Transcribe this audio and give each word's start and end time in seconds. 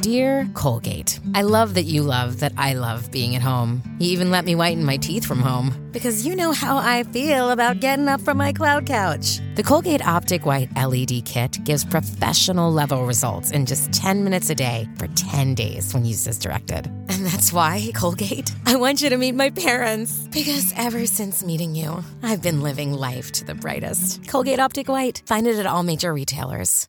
Dear 0.00 0.48
Colgate, 0.54 1.18
I 1.34 1.42
love 1.42 1.74
that 1.74 1.82
you 1.82 2.02
love 2.02 2.40
that 2.40 2.52
I 2.56 2.74
love 2.74 3.10
being 3.10 3.34
at 3.34 3.42
home. 3.42 3.82
You 3.98 4.12
even 4.12 4.30
let 4.30 4.44
me 4.44 4.54
whiten 4.54 4.84
my 4.84 4.96
teeth 4.96 5.24
from 5.24 5.40
home 5.40 5.74
because 5.90 6.24
you 6.24 6.36
know 6.36 6.52
how 6.52 6.76
I 6.76 7.02
feel 7.02 7.50
about 7.50 7.80
getting 7.80 8.06
up 8.06 8.20
from 8.20 8.36
my 8.36 8.52
cloud 8.52 8.86
couch. 8.86 9.40
The 9.56 9.62
Colgate 9.62 10.06
Optic 10.06 10.46
White 10.46 10.68
LED 10.76 11.24
kit 11.24 11.62
gives 11.64 11.84
professional 11.84 12.72
level 12.72 13.06
results 13.06 13.50
in 13.50 13.66
just 13.66 13.92
10 13.92 14.22
minutes 14.22 14.50
a 14.50 14.54
day 14.54 14.88
for 14.98 15.08
10 15.08 15.54
days 15.54 15.92
when 15.92 16.04
used 16.04 16.28
as 16.28 16.38
directed. 16.38 16.86
And 16.86 17.26
that's 17.26 17.52
why, 17.52 17.90
Colgate, 17.94 18.54
I 18.66 18.76
want 18.76 19.02
you 19.02 19.10
to 19.10 19.16
meet 19.16 19.34
my 19.34 19.50
parents 19.50 20.28
because 20.30 20.72
ever 20.76 21.06
since 21.06 21.42
meeting 21.42 21.74
you, 21.74 22.04
I've 22.22 22.42
been 22.42 22.60
living 22.60 22.92
life 22.92 23.32
to 23.32 23.44
the 23.44 23.54
brightest. 23.54 24.28
Colgate 24.28 24.60
Optic 24.60 24.88
White, 24.88 25.22
find 25.26 25.46
it 25.46 25.58
at 25.58 25.66
all 25.66 25.82
major 25.82 26.12
retailers. 26.12 26.88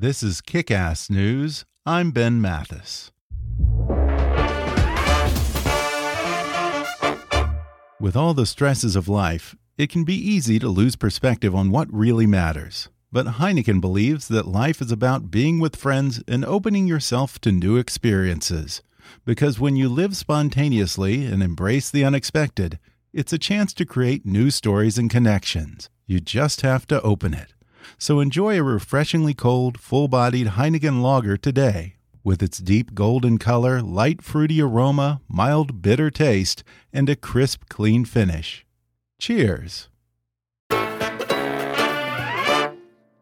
This 0.00 0.22
is 0.22 0.40
Kickass 0.40 1.10
News. 1.10 1.64
I'm 1.84 2.12
Ben 2.12 2.40
Mathis. 2.40 3.10
With 8.00 8.14
all 8.14 8.32
the 8.32 8.46
stresses 8.46 8.94
of 8.94 9.08
life, 9.08 9.56
it 9.76 9.90
can 9.90 10.04
be 10.04 10.14
easy 10.14 10.60
to 10.60 10.68
lose 10.68 10.94
perspective 10.94 11.52
on 11.52 11.72
what 11.72 11.92
really 11.92 12.28
matters. 12.28 12.90
But 13.10 13.26
Heineken 13.40 13.80
believes 13.80 14.28
that 14.28 14.46
life 14.46 14.80
is 14.80 14.92
about 14.92 15.32
being 15.32 15.58
with 15.58 15.74
friends 15.74 16.22
and 16.28 16.44
opening 16.44 16.86
yourself 16.86 17.40
to 17.40 17.50
new 17.50 17.76
experiences. 17.76 18.82
Because 19.24 19.58
when 19.58 19.74
you 19.74 19.88
live 19.88 20.16
spontaneously 20.16 21.26
and 21.26 21.42
embrace 21.42 21.90
the 21.90 22.04
unexpected, 22.04 22.78
it's 23.12 23.32
a 23.32 23.36
chance 23.36 23.74
to 23.74 23.84
create 23.84 24.24
new 24.24 24.52
stories 24.52 24.96
and 24.96 25.10
connections. 25.10 25.90
You 26.06 26.20
just 26.20 26.60
have 26.60 26.86
to 26.86 27.02
open 27.02 27.34
it. 27.34 27.52
So 27.96 28.20
enjoy 28.20 28.58
a 28.58 28.62
refreshingly 28.62 29.34
cold, 29.34 29.80
full 29.80 30.08
bodied 30.08 30.48
Heineken 30.48 31.00
lager 31.00 31.36
today. 31.36 31.94
With 32.22 32.42
its 32.42 32.58
deep 32.58 32.94
golden 32.94 33.38
color, 33.38 33.80
light 33.80 34.20
fruity 34.20 34.60
aroma, 34.60 35.22
mild 35.28 35.80
bitter 35.80 36.10
taste, 36.10 36.64
and 36.92 37.08
a 37.08 37.16
crisp, 37.16 37.68
clean 37.68 38.04
finish. 38.04 38.66
Cheers! 39.18 39.88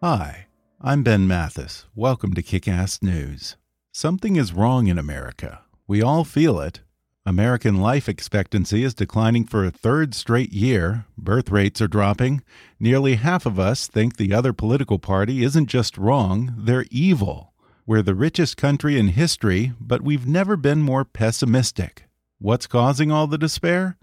Hi, 0.02 0.46
I'm 0.80 1.02
Ben 1.02 1.26
Mathis. 1.26 1.86
Welcome 1.94 2.34
to 2.34 2.42
Kickass 2.42 3.02
News. 3.02 3.56
Something 3.92 4.36
is 4.36 4.52
wrong 4.52 4.88
in 4.88 4.98
America. 4.98 5.60
We 5.86 6.02
all 6.02 6.24
feel 6.24 6.60
it. 6.60 6.80
American 7.28 7.80
life 7.80 8.08
expectancy 8.08 8.84
is 8.84 8.94
declining 8.94 9.44
for 9.44 9.64
a 9.64 9.72
third 9.72 10.14
straight 10.14 10.52
year. 10.52 11.06
Birth 11.18 11.50
rates 11.50 11.80
are 11.80 11.88
dropping. 11.88 12.44
Nearly 12.78 13.16
half 13.16 13.46
of 13.46 13.58
us 13.58 13.88
think 13.88 14.16
the 14.16 14.32
other 14.32 14.52
political 14.52 15.00
party 15.00 15.42
isn't 15.42 15.66
just 15.66 15.98
wrong, 15.98 16.54
they're 16.56 16.86
evil. 16.88 17.52
We're 17.84 18.02
the 18.02 18.14
richest 18.14 18.56
country 18.56 18.96
in 18.96 19.08
history, 19.08 19.72
but 19.80 20.02
we've 20.02 20.24
never 20.24 20.56
been 20.56 20.82
more 20.82 21.04
pessimistic. 21.04 22.04
What's 22.38 22.68
causing 22.68 23.10
all 23.10 23.26
the 23.26 23.38
despair? 23.38 23.96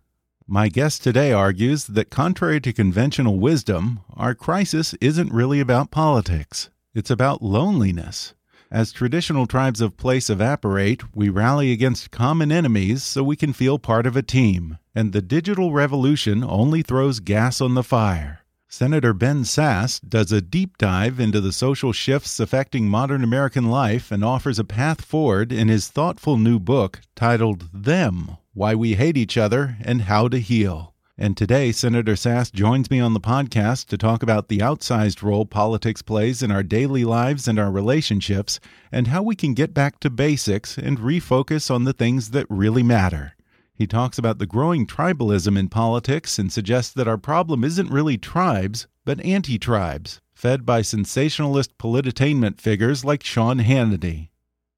My 0.46 0.68
guest 0.68 1.02
today 1.02 1.31
argues 1.31 1.86
that, 1.86 2.09
contrary 2.09 2.59
to 2.59 2.74
conventional 2.74 3.40
wisdom, 3.40 4.02
our 4.16 4.36
crisis 4.36 4.96
isn't 5.00 5.31
really 5.31 5.62
about 5.62 5.92
politics. 5.92 6.70
It's 6.94 7.09
about 7.09 7.42
loneliness. 7.42 8.34
As 8.73 8.91
traditional 8.91 9.45
tribes 9.45 9.81
of 9.81 9.97
place 9.97 10.31
evaporate, 10.31 11.16
we 11.16 11.29
rally 11.29 11.72
against 11.72 12.09
common 12.09 12.51
enemies 12.51 13.03
so 13.03 13.23
we 13.23 13.35
can 13.35 13.53
feel 13.53 13.78
part 13.78 14.07
of 14.07 14.17
a 14.17 14.23
team, 14.23 14.79
and 14.95 15.13
the 15.13 15.22
digital 15.22 15.72
revolution 15.72 16.44
only 16.44 16.81
throws 16.81 17.19
gas 17.19 17.61
on 17.61 17.75
the 17.75 17.84
fire. 17.84 18.39
Senator 18.67 19.13
Ben 19.13 19.44
Sasse 19.44 20.00
does 20.09 20.31
a 20.31 20.41
deep 20.41 20.79
dive 20.79 21.19
into 21.19 21.39
the 21.39 21.53
social 21.53 21.94
shifts 21.94 22.39
affecting 22.39 22.89
modern 22.89 23.23
American 23.23 23.69
life 23.69 24.11
and 24.11 24.25
offers 24.25 24.57
a 24.57 24.63
path 24.63 25.05
forward 25.05 25.51
in 25.51 25.67
his 25.67 25.88
thoughtful 25.88 26.38
new 26.38 26.57
book 26.57 27.01
titled 27.16 27.69
Them 27.72 28.38
Why 28.55 28.73
We 28.73 28.95
Hate 28.95 29.17
Each 29.17 29.38
Other 29.38 29.78
and 29.81 30.01
How 30.01 30.28
to 30.29 30.40
Heal. 30.40 30.93
And 31.23 31.38
today, 31.38 31.72
Senator 31.72 32.16
Sasse 32.16 32.51
joins 32.51 32.91
me 32.91 33.00
on 33.00 33.13
the 33.13 33.22
podcast 33.22 33.85
to 33.85 33.97
talk 33.97 34.23
about 34.23 34.50
the 34.50 34.57
outsized 34.57 35.23
role 35.23 35.45
politics 35.45 36.01
plays 36.01 36.44
in 36.44 36.51
our 36.51 36.63
daily 36.63 37.06
lives 37.06 37.47
and 37.47 37.57
our 37.57 37.72
relationships, 37.72 38.59
and 38.91 39.07
how 39.07 39.23
we 39.23 39.34
can 39.34 39.53
get 39.53 39.73
back 39.73 40.01
to 40.01 40.09
basics 40.09 40.78
and 40.78 41.00
refocus 41.00 41.72
on 41.73 41.85
the 41.85 41.94
things 41.94 42.31
that 42.31 42.45
really 42.50 42.84
matter. 42.84 43.38
He 43.73 43.88
talks 43.88 44.17
about 44.17 44.38
the 44.38 44.45
growing 44.45 44.85
tribalism 44.85 45.57
in 45.57 45.69
politics 45.69 46.38
and 46.38 46.51
suggests 46.51 46.94
that 46.94 47.07
our 47.07 47.17
problem 47.17 47.63
isn't 47.63 47.90
really 47.90 48.17
tribes, 48.17 48.88
but 49.05 49.23
anti 49.23 49.57
tribes, 49.57 50.19
fed 50.34 50.66
by 50.66 50.81
sensationalist 50.81 51.78
politainment 51.78 52.59
figures 52.59 53.05
like 53.05 53.23
Sean 53.23 53.59
Hannity. 53.59 54.28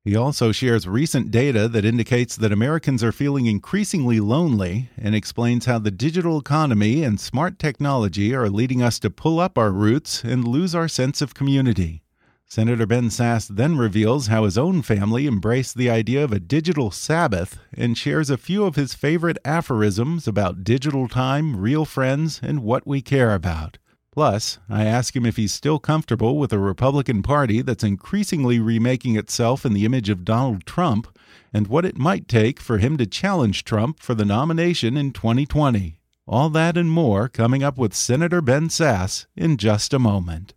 He 0.06 0.16
also 0.16 0.52
shares 0.52 0.88
recent 0.88 1.32
data 1.32 1.68
that 1.68 1.84
indicates 1.84 2.36
that 2.36 2.52
Americans 2.52 3.04
are 3.04 3.12
feeling 3.12 3.48
increasingly 3.48 4.20
lonely 4.20 4.92
and 5.00 5.16
explains 5.16 5.66
how 5.66 5.80
the 5.80 5.90
digital 5.90 6.40
economy 6.40 7.04
and 7.04 7.20
smart 7.20 7.58
technology 7.58 8.32
are 8.36 8.48
leading 8.48 8.84
us 8.84 9.00
to 9.00 9.10
pull 9.10 9.40
up 9.40 9.58
our 9.58 9.72
roots 9.72 10.24
and 10.24 10.48
lose 10.48 10.76
our 10.76 10.88
sense 10.88 11.24
of 11.24 11.34
community. 11.34 12.04
Senator 12.46 12.86
Ben 12.86 13.10
Sasse 13.10 13.48
then 13.48 13.80
reveals 13.80 14.28
how 14.28 14.44
his 14.44 14.60
own 14.60 14.84
family 14.84 15.26
embraced 15.26 15.76
the 15.76 15.90
idea 15.90 16.24
of 16.24 16.32
a 16.32 16.40
digital 16.40 16.92
Sabbath 16.92 17.58
and 17.74 17.98
shares 17.98 18.30
a 18.30 18.38
few 18.38 18.64
of 18.64 18.76
his 18.76 18.94
favorite 18.94 19.40
aphorisms 19.44 20.28
about 20.28 20.64
digital 20.64 21.08
time, 21.08 21.58
real 21.58 21.84
friends, 21.84 22.40
and 22.44 22.62
what 22.62 22.86
we 22.86 23.02
care 23.02 23.34
about. 23.34 23.80
Plus, 24.16 24.60
I 24.70 24.86
ask 24.86 25.14
him 25.14 25.26
if 25.26 25.36
he's 25.36 25.54
still 25.54 25.78
comfortable 25.78 26.38
with 26.38 26.54
a 26.54 26.58
Republican 26.58 27.22
Party 27.22 27.62
that's 27.62 27.84
increasingly 27.84 28.62
remaking 28.62 29.18
itself 29.18 29.66
in 29.66 29.74
the 29.74 29.84
image 29.84 30.10
of 30.10 30.24
Donald 30.24 30.66
Trump 30.66 31.20
and 31.54 31.68
what 31.68 31.84
it 31.84 31.98
might 31.98 32.30
take 32.30 32.62
for 32.62 32.78
him 32.78 32.96
to 32.96 33.06
challenge 33.06 33.66
Trump 33.66 34.00
for 34.00 34.16
the 34.16 34.24
nomination 34.24 34.96
in 34.96 35.12
2020. 35.12 36.00
All 36.26 36.50
that 36.50 36.78
and 36.78 36.90
more 36.90 37.28
coming 37.28 37.62
up 37.62 37.78
with 37.78 37.94
Senator 37.94 38.40
Ben 38.40 38.70
Sasse 38.70 39.26
in 39.36 39.58
just 39.58 39.94
a 39.94 40.00
moment. 40.00 40.55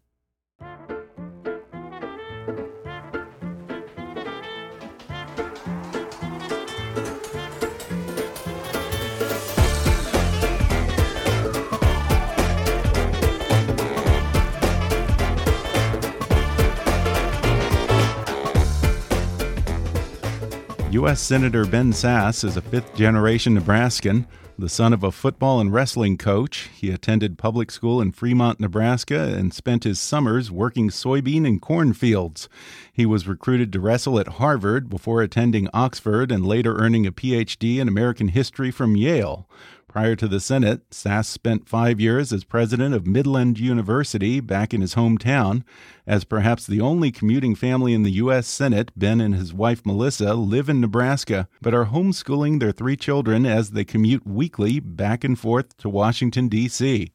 U.S. 20.93 21.21
Senator 21.21 21.67
Ben 21.67 21.93
Sasse 21.93 22.45
is 22.45 22.57
a 22.57 22.63
fifth 22.63 22.95
generation 22.95 23.53
Nebraskan. 23.53 24.27
The 24.59 24.71
son 24.71 24.95
of 24.95 25.05
a 25.05 25.13
football 25.13 25.61
and 25.61 25.71
wrestling 25.71 26.17
coach, 26.17 26.71
he 26.75 26.91
attended 26.91 27.37
public 27.37 27.71
school 27.71 28.01
in 28.01 28.11
Fremont, 28.11 28.59
Nebraska, 28.59 29.35
and 29.37 29.53
spent 29.53 29.85
his 29.85 30.01
summers 30.01 30.51
working 30.51 30.89
soybean 30.89 31.47
and 31.47 31.61
corn 31.61 31.93
fields. 31.93 32.49
He 32.91 33.05
was 33.05 33.29
recruited 33.29 33.71
to 33.75 33.81
wrestle 33.81 34.19
at 34.19 34.29
Harvard 34.29 34.89
before 34.89 35.21
attending 35.21 35.69
Oxford 35.75 36.33
and 36.33 36.47
later 36.47 36.79
earning 36.79 37.07
a 37.07 37.13
PhD 37.13 37.79
in 37.79 37.87
American 37.87 38.29
history 38.29 38.71
from 38.71 38.97
Yale. 38.97 39.47
Prior 39.89 40.15
to 40.17 40.29
the 40.29 40.39
Senate, 40.39 40.89
Sasse 40.91 41.25
spent 41.25 41.67
five 41.67 41.99
years 41.99 42.31
as 42.31 42.45
president 42.45 42.95
of 42.95 43.07
Midland 43.07 43.59
University 43.59 44.39
back 44.39 44.75
in 44.75 44.83
his 44.83 44.95
hometown. 44.95 45.65
As 46.07 46.25
perhaps 46.25 46.67
the 46.67 46.83
only 46.83 47.11
commuting 47.11 47.55
family 47.55 47.95
in 47.95 48.03
the 48.03 48.13
U.S. 48.13 48.47
Senate, 48.47 48.93
Ben 48.95 49.19
and 49.19 49.35
his 49.35 49.55
wife 49.55 49.87
Melissa 49.87 50.35
live 50.35 50.69
in 50.69 50.83
Nebraska, 50.83 51.49
but 51.63 51.73
are 51.73 51.87
homeschooling 51.87 52.61
their 52.61 52.71
three 52.71 52.97
children 52.97 53.47
as 53.47 53.71
they 53.71 53.85
commute 53.85 54.27
weekly 54.27 54.79
back 54.79 55.25
and 55.25 55.39
forth 55.39 55.75
to 55.79 55.89
Washington, 55.89 56.49
D.C. 56.49 57.11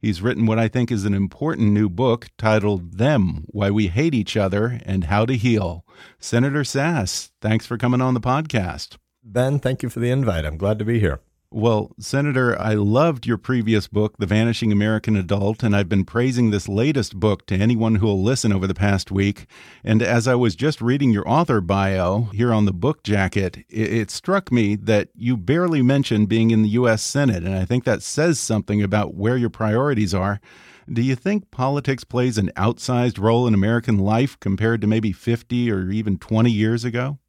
He's 0.00 0.22
written 0.22 0.46
what 0.46 0.58
I 0.58 0.68
think 0.68 0.90
is 0.90 1.04
an 1.04 1.14
important 1.14 1.72
new 1.72 1.90
book 1.90 2.28
titled 2.38 2.94
Them 2.94 3.44
Why 3.48 3.70
We 3.70 3.88
Hate 3.88 4.14
Each 4.14 4.34
Other 4.34 4.80
and 4.86 5.04
How 5.04 5.26
to 5.26 5.36
Heal. 5.36 5.84
Senator 6.18 6.62
Sasse, 6.62 7.32
thanks 7.42 7.66
for 7.66 7.76
coming 7.76 8.00
on 8.00 8.14
the 8.14 8.20
podcast. 8.20 8.96
Ben, 9.22 9.58
thank 9.58 9.82
you 9.82 9.90
for 9.90 10.00
the 10.00 10.10
invite. 10.10 10.46
I'm 10.46 10.56
glad 10.56 10.78
to 10.78 10.86
be 10.86 11.00
here. 11.00 11.20
Well, 11.56 11.92
Senator, 12.00 12.60
I 12.60 12.74
loved 12.74 13.28
your 13.28 13.38
previous 13.38 13.86
book, 13.86 14.16
The 14.18 14.26
Vanishing 14.26 14.72
American 14.72 15.14
Adult, 15.14 15.62
and 15.62 15.76
I've 15.76 15.88
been 15.88 16.04
praising 16.04 16.50
this 16.50 16.68
latest 16.68 17.20
book 17.20 17.46
to 17.46 17.54
anyone 17.54 17.94
who 17.94 18.06
will 18.06 18.20
listen 18.20 18.52
over 18.52 18.66
the 18.66 18.74
past 18.74 19.12
week. 19.12 19.46
And 19.84 20.02
as 20.02 20.26
I 20.26 20.34
was 20.34 20.56
just 20.56 20.82
reading 20.82 21.12
your 21.12 21.28
author 21.28 21.60
bio 21.60 22.22
here 22.32 22.52
on 22.52 22.64
the 22.64 22.72
book 22.72 23.04
jacket, 23.04 23.58
it, 23.70 23.92
it 23.92 24.10
struck 24.10 24.50
me 24.50 24.74
that 24.74 25.10
you 25.14 25.36
barely 25.36 25.80
mentioned 25.80 26.28
being 26.28 26.50
in 26.50 26.62
the 26.62 26.70
U.S. 26.70 27.02
Senate, 27.02 27.44
and 27.44 27.54
I 27.54 27.64
think 27.64 27.84
that 27.84 28.02
says 28.02 28.40
something 28.40 28.82
about 28.82 29.14
where 29.14 29.36
your 29.36 29.48
priorities 29.48 30.12
are. 30.12 30.40
Do 30.92 31.02
you 31.02 31.14
think 31.14 31.52
politics 31.52 32.02
plays 32.02 32.36
an 32.36 32.50
outsized 32.56 33.20
role 33.20 33.46
in 33.46 33.54
American 33.54 33.98
life 33.98 34.36
compared 34.40 34.80
to 34.80 34.88
maybe 34.88 35.12
50 35.12 35.70
or 35.70 35.88
even 35.92 36.18
20 36.18 36.50
years 36.50 36.84
ago? 36.84 37.20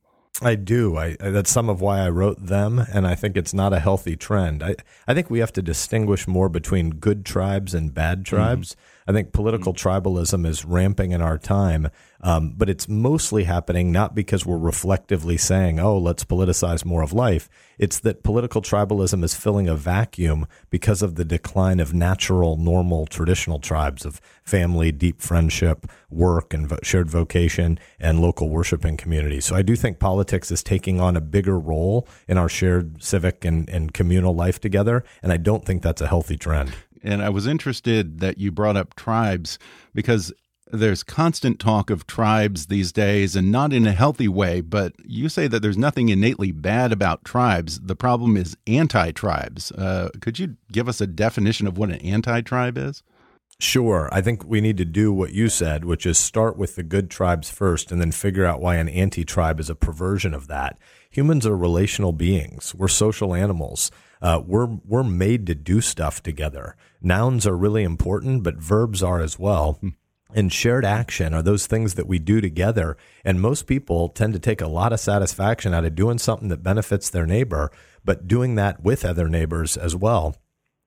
I 0.42 0.56
do. 0.56 0.98
I, 0.98 1.16
that's 1.20 1.52
some 1.52 1.70
of 1.70 1.80
why 1.80 2.00
I 2.00 2.10
wrote 2.10 2.46
them, 2.46 2.80
and 2.80 3.08
I 3.08 3.16
think 3.16 3.38
it's 3.38 3.54
not 3.54 3.74
a 3.74 3.80
healthy 3.80 4.16
trend. 4.18 4.62
I, 4.62 4.76
I 5.08 5.14
think 5.14 5.30
we 5.30 5.40
have 5.40 5.54
to 5.54 5.62
distinguish 5.62 6.28
more 6.28 6.50
between 6.50 6.90
good 6.92 7.26
tribes 7.26 7.74
and 7.74 7.94
bad 7.94 8.20
mm-hmm. 8.20 8.36
tribes. 8.36 8.74
Mm 8.74 8.78
-hmm. 8.78 8.95
I 9.08 9.12
think 9.12 9.34
political 9.34 9.74
mm-hmm. 9.74 9.88
tribalism 9.88 10.48
is 10.48 10.66
ramping 10.66 11.12
in 11.12 11.22
our 11.22 11.38
time, 11.38 11.90
um, 12.22 12.54
but 12.58 12.70
it's 12.70 12.90
mostly 12.90 13.44
happening 13.44 13.92
not 13.92 14.16
because 14.16 14.46
we're 14.46 14.58
reflectively 14.58 15.38
saying, 15.38 15.80
oh, 15.80 15.98
let's 15.98 16.24
politicize 16.24 16.84
more 16.84 17.04
of 17.04 17.14
life. 17.14 17.48
It's 17.78 18.00
that 18.00 18.24
political 18.24 18.62
tribalism 18.62 19.24
is 19.24 19.36
filling 19.36 19.68
a 19.68 19.76
vacuum 19.76 20.48
because 20.70 21.02
of 21.02 21.16
the 21.16 21.26
decline 21.26 21.80
of 21.80 21.94
natural, 21.94 22.58
normal, 22.58 23.06
traditional 23.06 23.60
tribes 23.60 24.06
of 24.06 24.22
family, 24.44 24.92
deep 24.92 25.22
friendship, 25.22 25.86
work, 26.10 26.54
and 26.54 26.68
vo- 26.68 26.80
shared 26.82 27.10
vocation, 27.10 27.78
and 28.00 28.20
local 28.20 28.50
worshiping 28.50 28.98
communities. 28.98 29.46
So 29.46 29.56
I 29.56 29.62
do 29.62 29.76
think 29.76 30.00
politics 30.00 30.52
is 30.52 30.64
taking 30.64 31.00
on 31.00 31.16
a 31.16 31.22
bigger 31.22 31.60
role 31.60 32.08
in 32.28 32.38
our 32.38 32.50
shared 32.50 33.04
civic 33.04 33.46
and, 33.46 33.70
and 33.70 33.94
communal 33.94 34.34
life 34.34 34.60
together, 34.60 35.04
and 35.22 35.32
I 35.32 35.38
don't 35.38 35.66
think 35.66 35.84
that's 35.84 36.02
a 36.02 36.08
healthy 36.08 36.38
trend. 36.38 36.74
And 37.06 37.22
I 37.22 37.30
was 37.30 37.46
interested 37.48 38.20
that 38.20 38.40
you 38.40 38.52
brought 38.52 38.76
up 38.76 38.96
tribes 38.96 39.60
because 39.94 40.34
there's 40.72 41.04
constant 41.04 41.60
talk 41.60 41.92
of 41.92 42.08
tribes 42.08 42.66
these 42.66 42.92
days 42.92 43.36
and 43.36 43.52
not 43.52 43.72
in 43.72 43.86
a 43.86 43.92
healthy 43.92 44.28
way, 44.28 44.62
but 44.62 44.94
you 45.06 45.30
say 45.30 45.48
that 45.48 45.62
there's 45.62 45.78
nothing 45.78 46.10
innately 46.10 46.52
bad 46.52 46.92
about 46.92 47.24
tribes. 47.24 47.80
The 47.80 47.96
problem 47.96 48.36
is 48.36 48.58
anti 48.66 49.12
tribes. 49.12 49.72
Uh, 49.72 50.10
could 50.20 50.40
you 50.40 50.58
give 50.72 50.90
us 50.90 51.00
a 51.00 51.08
definition 51.08 51.68
of 51.68 51.78
what 51.78 51.90
an 51.90 51.98
anti 51.98 52.42
tribe 52.42 52.78
is? 52.78 53.04
Sure. 53.60 54.10
I 54.12 54.22
think 54.22 54.44
we 54.44 54.60
need 54.60 54.78
to 54.78 54.86
do 54.86 55.14
what 55.14 55.32
you 55.32 55.48
said, 55.48 55.86
which 55.86 56.06
is 56.06 56.18
start 56.18 56.58
with 56.58 56.76
the 56.76 56.84
good 56.84 57.10
tribes 57.10 57.50
first 57.50 57.90
and 57.90 58.02
then 58.02 58.12
figure 58.12 58.46
out 58.46 58.60
why 58.60 58.76
an 58.76 58.90
anti 58.90 59.24
tribe 59.24 59.60
is 59.60 59.70
a 59.70 59.76
perversion 59.76 60.34
of 60.34 60.48
that. 60.48 60.78
Humans 61.12 61.46
are 61.46 61.56
relational 61.56 62.12
beings, 62.12 62.74
we're 62.76 62.90
social 62.90 63.34
animals. 63.34 63.92
Uh, 64.22 64.42
we're 64.46 64.66
we're 64.86 65.04
made 65.04 65.46
to 65.46 65.54
do 65.54 65.82
stuff 65.82 66.24
together. 66.24 66.76
Nouns 67.06 67.46
are 67.46 67.56
really 67.56 67.84
important, 67.84 68.42
but 68.42 68.56
verbs 68.56 69.04
are 69.04 69.22
as 69.22 69.38
well. 69.38 69.74
Hmm. 69.74 69.90
And 70.34 70.52
shared 70.52 70.84
action 70.84 71.36
are 71.36 71.44
those 71.44 71.68
things 71.68 71.94
that 71.94 72.08
we 72.08 72.18
do 72.18 72.42
together. 72.42 72.98
And 73.24 73.40
most 73.40 73.68
people 73.68 74.10
tend 74.10 74.34
to 74.34 74.40
take 74.40 74.60
a 74.60 74.68
lot 74.68 74.92
of 74.92 75.00
satisfaction 75.00 75.72
out 75.72 75.86
of 75.86 75.94
doing 75.94 76.18
something 76.18 76.48
that 76.48 76.64
benefits 76.64 77.12
their 77.12 77.28
neighbor, 77.28 77.72
but 78.04 78.28
doing 78.28 78.56
that 78.56 78.82
with 78.82 79.06
other 79.06 79.30
neighbors 79.30 79.78
as 79.78 79.96
well. 79.96 80.36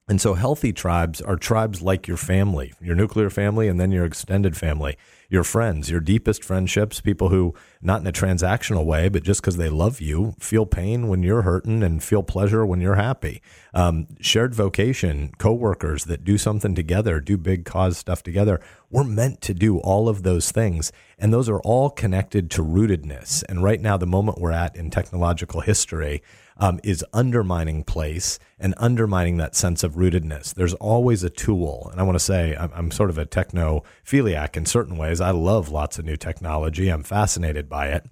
And 0.08 0.22
so 0.22 0.32
healthy 0.32 0.72
tribes 0.72 1.20
are 1.20 1.36
tribes 1.36 1.82
like 1.82 2.08
your 2.08 2.16
family, 2.16 2.72
your 2.80 2.96
nuclear 2.96 3.28
family, 3.28 3.68
and 3.68 3.78
then 3.78 3.92
your 3.92 4.06
extended 4.06 4.56
family, 4.56 4.96
your 5.28 5.44
friends, 5.44 5.90
your 5.90 6.00
deepest 6.00 6.42
friendships, 6.42 7.02
people 7.02 7.28
who, 7.28 7.54
not 7.82 8.00
in 8.00 8.06
a 8.06 8.12
transactional 8.12 8.86
way, 8.86 9.10
but 9.10 9.22
just 9.22 9.42
because 9.42 9.58
they 9.58 9.68
love 9.68 10.00
you, 10.00 10.34
feel 10.40 10.64
pain 10.64 11.08
when 11.08 11.22
you're 11.22 11.42
hurting 11.42 11.82
and 11.82 12.02
feel 12.02 12.22
pleasure 12.22 12.64
when 12.64 12.80
you're 12.80 12.94
happy. 12.94 13.42
Um, 13.74 14.06
shared 14.18 14.54
vocation, 14.54 15.30
coworkers 15.36 16.06
that 16.06 16.24
do 16.24 16.38
something 16.38 16.74
together, 16.74 17.20
do 17.20 17.36
big 17.36 17.66
cause 17.66 17.98
stuff 17.98 18.22
together. 18.22 18.62
We're 18.90 19.04
meant 19.04 19.42
to 19.42 19.52
do 19.52 19.78
all 19.78 20.08
of 20.08 20.22
those 20.22 20.50
things. 20.50 20.90
And 21.18 21.34
those 21.34 21.50
are 21.50 21.60
all 21.60 21.90
connected 21.90 22.50
to 22.52 22.62
rootedness. 22.62 23.44
And 23.46 23.62
right 23.62 23.80
now, 23.80 23.98
the 23.98 24.06
moment 24.06 24.40
we're 24.40 24.52
at 24.52 24.74
in 24.74 24.88
technological 24.88 25.60
history, 25.60 26.22
um, 26.58 26.80
is 26.82 27.04
undermining 27.12 27.84
place 27.84 28.38
and 28.58 28.74
undermining 28.76 29.36
that 29.36 29.54
sense 29.54 29.82
of 29.82 29.94
rootedness. 29.94 30.54
There's 30.54 30.74
always 30.74 31.22
a 31.22 31.30
tool. 31.30 31.88
And 31.90 32.00
I 32.00 32.04
want 32.04 32.16
to 32.16 32.24
say 32.24 32.56
I'm, 32.56 32.70
I'm 32.74 32.90
sort 32.90 33.10
of 33.10 33.18
a 33.18 33.26
technophiliac 33.26 34.56
in 34.56 34.66
certain 34.66 34.96
ways. 34.96 35.20
I 35.20 35.30
love 35.30 35.68
lots 35.68 35.98
of 35.98 36.04
new 36.04 36.16
technology, 36.16 36.88
I'm 36.88 37.02
fascinated 37.02 37.68
by 37.68 37.88
it. 37.88 38.08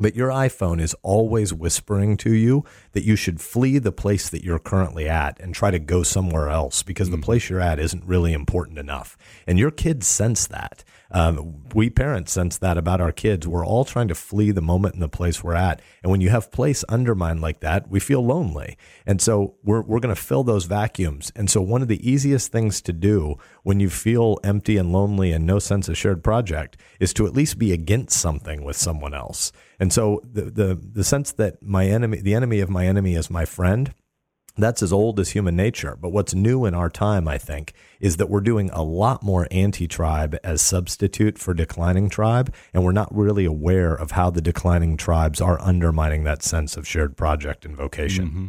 But 0.00 0.16
your 0.16 0.30
iPhone 0.30 0.80
is 0.80 0.96
always 1.02 1.52
whispering 1.52 2.16
to 2.18 2.32
you 2.32 2.64
that 2.90 3.04
you 3.04 3.14
should 3.14 3.40
flee 3.40 3.78
the 3.78 3.92
place 3.92 4.28
that 4.30 4.42
you're 4.42 4.58
currently 4.58 5.08
at 5.08 5.38
and 5.38 5.54
try 5.54 5.70
to 5.70 5.78
go 5.78 6.02
somewhere 6.02 6.48
else 6.48 6.82
because 6.82 7.08
mm. 7.08 7.12
the 7.12 7.18
place 7.18 7.48
you're 7.48 7.60
at 7.60 7.78
isn't 7.78 8.04
really 8.04 8.32
important 8.32 8.78
enough. 8.78 9.16
And 9.46 9.58
your 9.58 9.70
kids 9.70 10.08
sense 10.08 10.46
that. 10.48 10.82
Um, 11.12 11.62
we 11.74 11.90
parents 11.90 12.32
sense 12.32 12.58
that 12.58 12.78
about 12.78 13.00
our 13.00 13.12
kids. 13.12 13.46
We're 13.46 13.66
all 13.66 13.84
trying 13.84 14.08
to 14.08 14.14
flee 14.14 14.50
the 14.50 14.62
moment 14.62 14.94
and 14.94 15.02
the 15.02 15.08
place 15.08 15.42
we're 15.42 15.54
at. 15.54 15.80
And 16.02 16.10
when 16.10 16.20
you 16.20 16.30
have 16.30 16.50
place 16.50 16.84
undermined 16.84 17.40
like 17.40 17.60
that, 17.60 17.88
we 17.88 18.00
feel 18.00 18.24
lonely. 18.24 18.78
And 19.06 19.20
so 19.20 19.56
we're, 19.62 19.82
we're 19.82 20.00
going 20.00 20.14
to 20.14 20.20
fill 20.20 20.42
those 20.42 20.64
vacuums. 20.64 21.30
And 21.36 21.50
so 21.50 21.60
one 21.60 21.82
of 21.82 21.88
the 21.88 22.08
easiest 22.08 22.50
things 22.50 22.80
to 22.82 22.92
do 22.92 23.36
when 23.62 23.78
you 23.78 23.90
feel 23.90 24.38
empty 24.42 24.76
and 24.78 24.92
lonely 24.92 25.32
and 25.32 25.46
no 25.46 25.58
sense 25.58 25.88
of 25.88 25.98
shared 25.98 26.24
project 26.24 26.78
is 26.98 27.12
to 27.14 27.26
at 27.26 27.34
least 27.34 27.58
be 27.58 27.72
against 27.72 28.18
something 28.18 28.64
with 28.64 28.76
someone 28.76 29.14
else. 29.14 29.52
And 29.78 29.92
so 29.92 30.20
the, 30.24 30.42
the, 30.42 30.74
the 30.74 31.04
sense 31.04 31.32
that 31.32 31.62
my 31.62 31.86
enemy, 31.86 32.20
the 32.20 32.34
enemy 32.34 32.60
of 32.60 32.70
my 32.70 32.86
enemy 32.86 33.14
is 33.14 33.30
my 33.30 33.44
friend 33.44 33.94
that's 34.56 34.82
as 34.82 34.92
old 34.92 35.18
as 35.18 35.30
human 35.30 35.56
nature. 35.56 35.96
But 36.00 36.10
what's 36.10 36.34
new 36.34 36.64
in 36.64 36.74
our 36.74 36.90
time, 36.90 37.26
I 37.26 37.38
think, 37.38 37.72
is 38.00 38.16
that 38.16 38.28
we're 38.28 38.40
doing 38.40 38.70
a 38.70 38.82
lot 38.82 39.22
more 39.22 39.48
anti 39.50 39.86
tribe 39.86 40.36
as 40.44 40.60
substitute 40.60 41.38
for 41.38 41.54
declining 41.54 42.10
tribe. 42.10 42.54
And 42.74 42.84
we're 42.84 42.92
not 42.92 43.14
really 43.14 43.44
aware 43.44 43.94
of 43.94 44.12
how 44.12 44.30
the 44.30 44.42
declining 44.42 44.96
tribes 44.96 45.40
are 45.40 45.60
undermining 45.60 46.24
that 46.24 46.42
sense 46.42 46.76
of 46.76 46.86
shared 46.86 47.16
project 47.16 47.64
and 47.64 47.76
vocation. 47.76 48.24
Mm 48.24 48.34
-hmm. 48.34 48.48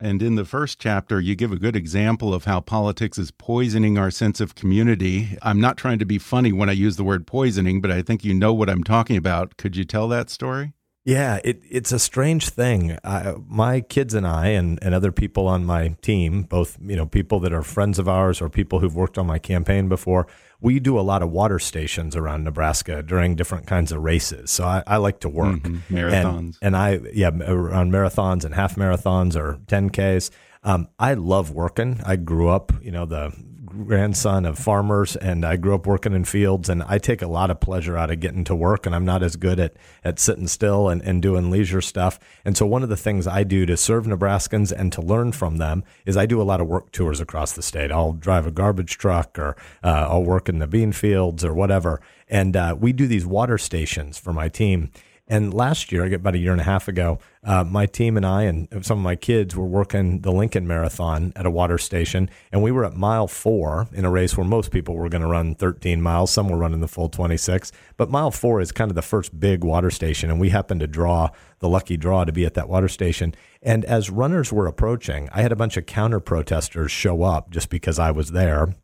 And 0.00 0.22
in 0.22 0.36
the 0.36 0.44
first 0.44 0.78
chapter, 0.78 1.20
you 1.20 1.34
give 1.34 1.50
a 1.50 1.58
good 1.58 1.74
example 1.74 2.32
of 2.32 2.44
how 2.44 2.60
politics 2.60 3.18
is 3.18 3.32
poisoning 3.32 3.98
our 3.98 4.12
sense 4.12 4.40
of 4.40 4.54
community. 4.54 5.36
I'm 5.42 5.60
not 5.60 5.76
trying 5.76 5.98
to 5.98 6.06
be 6.06 6.18
funny 6.18 6.52
when 6.52 6.70
I 6.70 6.72
use 6.72 6.96
the 6.96 7.04
word 7.04 7.26
poisoning, 7.26 7.80
but 7.80 7.90
I 7.90 8.02
think 8.02 8.24
you 8.24 8.32
know 8.32 8.54
what 8.54 8.70
I'm 8.70 8.84
talking 8.84 9.16
about. 9.16 9.56
Could 9.56 9.76
you 9.76 9.84
tell 9.84 10.06
that 10.08 10.30
story? 10.30 10.72
Yeah, 11.08 11.40
it, 11.42 11.62
it's 11.70 11.90
a 11.90 11.98
strange 11.98 12.50
thing. 12.50 12.98
I, 13.02 13.32
my 13.46 13.80
kids 13.80 14.12
and 14.12 14.26
I, 14.26 14.48
and, 14.48 14.78
and 14.82 14.94
other 14.94 15.10
people 15.10 15.46
on 15.46 15.64
my 15.64 15.96
team, 16.02 16.42
both 16.42 16.76
you 16.84 16.96
know 16.96 17.06
people 17.06 17.40
that 17.40 17.52
are 17.54 17.62
friends 17.62 17.98
of 17.98 18.10
ours 18.10 18.42
or 18.42 18.50
people 18.50 18.80
who've 18.80 18.94
worked 18.94 19.16
on 19.16 19.26
my 19.26 19.38
campaign 19.38 19.88
before, 19.88 20.26
we 20.60 20.78
do 20.78 20.98
a 20.98 21.00
lot 21.00 21.22
of 21.22 21.30
water 21.30 21.58
stations 21.58 22.14
around 22.14 22.44
Nebraska 22.44 23.02
during 23.02 23.36
different 23.36 23.66
kinds 23.66 23.90
of 23.90 24.02
races. 24.02 24.50
So 24.50 24.64
I, 24.64 24.82
I 24.86 24.98
like 24.98 25.20
to 25.20 25.30
work 25.30 25.62
mm 25.62 25.62
-hmm. 25.62 25.80
marathons, 25.88 26.58
and, 26.60 26.76
and, 26.76 26.76
I 26.76 27.00
yeah 27.14 27.32
around 27.40 27.90
marathons 27.90 28.44
and 28.44 28.54
half 28.54 28.76
marathons 28.76 29.34
or 29.34 29.58
10ks. 29.66 30.30
Um, 30.68 30.88
I 30.98 31.14
love 31.14 31.50
working. 31.50 32.02
I 32.04 32.16
grew 32.16 32.50
up, 32.50 32.72
you 32.82 32.90
know, 32.90 33.06
the 33.06 33.32
grandson 33.64 34.44
of 34.44 34.58
farmers 34.58 35.16
and 35.16 35.42
I 35.42 35.56
grew 35.56 35.74
up 35.74 35.86
working 35.86 36.12
in 36.12 36.24
fields 36.26 36.68
and 36.68 36.82
I 36.82 36.98
take 36.98 37.22
a 37.22 37.26
lot 37.26 37.50
of 37.50 37.58
pleasure 37.58 37.96
out 37.96 38.10
of 38.10 38.20
getting 38.20 38.44
to 38.44 38.54
work 38.54 38.84
and 38.84 38.94
I'm 38.94 39.06
not 39.06 39.22
as 39.22 39.36
good 39.36 39.58
at, 39.58 39.76
at 40.04 40.18
sitting 40.18 40.46
still 40.46 40.90
and, 40.90 41.00
and 41.00 41.22
doing 41.22 41.50
leisure 41.50 41.80
stuff. 41.80 42.18
And 42.44 42.54
so 42.54 42.66
one 42.66 42.82
of 42.82 42.90
the 42.90 42.98
things 42.98 43.26
I 43.26 43.44
do 43.44 43.64
to 43.64 43.78
serve 43.78 44.04
Nebraskans 44.04 44.70
and 44.70 44.92
to 44.92 45.00
learn 45.00 45.32
from 45.32 45.56
them 45.56 45.84
is 46.04 46.18
I 46.18 46.26
do 46.26 46.38
a 46.38 46.44
lot 46.44 46.60
of 46.60 46.66
work 46.66 46.92
tours 46.92 47.18
across 47.18 47.52
the 47.52 47.62
state. 47.62 47.90
I'll 47.90 48.12
drive 48.12 48.46
a 48.46 48.50
garbage 48.50 48.98
truck 48.98 49.38
or 49.38 49.56
uh, 49.82 50.06
I'll 50.10 50.24
work 50.24 50.50
in 50.50 50.58
the 50.58 50.66
bean 50.66 50.92
fields 50.92 51.46
or 51.46 51.54
whatever. 51.54 52.02
And 52.28 52.54
uh, 52.54 52.76
we 52.78 52.92
do 52.92 53.06
these 53.06 53.24
water 53.24 53.56
stations 53.56 54.18
for 54.18 54.34
my 54.34 54.50
team. 54.50 54.90
And 55.30 55.52
last 55.52 55.92
year, 55.92 56.12
about 56.14 56.34
a 56.34 56.38
year 56.38 56.52
and 56.52 56.60
a 56.60 56.64
half 56.64 56.88
ago, 56.88 57.18
uh, 57.44 57.62
my 57.62 57.84
team 57.84 58.16
and 58.16 58.24
I 58.24 58.44
and 58.44 58.66
some 58.84 58.98
of 58.98 59.04
my 59.04 59.14
kids 59.14 59.54
were 59.54 59.66
working 59.66 60.22
the 60.22 60.32
Lincoln 60.32 60.66
Marathon 60.66 61.34
at 61.36 61.44
a 61.44 61.50
water 61.50 61.76
station, 61.76 62.30
and 62.50 62.62
we 62.62 62.72
were 62.72 62.84
at 62.84 62.94
mile 62.94 63.28
four 63.28 63.88
in 63.92 64.06
a 64.06 64.10
race 64.10 64.38
where 64.38 64.46
most 64.46 64.70
people 64.70 64.94
were 64.94 65.10
going 65.10 65.22
to 65.22 65.28
run 65.28 65.54
13 65.54 66.00
miles. 66.00 66.30
Some 66.30 66.48
were 66.48 66.56
running 66.56 66.80
the 66.80 66.88
full 66.88 67.10
26, 67.10 67.72
but 67.98 68.10
mile 68.10 68.30
four 68.30 68.62
is 68.62 68.72
kind 68.72 68.90
of 68.90 68.94
the 68.94 69.02
first 69.02 69.38
big 69.38 69.62
water 69.62 69.90
station, 69.90 70.30
and 70.30 70.40
we 70.40 70.48
happened 70.48 70.80
to 70.80 70.86
draw 70.86 71.28
the 71.58 71.68
lucky 71.68 71.98
draw 71.98 72.24
to 72.24 72.32
be 72.32 72.46
at 72.46 72.54
that 72.54 72.68
water 72.68 72.88
station. 72.88 73.34
And 73.62 73.84
as 73.84 74.08
runners 74.08 74.50
were 74.50 74.66
approaching, 74.66 75.28
I 75.32 75.42
had 75.42 75.52
a 75.52 75.56
bunch 75.56 75.76
of 75.76 75.84
counter 75.84 76.20
protesters 76.20 76.90
show 76.90 77.22
up 77.22 77.50
just 77.50 77.68
because 77.68 77.98
I 77.98 78.12
was 78.12 78.30
there 78.30 78.74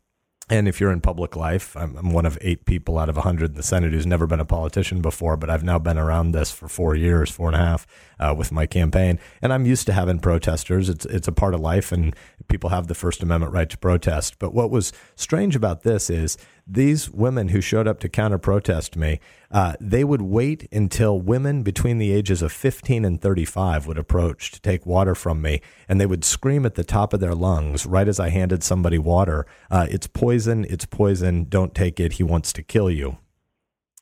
and 0.49 0.67
if 0.67 0.79
you're 0.79 0.91
in 0.91 1.01
public 1.01 1.35
life, 1.35 1.75
I'm, 1.75 1.97
I'm, 1.97 2.11
one 2.11 2.25
of 2.25 2.37
eight 2.41 2.65
people 2.65 2.99
out 2.99 3.09
of 3.09 3.15
100 3.15 3.51
in 3.51 3.55
the 3.55 3.63
Senate 3.63 3.93
who's 3.93 4.05
never 4.05 4.27
been 4.27 4.39
a 4.39 4.45
politician 4.45 5.01
before, 5.01 5.37
but 5.37 5.49
I've 5.49 5.63
now 5.63 5.79
been 5.79 5.97
around 5.97 6.33
this 6.33 6.51
for 6.51 6.67
four 6.67 6.93
years, 6.95 7.31
four 7.31 7.47
and 7.47 7.55
a 7.55 7.59
half, 7.59 7.87
uh, 8.19 8.35
with 8.37 8.51
my 8.51 8.67
campaign. 8.67 9.19
And 9.41 9.51
I'm 9.51 9.65
used 9.65 9.87
to 9.87 9.93
having 9.93 10.19
protesters. 10.19 10.87
It's, 10.87 11.05
it's 11.05 11.27
a 11.27 11.31
part 11.31 11.55
of 11.55 11.61
life, 11.61 11.91
and 11.91 12.15
people 12.47 12.69
have 12.69 12.85
the 12.85 12.93
First 12.93 13.23
Amendment 13.23 13.53
right 13.53 13.69
to 13.69 13.77
protest. 13.77 14.37
But 14.37 14.53
what 14.53 14.69
was 14.69 14.93
strange 15.15 15.55
about 15.55 15.81
this 15.81 16.11
is 16.11 16.37
these 16.67 17.09
women 17.11 17.49
who 17.49 17.61
showed 17.61 17.87
up 17.87 17.99
to 17.99 18.09
counter 18.09 18.37
protest 18.37 18.95
me, 18.95 19.19
uh, 19.51 19.73
they 19.79 20.03
would 20.03 20.21
wait 20.21 20.67
until 20.71 21.19
women 21.19 21.61
between 21.61 21.99
the 21.99 22.11
ages 22.11 22.41
of 22.41 22.51
15 22.51 23.05
and 23.05 23.21
35 23.21 23.85
would 23.85 23.97
approach 23.97 24.51
to 24.51 24.61
take 24.61 24.85
water 24.85 25.13
from 25.13 25.41
me, 25.41 25.61
and 25.87 26.01
they 26.01 26.05
would 26.05 26.25
scream 26.25 26.65
at 26.65 26.75
the 26.75 26.83
top 26.83 27.13
of 27.13 27.19
their 27.19 27.35
lungs 27.35 27.85
right 27.85 28.07
as 28.07 28.19
I 28.19 28.29
handed 28.29 28.63
somebody 28.63 28.97
water, 28.97 29.45
uh, 29.69 29.87
"It's 29.89 30.07
poison! 30.07 30.65
It's 30.69 30.85
poison! 30.85 31.45
Don't 31.45 31.75
take 31.75 31.99
it! 31.99 32.13
He 32.13 32.23
wants 32.23 32.51
to 32.53 32.63
kill 32.63 32.89
you." 32.89 33.17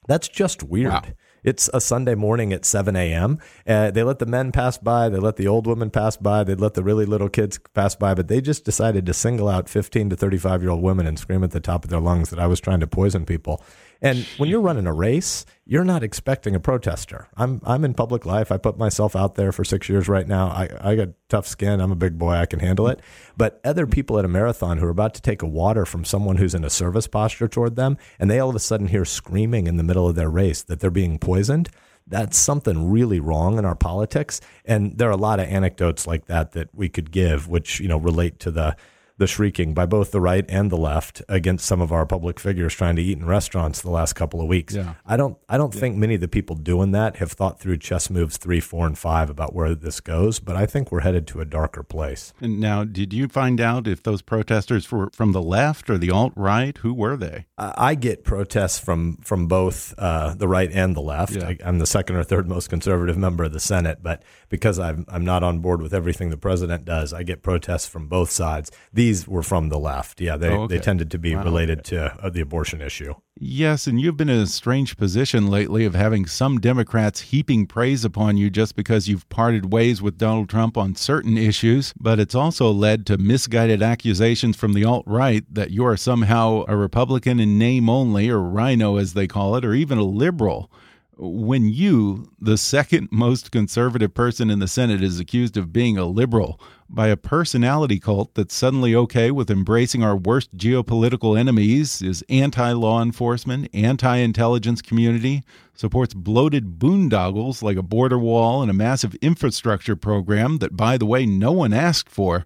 That's 0.07 0.27
just 0.27 0.63
weird. 0.63 0.91
Wow. 0.91 1.03
It's 1.43 1.69
a 1.73 1.81
Sunday 1.81 2.15
morning 2.15 2.53
at 2.53 2.65
7 2.65 2.95
a.m. 2.95 3.39
Uh, 3.67 3.91
they 3.91 4.03
let 4.03 4.19
the 4.19 4.25
men 4.25 4.51
pass 4.51 4.77
by. 4.77 5.09
They 5.09 5.17
let 5.17 5.35
the 5.35 5.47
old 5.47 5.67
women 5.67 5.89
pass 5.89 6.15
by. 6.15 6.43
They 6.43 6.55
let 6.55 6.73
the 6.73 6.83
really 6.83 7.05
little 7.05 7.29
kids 7.29 7.59
pass 7.73 7.95
by. 7.95 8.13
But 8.13 8.29
they 8.29 8.39
just 8.41 8.63
decided 8.63 9.05
to 9.05 9.13
single 9.13 9.49
out 9.49 9.67
15 9.67 10.11
to 10.11 10.15
35 10.15 10.61
year 10.61 10.71
old 10.71 10.81
women 10.81 11.05
and 11.05 11.19
scream 11.19 11.43
at 11.43 11.51
the 11.51 11.59
top 11.59 11.83
of 11.83 11.89
their 11.89 11.99
lungs 11.99 12.29
that 12.29 12.39
I 12.39 12.47
was 12.47 12.59
trying 12.61 12.79
to 12.79 12.87
poison 12.87 13.25
people. 13.25 13.61
And 14.01 14.25
when 14.37 14.49
you're 14.49 14.61
running 14.61 14.87
a 14.87 14.93
race, 14.93 15.45
you're 15.65 15.85
not 15.85 16.03
expecting 16.03 16.55
a 16.55 16.59
protester. 16.59 17.29
I'm 17.37 17.61
I'm 17.63 17.85
in 17.85 17.93
public 17.93 18.25
life. 18.25 18.51
I 18.51 18.57
put 18.57 18.77
myself 18.77 19.15
out 19.15 19.35
there 19.35 19.51
for 19.51 19.63
six 19.63 19.87
years 19.87 20.09
right 20.09 20.27
now. 20.27 20.47
I, 20.47 20.69
I 20.81 20.95
got 20.95 21.09
tough 21.29 21.47
skin. 21.47 21.79
I'm 21.79 21.91
a 21.91 21.95
big 21.95 22.17
boy. 22.17 22.33
I 22.33 22.45
can 22.45 22.59
handle 22.59 22.87
it. 22.87 22.99
But 23.37 23.61
other 23.63 23.87
people 23.87 24.19
at 24.19 24.25
a 24.25 24.29
marathon 24.29 24.77
who 24.77 24.85
are 24.85 24.91
about 24.91 25.13
to 25.15 25.21
take 25.21 25.41
a 25.41 25.47
water 25.47 25.85
from 25.85 26.03
someone 26.03 26.35
who's 26.35 26.53
in 26.53 26.65
a 26.65 26.69
service 26.69 27.07
posture 27.07 27.47
toward 27.47 27.75
them, 27.75 27.97
and 28.19 28.29
they 28.29 28.39
all 28.39 28.49
of 28.49 28.55
a 28.55 28.59
sudden 28.59 28.87
hear 28.87 29.05
screaming 29.05 29.67
in 29.67 29.77
the 29.77 29.83
middle 29.83 30.07
of 30.07 30.15
their 30.15 30.29
race 30.29 30.61
that 30.63 30.81
they're 30.81 30.91
being 30.91 31.17
poisoned. 31.17 31.69
That's 32.05 32.37
something 32.37 32.91
really 32.91 33.21
wrong 33.21 33.57
in 33.57 33.63
our 33.63 33.75
politics. 33.75 34.41
And 34.65 34.97
there 34.97 35.07
are 35.07 35.11
a 35.11 35.17
lot 35.17 35.39
of 35.39 35.47
anecdotes 35.47 36.05
like 36.05 36.25
that 36.25 36.51
that 36.51 36.75
we 36.75 36.89
could 36.89 37.11
give, 37.11 37.47
which, 37.47 37.79
you 37.79 37.87
know, 37.87 37.97
relate 37.97 38.39
to 38.39 38.51
the 38.51 38.75
the 39.17 39.27
shrieking 39.27 39.73
by 39.73 39.85
both 39.85 40.11
the 40.11 40.21
right 40.21 40.45
and 40.49 40.71
the 40.71 40.77
left 40.77 41.21
against 41.29 41.65
some 41.65 41.81
of 41.81 41.91
our 41.91 42.05
public 42.05 42.39
figures 42.39 42.73
trying 42.73 42.95
to 42.95 43.01
eat 43.01 43.17
in 43.17 43.25
restaurants 43.25 43.81
the 43.81 43.89
last 43.89 44.13
couple 44.13 44.41
of 44.41 44.47
weeks. 44.47 44.75
Yeah. 44.75 44.95
I 45.05 45.17
don't 45.17 45.37
I 45.47 45.57
don't 45.57 45.73
yeah. 45.73 45.79
think 45.79 45.97
many 45.97 46.15
of 46.15 46.21
the 46.21 46.27
people 46.27 46.55
doing 46.55 46.91
that 46.91 47.17
have 47.17 47.31
thought 47.31 47.59
through 47.59 47.77
chess 47.77 48.09
moves 48.09 48.37
3, 48.37 48.59
4 48.59 48.87
and 48.87 48.97
5 48.97 49.29
about 49.29 49.53
where 49.53 49.75
this 49.75 49.99
goes, 49.99 50.39
but 50.39 50.55
I 50.55 50.65
think 50.65 50.91
we're 50.91 51.01
headed 51.01 51.27
to 51.27 51.41
a 51.41 51.45
darker 51.45 51.83
place. 51.83 52.33
And 52.41 52.59
now, 52.59 52.83
did 52.83 53.13
you 53.13 53.27
find 53.27 53.61
out 53.61 53.87
if 53.87 54.03
those 54.03 54.21
protesters 54.21 54.91
were 54.91 55.09
from 55.13 55.31
the 55.31 55.41
left 55.41 55.89
or 55.89 55.97
the 55.97 56.11
alt 56.11 56.33
right? 56.35 56.77
Who 56.79 56.93
were 56.93 57.17
they? 57.17 57.45
I 57.57 57.95
get 57.95 58.23
protests 58.23 58.79
from 58.79 59.17
from 59.17 59.47
both 59.47 59.93
uh, 59.97 60.33
the 60.33 60.47
right 60.47 60.71
and 60.71 60.95
the 60.95 61.01
left. 61.01 61.35
Yeah. 61.35 61.49
I, 61.49 61.57
I'm 61.63 61.79
the 61.79 61.85
second 61.85 62.15
or 62.15 62.23
third 62.23 62.47
most 62.47 62.69
conservative 62.69 63.17
member 63.17 63.43
of 63.43 63.53
the 63.53 63.59
Senate, 63.59 63.99
but 64.01 64.23
because 64.53 64.77
I'm 64.77 65.03
I'm 65.07 65.25
not 65.25 65.41
on 65.41 65.61
board 65.61 65.81
with 65.81 65.95
everything 65.95 66.29
the 66.29 66.37
president 66.37 66.85
does, 66.85 67.11
I 67.11 67.23
get 67.23 67.41
protests 67.41 67.87
from 67.87 68.05
both 68.05 68.29
sides. 68.29 68.69
These 68.93 69.27
were 69.27 69.41
from 69.41 69.69
the 69.69 69.79
left. 69.79 70.21
Yeah, 70.21 70.37
they, 70.37 70.49
oh, 70.49 70.61
okay. 70.61 70.75
they 70.75 70.79
tended 70.79 71.09
to 71.09 71.17
be 71.17 71.35
wow, 71.35 71.43
related 71.43 71.79
okay. 71.79 71.89
to 71.89 72.23
uh, 72.23 72.29
the 72.29 72.41
abortion 72.41 72.79
issue. 72.79 73.15
Yes, 73.35 73.87
and 73.87 73.99
you've 73.99 74.15
been 74.15 74.29
in 74.29 74.41
a 74.41 74.45
strange 74.45 74.95
position 74.95 75.47
lately 75.47 75.85
of 75.85 75.95
having 75.95 76.27
some 76.27 76.59
Democrats 76.59 77.21
heaping 77.21 77.65
praise 77.65 78.05
upon 78.05 78.37
you 78.37 78.51
just 78.51 78.75
because 78.75 79.09
you've 79.09 79.27
parted 79.29 79.73
ways 79.73 80.03
with 80.03 80.19
Donald 80.19 80.49
Trump 80.49 80.77
on 80.77 80.93
certain 80.93 81.35
issues, 81.35 81.91
but 81.99 82.19
it's 82.19 82.35
also 82.35 82.69
led 82.69 83.07
to 83.07 83.17
misguided 83.17 83.81
accusations 83.81 84.55
from 84.55 84.73
the 84.73 84.85
alt 84.85 85.03
right 85.07 85.51
that 85.51 85.71
you 85.71 85.83
are 85.83 85.97
somehow 85.97 86.63
a 86.67 86.77
Republican 86.77 87.39
in 87.39 87.57
name 87.57 87.89
only, 87.89 88.29
or 88.29 88.39
rhino 88.39 88.97
as 88.97 89.15
they 89.15 89.25
call 89.25 89.55
it, 89.55 89.65
or 89.65 89.73
even 89.73 89.97
a 89.97 90.03
liberal 90.03 90.71
when 91.17 91.69
you, 91.69 92.29
the 92.39 92.57
second 92.57 93.09
most 93.11 93.51
conservative 93.51 94.13
person 94.13 94.49
in 94.49 94.59
the 94.59 94.67
Senate, 94.67 95.03
is 95.03 95.19
accused 95.19 95.57
of 95.57 95.71
being 95.71 95.97
a 95.97 96.05
liberal 96.05 96.59
by 96.89 97.07
a 97.07 97.17
personality 97.17 97.99
cult 97.99 98.33
that's 98.35 98.55
suddenly 98.55 98.95
okay 98.95 99.31
with 99.31 99.49
embracing 99.49 100.03
our 100.03 100.15
worst 100.15 100.55
geopolitical 100.55 101.37
enemies, 101.37 102.01
is 102.01 102.23
anti 102.29 102.71
law 102.71 103.01
enforcement, 103.01 103.69
anti 103.73 104.17
intelligence 104.17 104.81
community, 104.81 105.43
supports 105.73 106.13
bloated 106.13 106.79
boondoggles 106.79 107.61
like 107.61 107.77
a 107.77 107.83
border 107.83 108.19
wall 108.19 108.61
and 108.61 108.69
a 108.69 108.75
massive 108.75 109.15
infrastructure 109.15 109.95
program 109.95 110.57
that, 110.59 110.75
by 110.75 110.97
the 110.97 111.05
way, 111.05 111.25
no 111.25 111.51
one 111.51 111.73
asked 111.73 112.09
for, 112.09 112.45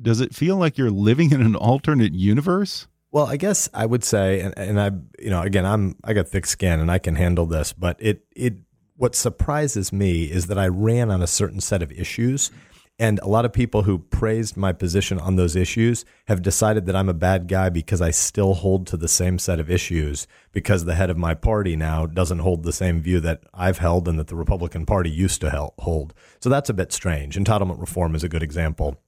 does 0.00 0.20
it 0.20 0.34
feel 0.34 0.56
like 0.56 0.78
you're 0.78 0.90
living 0.90 1.32
in 1.32 1.40
an 1.40 1.56
alternate 1.56 2.14
universe? 2.14 2.86
Well, 3.10 3.26
I 3.26 3.36
guess 3.36 3.68
I 3.72 3.86
would 3.86 4.04
say, 4.04 4.40
and, 4.40 4.56
and 4.58 4.80
I, 4.80 4.90
you 5.18 5.30
know, 5.30 5.40
again, 5.40 5.64
I'm 5.64 5.96
I 6.04 6.12
got 6.12 6.28
thick 6.28 6.46
skin 6.46 6.78
and 6.80 6.90
I 6.90 6.98
can 6.98 7.14
handle 7.14 7.46
this, 7.46 7.72
but 7.72 7.96
it 8.00 8.26
it 8.36 8.54
what 8.96 9.14
surprises 9.14 9.92
me 9.92 10.24
is 10.24 10.48
that 10.48 10.58
I 10.58 10.68
ran 10.68 11.10
on 11.10 11.22
a 11.22 11.26
certain 11.26 11.60
set 11.60 11.82
of 11.82 11.90
issues, 11.92 12.50
and 12.98 13.18
a 13.20 13.28
lot 13.28 13.46
of 13.46 13.52
people 13.52 13.82
who 13.82 13.98
praised 13.98 14.58
my 14.58 14.72
position 14.72 15.18
on 15.18 15.36
those 15.36 15.56
issues 15.56 16.04
have 16.26 16.42
decided 16.42 16.84
that 16.86 16.96
I'm 16.96 17.08
a 17.08 17.14
bad 17.14 17.48
guy 17.48 17.70
because 17.70 18.02
I 18.02 18.10
still 18.10 18.54
hold 18.54 18.86
to 18.88 18.98
the 18.98 19.08
same 19.08 19.38
set 19.38 19.58
of 19.58 19.70
issues 19.70 20.26
because 20.52 20.84
the 20.84 20.96
head 20.96 21.08
of 21.08 21.16
my 21.16 21.34
party 21.34 21.76
now 21.76 22.04
doesn't 22.04 22.40
hold 22.40 22.62
the 22.62 22.72
same 22.72 23.00
view 23.00 23.20
that 23.20 23.44
I've 23.54 23.78
held 23.78 24.06
and 24.06 24.18
that 24.18 24.26
the 24.26 24.36
Republican 24.36 24.84
Party 24.84 25.10
used 25.10 25.40
to 25.42 25.70
hold. 25.78 26.12
So 26.40 26.50
that's 26.50 26.68
a 26.68 26.74
bit 26.74 26.92
strange. 26.92 27.36
Entitlement 27.36 27.80
reform 27.80 28.14
is 28.14 28.24
a 28.24 28.28
good 28.28 28.42
example 28.42 29.00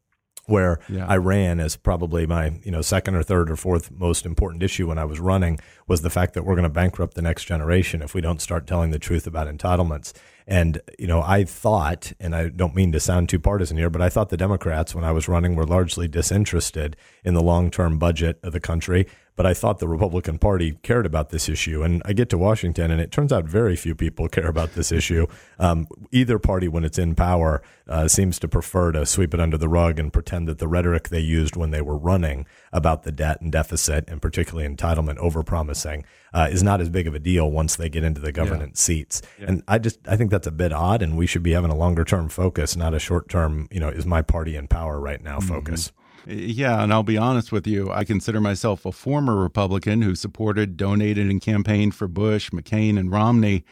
where 0.50 0.80
yeah. 0.88 1.06
I 1.06 1.16
ran 1.16 1.60
as 1.60 1.76
probably 1.76 2.26
my 2.26 2.60
you 2.62 2.70
know 2.70 2.82
second 2.82 3.14
or 3.14 3.22
third 3.22 3.50
or 3.50 3.56
fourth 3.56 3.90
most 3.90 4.26
important 4.26 4.62
issue 4.62 4.88
when 4.88 4.98
I 4.98 5.04
was 5.04 5.20
running 5.20 5.58
was 5.86 6.02
the 6.02 6.10
fact 6.10 6.34
that 6.34 6.44
we're 6.44 6.56
going 6.56 6.64
to 6.64 6.68
bankrupt 6.68 7.14
the 7.14 7.22
next 7.22 7.44
generation 7.44 8.02
if 8.02 8.14
we 8.14 8.20
don't 8.20 8.42
start 8.42 8.66
telling 8.66 8.90
the 8.90 8.98
truth 8.98 9.26
about 9.26 9.46
entitlements. 9.46 10.12
And 10.46 10.80
you 10.98 11.06
know, 11.06 11.22
I 11.22 11.44
thought, 11.44 12.12
and 12.18 12.34
I 12.34 12.48
don't 12.48 12.74
mean 12.74 12.90
to 12.92 13.00
sound 13.00 13.28
too 13.28 13.38
partisan 13.38 13.76
here, 13.76 13.90
but 13.90 14.02
I 14.02 14.08
thought 14.08 14.30
the 14.30 14.36
Democrats, 14.36 14.94
when 14.94 15.04
I 15.04 15.12
was 15.12 15.28
running, 15.28 15.54
were 15.54 15.64
largely 15.64 16.08
disinterested 16.08 16.96
in 17.24 17.34
the 17.34 17.42
long-term 17.42 17.98
budget 17.98 18.40
of 18.42 18.52
the 18.52 18.60
country 18.60 19.06
but 19.40 19.46
I 19.46 19.54
thought 19.54 19.78
the 19.78 19.88
Republican 19.88 20.36
Party 20.36 20.72
cared 20.82 21.06
about 21.06 21.30
this 21.30 21.48
issue. 21.48 21.82
And 21.82 22.02
I 22.04 22.12
get 22.12 22.28
to 22.28 22.36
Washington, 22.36 22.90
and 22.90 23.00
it 23.00 23.10
turns 23.10 23.32
out 23.32 23.46
very 23.46 23.74
few 23.74 23.94
people 23.94 24.28
care 24.36 24.48
about 24.48 24.74
this 24.74 24.92
issue. 24.92 25.26
Um, 25.58 25.88
either 26.12 26.38
party, 26.38 26.68
when 26.68 26.84
it's 26.84 26.98
in 26.98 27.14
power, 27.14 27.62
uh, 27.88 28.06
seems 28.06 28.38
to 28.40 28.48
prefer 28.48 28.92
to 28.92 29.06
sweep 29.06 29.32
it 29.32 29.40
under 29.40 29.56
the 29.56 29.66
rug 29.66 29.98
and 29.98 30.12
pretend 30.12 30.46
that 30.48 30.58
the 30.58 30.68
rhetoric 30.68 31.08
they 31.08 31.20
used 31.20 31.56
when 31.56 31.70
they 31.70 31.80
were 31.80 31.96
running 31.96 32.44
about 32.70 33.04
the 33.04 33.12
debt 33.12 33.40
and 33.40 33.50
deficit, 33.50 34.04
and 34.08 34.20
particularly 34.20 34.68
entitlement 34.68 35.16
overpromising, 35.16 36.04
uh, 36.34 36.46
is 36.52 36.62
not 36.62 36.82
as 36.82 36.90
big 36.90 37.06
of 37.06 37.14
a 37.14 37.18
deal 37.18 37.50
once 37.50 37.76
they 37.76 37.88
get 37.88 38.04
into 38.04 38.20
the 38.20 38.32
government 38.32 38.72
yeah. 38.72 38.78
seats. 38.78 39.22
Yeah. 39.38 39.46
And 39.48 39.62
I 39.66 39.78
just 39.78 40.00
I 40.06 40.18
think 40.18 40.30
that's 40.30 40.48
a 40.48 40.52
bit 40.52 40.70
odd, 40.70 41.00
and 41.00 41.16
we 41.16 41.26
should 41.26 41.42
be 41.42 41.52
having 41.52 41.70
a 41.70 41.76
longer 41.76 42.04
term 42.04 42.28
focus, 42.28 42.76
not 42.76 42.92
a 42.92 42.98
short 42.98 43.30
term. 43.30 43.68
You 43.70 43.80
know, 43.80 43.88
is 43.88 44.04
my 44.04 44.20
party 44.20 44.54
in 44.54 44.68
power 44.68 45.00
right 45.00 45.22
now? 45.22 45.38
Mm-hmm. 45.38 45.48
Focus. 45.48 45.92
Yeah, 46.32 46.80
and 46.80 46.92
I'll 46.92 47.02
be 47.02 47.18
honest 47.18 47.50
with 47.50 47.66
you. 47.66 47.90
I 47.90 48.04
consider 48.04 48.40
myself 48.40 48.86
a 48.86 48.92
former 48.92 49.34
Republican 49.34 50.02
who 50.02 50.14
supported, 50.14 50.76
donated, 50.76 51.28
and 51.28 51.40
campaigned 51.40 51.96
for 51.96 52.06
Bush, 52.06 52.50
McCain, 52.50 52.96
and 52.96 53.10
Romney. 53.10 53.64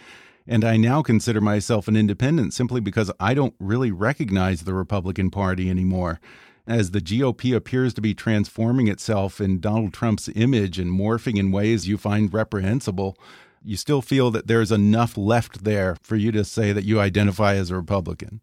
And 0.44 0.64
I 0.64 0.76
now 0.76 1.02
consider 1.02 1.40
myself 1.40 1.86
an 1.86 1.94
independent 1.94 2.52
simply 2.52 2.80
because 2.80 3.12
I 3.20 3.32
don't 3.32 3.54
really 3.60 3.92
recognize 3.92 4.62
the 4.62 4.74
Republican 4.74 5.30
Party 5.30 5.70
anymore. 5.70 6.18
As 6.66 6.90
the 6.90 7.00
GOP 7.00 7.54
appears 7.54 7.94
to 7.94 8.00
be 8.00 8.12
transforming 8.12 8.88
itself 8.88 9.40
in 9.40 9.60
Donald 9.60 9.92
Trump's 9.92 10.28
image 10.34 10.80
and 10.80 10.90
morphing 10.90 11.38
in 11.38 11.52
ways 11.52 11.86
you 11.86 11.96
find 11.96 12.32
reprehensible, 12.34 13.16
you 13.62 13.76
still 13.76 14.02
feel 14.02 14.32
that 14.32 14.48
there's 14.48 14.72
enough 14.72 15.16
left 15.16 15.62
there 15.62 15.96
for 16.02 16.16
you 16.16 16.32
to 16.32 16.44
say 16.44 16.72
that 16.72 16.84
you 16.84 16.98
identify 16.98 17.54
as 17.54 17.70
a 17.70 17.76
Republican. 17.76 18.40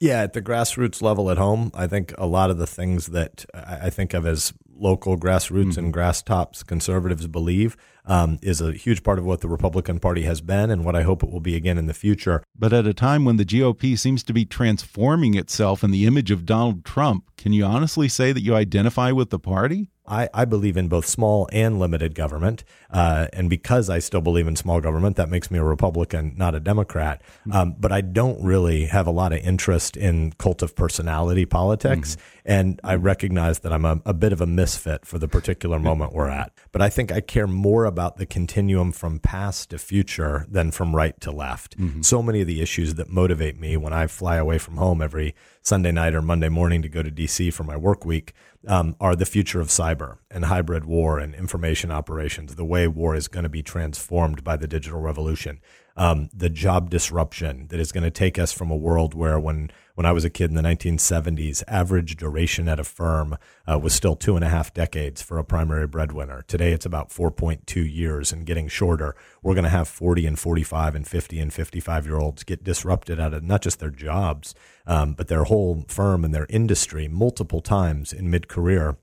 Yeah, 0.00 0.22
at 0.22 0.32
the 0.32 0.42
grassroots 0.42 1.02
level 1.02 1.30
at 1.30 1.38
home, 1.38 1.70
I 1.74 1.86
think 1.86 2.12
a 2.18 2.26
lot 2.26 2.50
of 2.50 2.58
the 2.58 2.66
things 2.66 3.06
that 3.08 3.44
I 3.54 3.90
think 3.90 4.12
of 4.14 4.26
as 4.26 4.52
local 4.76 5.16
grassroots 5.16 5.72
mm-hmm. 5.72 5.78
and 5.78 5.92
grass 5.92 6.22
tops 6.22 6.62
conservatives 6.62 7.26
believe 7.26 7.76
um, 8.06 8.38
is 8.42 8.60
a 8.60 8.72
huge 8.72 9.02
part 9.02 9.18
of 9.18 9.24
what 9.24 9.40
the 9.40 9.48
Republican 9.48 9.98
Party 9.98 10.22
has 10.22 10.40
been 10.40 10.70
and 10.70 10.84
what 10.84 10.96
I 10.96 11.02
hope 11.02 11.22
it 11.22 11.30
will 11.30 11.40
be 11.40 11.56
again 11.56 11.78
in 11.78 11.86
the 11.86 11.94
future. 11.94 12.42
But 12.58 12.72
at 12.72 12.86
a 12.86 12.94
time 12.94 13.24
when 13.24 13.36
the 13.36 13.44
GOP 13.44 13.98
seems 13.98 14.22
to 14.24 14.32
be 14.32 14.44
transforming 14.44 15.34
itself 15.34 15.82
in 15.82 15.90
the 15.90 16.06
image 16.06 16.30
of 16.30 16.44
Donald 16.44 16.84
Trump, 16.84 17.24
can 17.36 17.52
you 17.52 17.64
honestly 17.64 18.08
say 18.08 18.32
that 18.32 18.42
you 18.42 18.54
identify 18.54 19.10
with 19.10 19.30
the 19.30 19.38
party? 19.38 19.90
I, 20.06 20.28
I 20.34 20.44
believe 20.44 20.76
in 20.76 20.88
both 20.88 21.06
small 21.06 21.48
and 21.50 21.78
limited 21.78 22.14
government. 22.14 22.62
Uh, 22.90 23.28
and 23.32 23.48
because 23.48 23.88
I 23.88 24.00
still 24.00 24.20
believe 24.20 24.46
in 24.46 24.54
small 24.54 24.80
government, 24.80 25.16
that 25.16 25.30
makes 25.30 25.50
me 25.50 25.58
a 25.58 25.64
Republican, 25.64 26.34
not 26.36 26.54
a 26.54 26.60
Democrat. 26.60 27.22
Um, 27.50 27.74
but 27.78 27.90
I 27.90 28.02
don't 28.02 28.42
really 28.44 28.86
have 28.86 29.06
a 29.06 29.10
lot 29.10 29.32
of 29.32 29.38
interest 29.38 29.96
in 29.96 30.32
cult 30.32 30.62
of 30.62 30.76
personality 30.76 31.46
politics. 31.46 32.16
Mm-hmm. 32.16 32.30
And 32.46 32.80
I 32.84 32.96
recognize 32.96 33.60
that 33.60 33.72
I'm 33.72 33.86
a, 33.86 34.02
a, 34.04 34.12
bit 34.12 34.34
of 34.34 34.42
a 34.42 34.46
misfit 34.46 35.06
for 35.06 35.18
the 35.18 35.26
particular 35.26 35.78
moment 35.78 36.12
we're 36.12 36.28
at. 36.28 36.52
But 36.72 36.82
I 36.82 36.90
think 36.90 37.10
I 37.10 37.20
care 37.20 37.46
more 37.46 37.86
about 37.86 38.18
the 38.18 38.26
continuum 38.26 38.92
from 38.92 39.18
past 39.18 39.70
to 39.70 39.78
future 39.78 40.44
than 40.50 40.70
from 40.70 40.94
right 40.94 41.18
to 41.22 41.30
left. 41.30 41.78
Mm-hmm. 41.78 42.02
So 42.02 42.22
many 42.22 42.42
of 42.42 42.46
the 42.46 42.60
issues 42.60 42.96
that 42.96 43.08
motivate 43.08 43.58
me 43.58 43.78
when 43.78 43.94
I 43.94 44.06
fly 44.06 44.36
away 44.36 44.58
from 44.58 44.76
home 44.76 45.00
every 45.00 45.34
Sunday 45.64 45.92
night 45.92 46.14
or 46.14 46.20
Monday 46.20 46.50
morning 46.50 46.82
to 46.82 46.90
go 46.90 47.02
to 47.02 47.10
DC 47.10 47.50
for 47.50 47.64
my 47.64 47.74
work 47.74 48.04
week 48.04 48.34
um, 48.68 48.96
are 49.00 49.16
the 49.16 49.24
future 49.24 49.62
of 49.62 49.68
cyber 49.68 50.18
and 50.30 50.44
hybrid 50.44 50.84
war 50.84 51.18
and 51.18 51.34
information 51.34 51.90
operations, 51.90 52.54
the 52.54 52.66
way 52.66 52.86
war 52.86 53.14
is 53.14 53.28
going 53.28 53.44
to 53.44 53.48
be 53.48 53.62
transformed 53.62 54.44
by 54.44 54.58
the 54.58 54.68
digital 54.68 55.00
revolution, 55.00 55.60
um, 55.96 56.28
the 56.34 56.50
job 56.50 56.90
disruption 56.90 57.68
that 57.68 57.80
is 57.80 57.92
going 57.92 58.04
to 58.04 58.10
take 58.10 58.38
us 58.38 58.52
from 58.52 58.70
a 58.70 58.76
world 58.76 59.14
where 59.14 59.40
when 59.40 59.70
when 59.94 60.06
I 60.06 60.12
was 60.12 60.24
a 60.24 60.30
kid 60.30 60.50
in 60.50 60.56
the 60.56 60.62
1970s, 60.62 61.62
average 61.68 62.16
duration 62.16 62.68
at 62.68 62.80
a 62.80 62.84
firm 62.84 63.38
uh, 63.70 63.78
was 63.78 63.94
still 63.94 64.16
two 64.16 64.34
and 64.34 64.44
a 64.44 64.48
half 64.48 64.74
decades 64.74 65.22
for 65.22 65.38
a 65.38 65.44
primary 65.44 65.86
breadwinner. 65.86 66.42
Today, 66.48 66.72
it's 66.72 66.84
about 66.84 67.10
4.2 67.10 67.94
years 67.94 68.32
and 68.32 68.44
getting 68.44 68.66
shorter. 68.66 69.14
We're 69.40 69.54
going 69.54 69.62
to 69.62 69.70
have 69.70 69.86
40 69.86 70.26
and 70.26 70.36
45 70.36 70.96
and 70.96 71.06
50 71.06 71.38
and 71.38 71.52
55 71.52 72.06
year 72.06 72.18
olds 72.18 72.42
get 72.42 72.64
disrupted 72.64 73.20
out 73.20 73.34
of 73.34 73.44
not 73.44 73.62
just 73.62 73.78
their 73.78 73.90
jobs, 73.90 74.56
um, 74.86 75.14
but 75.14 75.28
their 75.28 75.44
whole 75.44 75.84
firm 75.88 76.24
and 76.24 76.34
their 76.34 76.46
industry 76.48 77.08
multiple 77.08 77.60
times 77.60 78.12
in 78.12 78.30
mid 78.30 78.48
career 78.48 78.96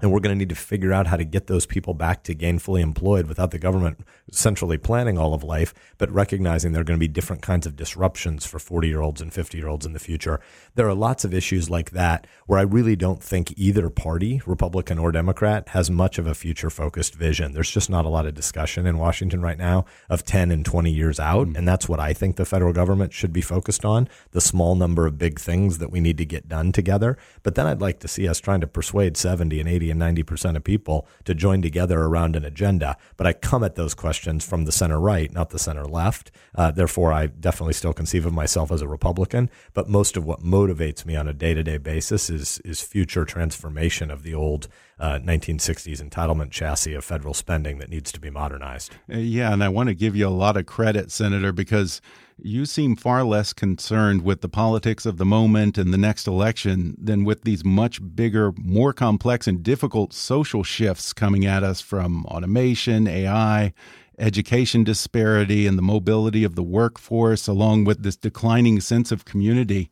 and 0.00 0.12
we're 0.12 0.20
going 0.20 0.34
to 0.34 0.38
need 0.38 0.50
to 0.50 0.54
figure 0.54 0.92
out 0.92 1.06
how 1.06 1.16
to 1.16 1.24
get 1.24 1.46
those 1.46 1.66
people 1.66 1.94
back 1.94 2.22
to 2.24 2.34
gainfully 2.34 2.80
employed 2.80 3.26
without 3.26 3.50
the 3.50 3.58
government 3.58 4.00
centrally 4.30 4.76
planning 4.76 5.16
all 5.16 5.32
of 5.32 5.42
life, 5.42 5.72
but 5.98 6.10
recognizing 6.10 6.72
there 6.72 6.82
are 6.82 6.84
going 6.84 6.98
to 6.98 7.04
be 7.04 7.08
different 7.08 7.42
kinds 7.42 7.66
of 7.66 7.76
disruptions 7.76 8.44
for 8.44 8.58
40 8.58 8.88
year 8.88 9.00
olds 9.00 9.20
and 9.20 9.32
50 9.32 9.56
year 9.56 9.68
olds 9.68 9.86
in 9.86 9.92
the 9.92 9.98
future. 9.98 10.40
There 10.74 10.88
are 10.88 10.94
lots 10.94 11.24
of 11.24 11.32
issues 11.32 11.70
like 11.70 11.92
that 11.92 12.26
where 12.46 12.58
I 12.58 12.62
really 12.62 12.96
don't 12.96 13.22
think 13.22 13.54
either 13.56 13.88
party, 13.88 14.42
Republican 14.46 14.98
or 14.98 15.12
Democrat, 15.12 15.70
has 15.70 15.90
much 15.90 16.18
of 16.18 16.26
a 16.26 16.34
future 16.34 16.70
focused 16.70 17.14
vision. 17.14 17.52
There's 17.52 17.70
just 17.70 17.88
not 17.88 18.04
a 18.04 18.10
lot 18.10 18.26
of 18.26 18.34
discussion 18.34 18.86
in 18.86 18.98
Washington 18.98 19.40
right 19.40 19.58
now 19.58 19.86
of 20.10 20.24
10 20.24 20.50
and 20.50 20.64
20 20.64 20.90
years 20.90 21.18
out. 21.18 21.48
Mm. 21.48 21.56
And 21.58 21.68
that's 21.68 21.88
what 21.88 22.00
I 22.00 22.12
think 22.12 22.36
the 22.36 22.44
federal 22.44 22.72
government 22.72 23.12
should 23.12 23.32
be 23.32 23.40
focused 23.40 23.84
on 23.84 24.08
the 24.32 24.40
small 24.40 24.74
number 24.74 25.06
of 25.06 25.18
big 25.18 25.40
things 25.40 25.78
that 25.78 25.90
we 25.90 26.00
need 26.00 26.18
to 26.18 26.26
get 26.26 26.48
done 26.48 26.72
together. 26.72 27.16
But 27.42 27.54
then 27.54 27.66
I'd 27.66 27.80
like 27.80 28.00
to 28.00 28.08
see 28.08 28.28
us 28.28 28.40
trying 28.40 28.60
to 28.60 28.66
persuade 28.66 29.16
70 29.16 29.60
and 29.60 29.68
80 29.68 29.85
80 29.86 29.90
and 29.90 30.26
90% 30.26 30.56
of 30.56 30.64
people 30.64 31.06
to 31.24 31.34
join 31.34 31.62
together 31.62 32.00
around 32.00 32.36
an 32.36 32.44
agenda. 32.44 32.96
But 33.16 33.26
I 33.26 33.32
come 33.32 33.62
at 33.64 33.74
those 33.74 33.94
questions 33.94 34.44
from 34.44 34.64
the 34.64 34.72
center 34.72 34.98
right, 34.98 35.32
not 35.32 35.50
the 35.50 35.58
center 35.58 35.84
left. 35.84 36.30
Uh, 36.54 36.70
therefore, 36.70 37.12
I 37.12 37.26
definitely 37.26 37.74
still 37.74 37.92
conceive 37.92 38.26
of 38.26 38.32
myself 38.32 38.72
as 38.72 38.82
a 38.82 38.88
Republican. 38.88 39.50
But 39.74 39.88
most 39.88 40.16
of 40.16 40.24
what 40.24 40.40
motivates 40.40 41.04
me 41.04 41.16
on 41.16 41.28
a 41.28 41.32
day 41.32 41.54
to 41.54 41.62
day 41.62 41.78
basis 41.78 42.30
is, 42.30 42.58
is 42.64 42.80
future 42.80 43.24
transformation 43.24 44.10
of 44.10 44.22
the 44.22 44.34
old 44.34 44.68
uh, 44.98 45.18
1960s 45.18 46.02
entitlement 46.02 46.50
chassis 46.50 46.94
of 46.94 47.04
federal 47.04 47.34
spending 47.34 47.78
that 47.78 47.90
needs 47.90 48.10
to 48.12 48.20
be 48.20 48.30
modernized. 48.30 48.94
Uh, 49.12 49.18
yeah, 49.18 49.52
and 49.52 49.62
I 49.62 49.68
want 49.68 49.88
to 49.88 49.94
give 49.94 50.16
you 50.16 50.26
a 50.26 50.30
lot 50.30 50.56
of 50.56 50.66
credit, 50.66 51.10
Senator, 51.12 51.52
because 51.52 52.00
you 52.38 52.66
seem 52.66 52.96
far 52.96 53.24
less 53.24 53.52
concerned 53.52 54.22
with 54.22 54.40
the 54.40 54.48
politics 54.48 55.06
of 55.06 55.16
the 55.16 55.24
moment 55.24 55.78
and 55.78 55.92
the 55.92 55.98
next 55.98 56.26
election 56.26 56.94
than 56.98 57.24
with 57.24 57.42
these 57.42 57.64
much 57.64 58.00
bigger, 58.14 58.52
more 58.58 58.92
complex, 58.92 59.46
and 59.46 59.62
difficult 59.62 60.12
social 60.12 60.62
shifts 60.62 61.12
coming 61.12 61.46
at 61.46 61.62
us 61.62 61.80
from 61.80 62.26
automation, 62.26 63.08
AI, 63.08 63.72
education 64.18 64.84
disparity, 64.84 65.66
and 65.66 65.78
the 65.78 65.82
mobility 65.82 66.44
of 66.44 66.54
the 66.54 66.62
workforce, 66.62 67.48
along 67.48 67.84
with 67.84 68.02
this 68.02 68.16
declining 68.16 68.80
sense 68.80 69.10
of 69.10 69.24
community. 69.24 69.90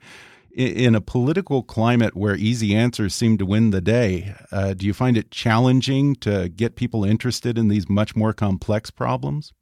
In 0.55 0.95
a 0.95 1.01
political 1.01 1.65
climate 1.65 2.15
where 2.15 2.37
easy 2.37 2.77
answers 2.77 3.13
seem 3.13 3.39
to 3.39 3.47
win 3.47 3.71
the 3.71 3.81
day, 3.81 4.35
uh, 4.53 4.75
do 4.75 4.87
you 4.87 4.95
find 4.95 5.17
it 5.17 5.33
challenging 5.33 6.15
to 6.17 6.49
get 6.49 6.77
people 6.77 7.05
interested 7.05 7.59
in 7.59 7.69
these 7.69 7.89
much 7.89 8.15
more 8.15 8.33
complex 8.33 8.91
problems? 8.91 9.53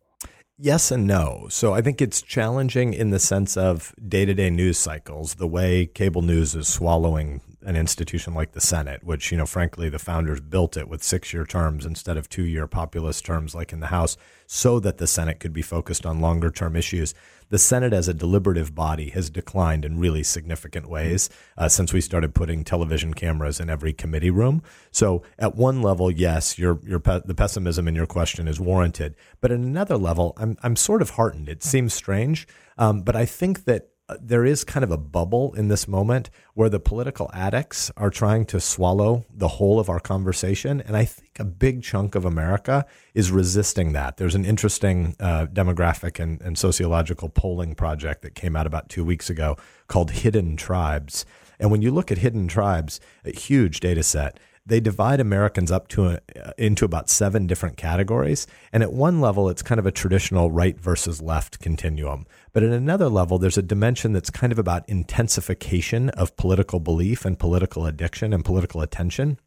Yes 0.65 0.93
and 0.93 1.09
no. 1.09 1.49
So 1.51 1.75
I 1.75 1.83
think 1.83 2.01
it's 2.01 2.23
challenging 2.23 2.95
in 2.95 3.11
the 3.11 3.19
sense 3.19 3.57
of 3.57 3.93
day 4.09 4.25
to 4.25 4.33
day 4.33 4.49
news 4.49 4.79
cycles, 4.79 5.35
the 5.35 5.49
way 5.49 5.87
cable 5.87 6.23
news 6.23 6.55
is 6.55 6.69
swallowing 6.69 7.41
an 7.63 7.75
institution 7.75 8.33
like 8.33 8.53
the 8.53 8.61
Senate, 8.61 9.03
which, 9.03 9.33
you 9.33 9.39
know, 9.39 9.45
frankly, 9.45 9.89
the 9.89 9.99
founders 9.99 10.41
built 10.41 10.77
it 10.77 10.89
with 10.89 11.03
six 11.03 11.33
year 11.33 11.45
terms 11.45 11.85
instead 11.85 12.17
of 12.17 12.29
two 12.29 12.45
year 12.45 12.69
populist 12.69 13.25
terms 13.25 13.57
like 13.57 13.73
in 13.73 13.81
the 13.81 13.89
House, 13.89 14.17
so 14.47 14.79
that 14.79 14.99
the 14.99 15.09
Senate 15.09 15.41
could 15.41 15.53
be 15.53 15.63
focused 15.63 16.07
on 16.07 16.21
longer 16.21 16.49
term 16.49 16.77
issues. 16.77 17.13
The 17.53 17.59
Senate 17.59 17.93
as 17.93 18.09
a 18.09 18.15
deliberative 18.15 18.75
body 18.75 19.11
has 19.11 19.29
declined 19.29 19.85
in 19.85 19.99
really 19.99 20.23
significant 20.23 20.89
ways 20.89 21.29
uh, 21.59 21.69
since 21.69 21.93
we 21.93 22.01
started 22.01 22.35
putting 22.35 22.65
television 22.65 23.13
cameras 23.13 23.61
in 23.61 23.69
every 23.69 23.93
committee 23.93 24.31
room. 24.31 24.63
So, 24.91 25.23
at 25.39 25.55
one 25.55 25.83
level, 25.83 26.11
yes, 26.11 26.59
your, 26.59 26.81
your 26.83 26.99
pe- 26.99 27.21
the 27.27 27.35
pessimism 27.35 27.87
in 27.87 27.95
your 27.95 28.07
question 28.07 28.49
is 28.49 28.59
warranted. 28.59 29.17
But 29.43 29.51
at 29.51 29.59
another 29.59 29.99
level, 29.99 30.33
I'm, 30.39 30.57
I'm 30.63 30.77
sort 30.77 31.03
of 31.03 31.11
heartened. 31.11 31.51
It 31.51 31.63
seems 31.63 31.93
strange, 31.93 32.49
um, 32.79 33.03
but 33.03 33.17
I 33.17 33.27
think 33.27 33.65
that 33.65 33.91
there 34.19 34.47
is 34.47 34.65
kind 34.65 34.83
of 34.83 34.91
a 34.91 34.97
bubble 34.97 35.53
in 35.55 35.69
this 35.69 35.87
moment 35.87 36.31
where 36.55 36.69
the 36.69 36.81
political 36.81 37.31
addicts 37.35 37.91
are 37.97 38.11
trying 38.11 38.47
to 38.47 38.61
swallow 38.61 39.27
the 39.31 39.49
whole 39.49 39.79
of 39.79 39.89
our 39.91 40.01
conversation. 40.01 40.81
And 40.81 40.97
I 40.97 41.05
think 41.05 41.22
a 41.39 41.45
big 41.45 41.83
chunk 41.83 42.15
of 42.15 42.25
America 42.25 42.85
is 43.15 43.31
resisting 43.31 43.93
that. 43.93 44.17
There's 44.17 44.35
an 44.35 44.45
interesting 44.45 45.17
uh, 45.19 45.47
demographic 45.47 46.21
and, 46.21 46.41
and 46.43 46.59
sociological 46.59 47.29
polling 47.29 47.75
project 47.75 48.23
that 48.23 48.35
came 48.35 48.57
out 48.57 48.67
about 48.67 48.89
two 48.89 49.05
weeks 49.05 49.31
ago 49.31 49.57
called 49.89 50.11
Hidden 50.11 50.57
Tribes. 50.57 51.25
And 51.59 51.71
when 51.71 51.83
you 51.83 51.91
look 51.91 52.11
at 52.11 52.19
hidden 52.19 52.49
tribes, 52.49 53.01
a 53.25 53.31
huge 53.31 53.81
data 53.81 54.03
set, 54.03 54.39
they 54.65 54.81
divide 54.81 55.21
Americans 55.21 55.71
up 55.73 55.89
to 55.89 56.07
a, 56.07 56.21
into 56.57 56.85
about 56.85 57.11
seven 57.11 57.47
different 57.47 57.77
categories. 57.77 58.47
And 58.73 58.83
at 58.83 58.93
one 58.93 59.21
level, 59.21 59.49
it's 59.49 59.63
kind 59.63 59.79
of 59.79 59.87
a 59.87 59.93
traditional 59.93 60.51
right 60.51 60.79
versus 60.79 61.21
left 61.21 61.61
continuum. 61.61 62.27
But 62.53 62.63
at 62.63 62.71
another 62.71 63.09
level, 63.09 63.39
there's 63.39 63.59
a 63.59 63.63
dimension 63.63 64.13
that's 64.13 64.31
kind 64.31 64.53
of 64.53 64.59
about 64.59 64.89
intensification 64.89 66.11
of 66.11 66.37
political 66.37 66.81
belief 66.81 67.25
and 67.25 67.39
political 67.39 67.87
addiction 67.87 68.33
and 68.33 68.45
political 68.45 68.83
attention. 68.83 69.39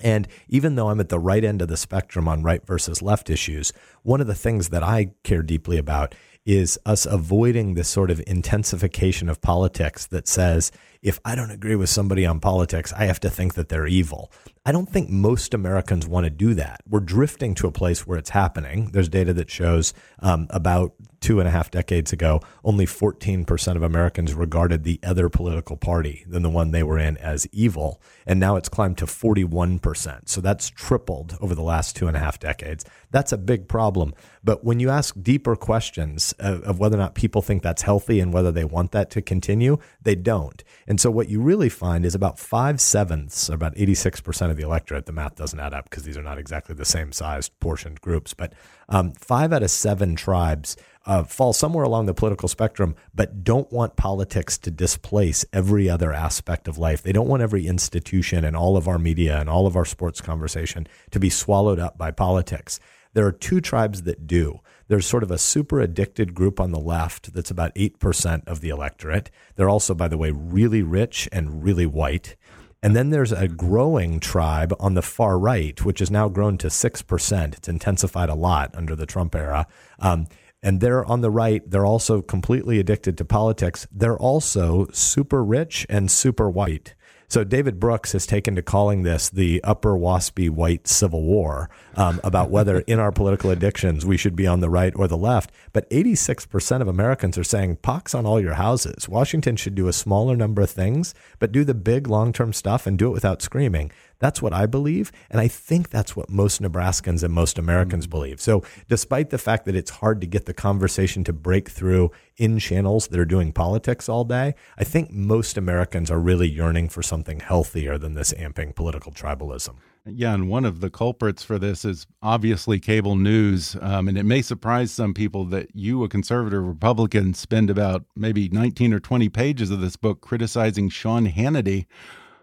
And 0.00 0.26
even 0.48 0.74
though 0.74 0.88
I'm 0.88 1.00
at 1.00 1.08
the 1.08 1.18
right 1.18 1.44
end 1.44 1.62
of 1.62 1.68
the 1.68 1.76
spectrum 1.76 2.28
on 2.28 2.42
right 2.42 2.64
versus 2.66 3.02
left 3.02 3.30
issues, 3.30 3.72
one 4.02 4.20
of 4.20 4.26
the 4.26 4.34
things 4.34 4.70
that 4.70 4.82
I 4.82 5.12
care 5.24 5.42
deeply 5.42 5.78
about 5.78 6.14
is 6.50 6.76
us 6.84 7.06
avoiding 7.06 7.74
this 7.74 7.88
sort 7.88 8.10
of 8.10 8.20
intensification 8.26 9.28
of 9.28 9.40
politics 9.40 10.04
that 10.06 10.26
says, 10.26 10.72
if 11.00 11.20
I 11.24 11.36
don't 11.36 11.52
agree 11.52 11.76
with 11.76 11.88
somebody 11.88 12.26
on 12.26 12.40
politics, 12.40 12.92
I 12.92 13.04
have 13.04 13.20
to 13.20 13.30
think 13.30 13.54
that 13.54 13.68
they're 13.68 13.86
evil. 13.86 14.32
I 14.66 14.72
don't 14.72 14.88
think 14.88 15.08
most 15.08 15.54
Americans 15.54 16.08
want 16.08 16.24
to 16.24 16.30
do 16.30 16.54
that. 16.54 16.80
We're 16.88 17.00
drifting 17.00 17.54
to 17.54 17.68
a 17.68 17.72
place 17.72 18.04
where 18.04 18.18
it's 18.18 18.30
happening. 18.30 18.90
There's 18.92 19.08
data 19.08 19.32
that 19.34 19.48
shows 19.48 19.94
um, 20.18 20.48
about 20.50 20.92
two 21.20 21.38
and 21.38 21.48
a 21.48 21.52
half 21.52 21.70
decades 21.70 22.12
ago, 22.12 22.40
only 22.64 22.84
14% 22.84 23.76
of 23.76 23.82
Americans 23.82 24.34
regarded 24.34 24.84
the 24.84 24.98
other 25.02 25.28
political 25.28 25.76
party 25.76 26.24
than 26.26 26.42
the 26.42 26.50
one 26.50 26.72
they 26.72 26.82
were 26.82 26.98
in 26.98 27.16
as 27.18 27.46
evil. 27.52 28.02
And 28.26 28.40
now 28.40 28.56
it's 28.56 28.68
climbed 28.68 28.98
to 28.98 29.06
41%. 29.06 30.28
So 30.28 30.40
that's 30.40 30.68
tripled 30.68 31.38
over 31.40 31.54
the 31.54 31.62
last 31.62 31.94
two 31.94 32.08
and 32.08 32.16
a 32.16 32.20
half 32.20 32.38
decades. 32.38 32.84
That's 33.10 33.32
a 33.32 33.38
big 33.38 33.68
problem. 33.68 34.14
But 34.42 34.64
when 34.64 34.80
you 34.80 34.88
ask 34.88 35.14
deeper 35.20 35.56
questions 35.56 36.32
of, 36.38 36.62
of 36.62 36.78
whether 36.78 36.96
or 36.96 37.00
not 37.00 37.14
people 37.14 37.42
think 37.42 37.62
that's 37.62 37.82
healthy 37.82 38.20
and 38.20 38.32
whether 38.32 38.52
they 38.52 38.64
want 38.64 38.92
that 38.92 39.10
to 39.10 39.22
continue, 39.22 39.78
they 40.02 40.14
don't. 40.14 40.62
And 40.86 41.00
so 41.00 41.10
what 41.10 41.28
you 41.28 41.40
really 41.40 41.68
find 41.68 42.06
is 42.06 42.14
about 42.14 42.38
five 42.38 42.80
sevenths, 42.80 43.48
about 43.48 43.74
86% 43.74 44.50
of 44.50 44.56
the 44.56 44.62
electorate, 44.62 45.06
the 45.06 45.12
math 45.12 45.34
doesn't 45.34 45.58
add 45.58 45.74
up 45.74 45.90
because 45.90 46.04
these 46.04 46.16
are 46.16 46.22
not 46.22 46.38
exactly 46.38 46.74
the 46.74 46.84
same 46.84 47.12
sized 47.12 47.58
portioned 47.60 48.00
groups, 48.00 48.32
but 48.32 48.52
um, 48.88 49.12
five 49.12 49.52
out 49.52 49.62
of 49.62 49.70
seven 49.70 50.16
tribes 50.16 50.76
uh, 51.06 51.24
fall 51.24 51.52
somewhere 51.52 51.84
along 51.84 52.06
the 52.06 52.14
political 52.14 52.48
spectrum, 52.48 52.94
but 53.14 53.42
don't 53.42 53.72
want 53.72 53.96
politics 53.96 54.58
to 54.58 54.70
displace 54.70 55.44
every 55.52 55.88
other 55.88 56.12
aspect 56.12 56.68
of 56.68 56.78
life. 56.78 57.02
They 57.02 57.12
don't 57.12 57.28
want 57.28 57.42
every 57.42 57.66
institution 57.66 58.44
and 58.44 58.56
all 58.56 58.76
of 58.76 58.86
our 58.86 58.98
media 58.98 59.38
and 59.38 59.48
all 59.48 59.66
of 59.66 59.76
our 59.76 59.84
sports 59.84 60.20
conversation 60.20 60.86
to 61.10 61.18
be 61.18 61.30
swallowed 61.30 61.78
up 61.78 61.96
by 61.96 62.10
politics. 62.10 62.80
There 63.12 63.26
are 63.26 63.32
two 63.32 63.60
tribes 63.60 64.02
that 64.02 64.26
do. 64.26 64.60
There's 64.88 65.06
sort 65.06 65.22
of 65.22 65.30
a 65.30 65.38
super 65.38 65.80
addicted 65.80 66.34
group 66.34 66.60
on 66.60 66.72
the 66.72 66.80
left 66.80 67.32
that's 67.32 67.50
about 67.50 67.74
8% 67.74 68.46
of 68.46 68.60
the 68.60 68.70
electorate. 68.70 69.30
They're 69.56 69.68
also, 69.68 69.94
by 69.94 70.08
the 70.08 70.18
way, 70.18 70.30
really 70.30 70.82
rich 70.82 71.28
and 71.32 71.62
really 71.62 71.86
white. 71.86 72.36
And 72.82 72.96
then 72.96 73.10
there's 73.10 73.32
a 73.32 73.46
growing 73.46 74.20
tribe 74.20 74.74
on 74.80 74.94
the 74.94 75.02
far 75.02 75.38
right, 75.38 75.84
which 75.84 75.98
has 75.98 76.10
now 76.10 76.28
grown 76.28 76.56
to 76.58 76.68
6%. 76.68 77.54
It's 77.54 77.68
intensified 77.68 78.30
a 78.30 78.34
lot 78.34 78.74
under 78.74 78.96
the 78.96 79.06
Trump 79.06 79.34
era. 79.34 79.66
Um, 79.98 80.26
and 80.62 80.80
they're 80.80 81.04
on 81.04 81.20
the 81.20 81.30
right. 81.30 81.68
They're 81.68 81.86
also 81.86 82.22
completely 82.22 82.78
addicted 82.78 83.16
to 83.18 83.24
politics. 83.24 83.86
They're 83.92 84.18
also 84.18 84.88
super 84.92 85.44
rich 85.44 85.86
and 85.88 86.10
super 86.10 86.50
white. 86.50 86.94
So 87.30 87.44
David 87.44 87.78
Brooks 87.78 88.10
has 88.10 88.26
taken 88.26 88.56
to 88.56 88.62
calling 88.62 89.04
this 89.04 89.30
the 89.30 89.62
upper 89.62 89.92
waspy 89.92 90.50
white 90.50 90.88
civil 90.88 91.22
war 91.22 91.70
um, 91.94 92.20
about 92.24 92.50
whether 92.50 92.80
in 92.88 92.98
our 92.98 93.12
political 93.12 93.50
addictions 93.50 94.04
we 94.04 94.16
should 94.16 94.34
be 94.34 94.48
on 94.48 94.58
the 94.58 94.68
right 94.68 94.92
or 94.96 95.06
the 95.06 95.16
left. 95.16 95.52
But 95.72 95.88
86% 95.90 96.82
of 96.82 96.88
Americans 96.88 97.38
are 97.38 97.44
saying 97.44 97.76
pox 97.82 98.16
on 98.16 98.26
all 98.26 98.40
your 98.40 98.54
houses. 98.54 99.08
Washington 99.08 99.54
should 99.54 99.76
do 99.76 99.86
a 99.86 99.92
smaller 99.92 100.34
number 100.34 100.60
of 100.60 100.70
things, 100.70 101.14
but 101.38 101.52
do 101.52 101.62
the 101.62 101.72
big 101.72 102.08
long 102.08 102.32
term 102.32 102.52
stuff 102.52 102.84
and 102.84 102.98
do 102.98 103.06
it 103.06 103.12
without 103.12 103.42
screaming. 103.42 103.92
That's 104.20 104.42
what 104.42 104.52
I 104.52 104.66
believe. 104.66 105.10
And 105.30 105.40
I 105.40 105.48
think 105.48 105.88
that's 105.88 106.14
what 106.14 106.28
most 106.28 106.60
Nebraskans 106.60 107.24
and 107.24 107.32
most 107.32 107.58
Americans 107.58 108.04
mm-hmm. 108.04 108.10
believe. 108.10 108.40
So, 108.40 108.62
despite 108.88 109.30
the 109.30 109.38
fact 109.38 109.64
that 109.64 109.74
it's 109.74 109.90
hard 109.90 110.20
to 110.20 110.26
get 110.26 110.46
the 110.46 110.54
conversation 110.54 111.24
to 111.24 111.32
break 111.32 111.70
through 111.70 112.10
in 112.40 112.58
channels 112.58 113.08
that 113.08 113.20
are 113.20 113.26
doing 113.26 113.52
politics 113.52 114.08
all 114.08 114.24
day, 114.24 114.54
I 114.78 114.82
think 114.82 115.12
most 115.12 115.58
Americans 115.58 116.10
are 116.10 116.18
really 116.18 116.48
yearning 116.48 116.88
for 116.88 117.02
something 117.02 117.38
healthier 117.40 117.98
than 117.98 118.14
this 118.14 118.32
amping 118.32 118.74
political 118.74 119.12
tribalism. 119.12 119.76
Yeah, 120.06 120.32
and 120.32 120.48
one 120.48 120.64
of 120.64 120.80
the 120.80 120.88
culprits 120.88 121.42
for 121.42 121.58
this 121.58 121.84
is 121.84 122.06
obviously 122.22 122.80
cable 122.80 123.14
news. 123.14 123.76
Um, 123.82 124.08
and 124.08 124.16
it 124.16 124.24
may 124.24 124.40
surprise 124.40 124.90
some 124.90 125.12
people 125.12 125.44
that 125.46 125.68
you, 125.74 126.02
a 126.02 126.08
conservative 126.08 126.64
Republican, 126.64 127.34
spend 127.34 127.68
about 127.68 128.06
maybe 128.16 128.48
19 128.48 128.94
or 128.94 129.00
20 129.00 129.28
pages 129.28 129.70
of 129.70 129.82
this 129.82 129.96
book 129.96 130.22
criticizing 130.22 130.88
Sean 130.88 131.26
Hannity. 131.26 131.84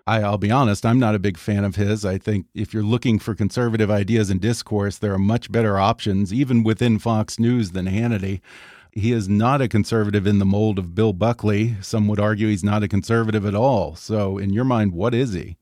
I, 0.06 0.22
I'll 0.22 0.38
be 0.38 0.52
honest, 0.52 0.86
I'm 0.86 1.00
not 1.00 1.16
a 1.16 1.20
big 1.20 1.40
fan 1.40 1.66
of 1.66 1.76
his. 1.76 2.06
I 2.06 2.20
think 2.20 2.46
if 2.54 2.72
you're 2.72 2.84
looking 2.84 3.18
for 3.18 3.34
conservative 3.34 3.90
ideas 3.90 4.30
and 4.30 4.40
discourse, 4.40 5.00
there 5.00 5.14
are 5.14 5.20
much 5.20 5.52
better 5.52 5.80
options, 5.80 6.32
even 6.32 6.64
within 6.64 7.00
Fox 7.00 7.40
News, 7.40 7.72
than 7.72 7.88
Hannity. 7.88 8.42
He 8.98 9.12
is 9.12 9.30
not 9.30 9.62
a 9.62 9.68
conservative 9.68 10.26
in 10.26 10.40
the 10.40 10.46
mold 10.46 10.80
of 10.80 10.96
Bill 10.96 11.14
Buckley. 11.14 11.76
Some 11.82 12.08
would 12.08 12.20
argue 12.20 12.48
he's 12.48 12.64
not 12.64 12.82
a 12.82 12.88
conservative 12.88 13.46
at 13.46 13.54
all. 13.54 13.96
So, 13.96 14.40
in 14.40 14.52
your 14.52 14.64
mind, 14.64 14.92
what 14.92 15.14
is 15.14 15.34
he? 15.34 15.58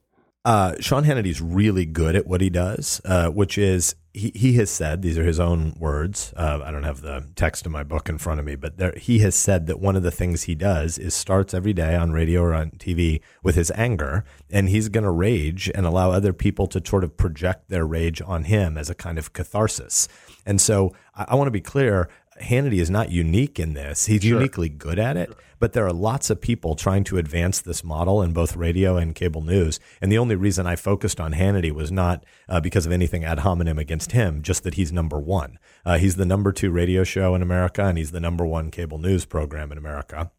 Uh, 0.46 0.76
Sean 0.80 1.04
Hannity's 1.04 1.42
really 1.42 1.86
good 1.86 2.16
at 2.16 2.28
what 2.28 2.40
he 2.40 2.50
does, 2.50 3.02
uh, 3.04 3.30
which 3.30 3.58
is 3.58 3.96
he, 4.14 4.32
he 4.34 4.54
has 4.54 4.70
said, 4.70 5.02
these 5.02 5.18
are 5.18 5.26
his 5.26 5.40
own 5.40 5.76
words. 5.78 6.34
Uh, 6.38 6.62
I 6.64 6.72
don't 6.72 6.84
have 6.84 7.02
the 7.02 7.28
text 7.36 7.66
of 7.66 7.74
my 7.74 7.84
book 7.84 8.08
in 8.08 8.18
front 8.18 8.40
of 8.40 8.46
me, 8.46 8.56
but 8.56 8.78
there, 8.78 8.94
he 8.96 9.20
has 9.20 9.36
said 9.36 9.68
that 9.68 9.82
one 9.82 9.98
of 9.98 10.04
the 10.04 10.12
things 10.12 10.44
he 10.44 10.56
does 10.56 10.98
is 10.98 11.14
starts 11.14 11.54
every 11.54 11.74
day 11.74 11.96
on 11.96 12.12
radio 12.12 12.42
or 12.42 12.54
on 12.54 12.72
TV 12.72 13.20
with 13.44 13.56
his 13.56 13.72
anger, 13.76 14.24
and 14.50 14.70
he's 14.70 14.88
going 14.88 15.04
to 15.04 15.12
rage 15.12 15.70
and 15.76 15.86
allow 15.86 16.12
other 16.12 16.32
people 16.32 16.68
to 16.68 16.82
sort 16.86 17.04
of 17.04 17.18
project 17.18 17.68
their 17.70 17.86
rage 17.86 18.22
on 18.26 18.46
him 18.46 18.78
as 18.78 18.90
a 18.90 18.96
kind 18.96 19.18
of 19.18 19.34
catharsis. 19.34 20.08
And 20.46 20.62
so 20.62 20.94
I, 21.16 21.26
I 21.30 21.36
want 21.36 21.48
to 21.48 21.52
be 21.52 21.60
clear 21.60 22.08
Hannity 22.42 22.80
is 22.80 22.90
not 22.90 23.12
unique 23.12 23.60
in 23.60 23.74
this. 23.74 24.06
He's 24.08 24.22
sure. 24.22 24.38
uniquely 24.38 24.68
good 24.68 25.00
at 25.00 25.16
it, 25.16 25.34
but 25.60 25.74
there 25.74 25.86
are 25.86 25.94
lots 25.94 26.30
of 26.30 26.42
people 26.42 26.76
trying 26.76 27.06
to 27.06 27.18
advance 27.18 27.62
this 27.62 27.84
model 27.84 28.22
in 28.22 28.34
both 28.34 28.58
radio 28.58 28.98
and 28.98 29.16
cable 29.16 29.42
news. 29.42 29.80
And 30.02 30.12
the 30.12 30.18
only 30.18 30.36
reason 30.36 30.68
I 30.68 30.76
focused 30.76 31.20
on 31.22 31.34
Hannity 31.34 31.72
was 31.72 31.92
not 31.92 32.26
uh, 32.50 32.60
because 32.60 32.86
of 32.86 32.92
anything 32.92 33.24
ad 33.24 33.40
hominem 33.40 33.80
against 33.80 34.12
him, 34.12 34.42
just 34.42 34.64
that 34.64 34.74
he's 34.74 34.92
number 34.92 35.20
one. 35.20 35.60
Uh, 35.86 35.98
he's 35.98 36.18
the 36.18 36.26
number 36.26 36.52
two 36.52 36.72
radio 36.72 37.04
show 37.04 37.36
in 37.36 37.42
America, 37.42 37.84
and 37.86 37.98
he's 37.98 38.12
the 38.12 38.20
number 38.20 38.46
one 38.46 38.70
cable 38.70 38.98
news 38.98 39.26
program 39.26 39.72
in 39.72 39.78
America. 39.78 40.32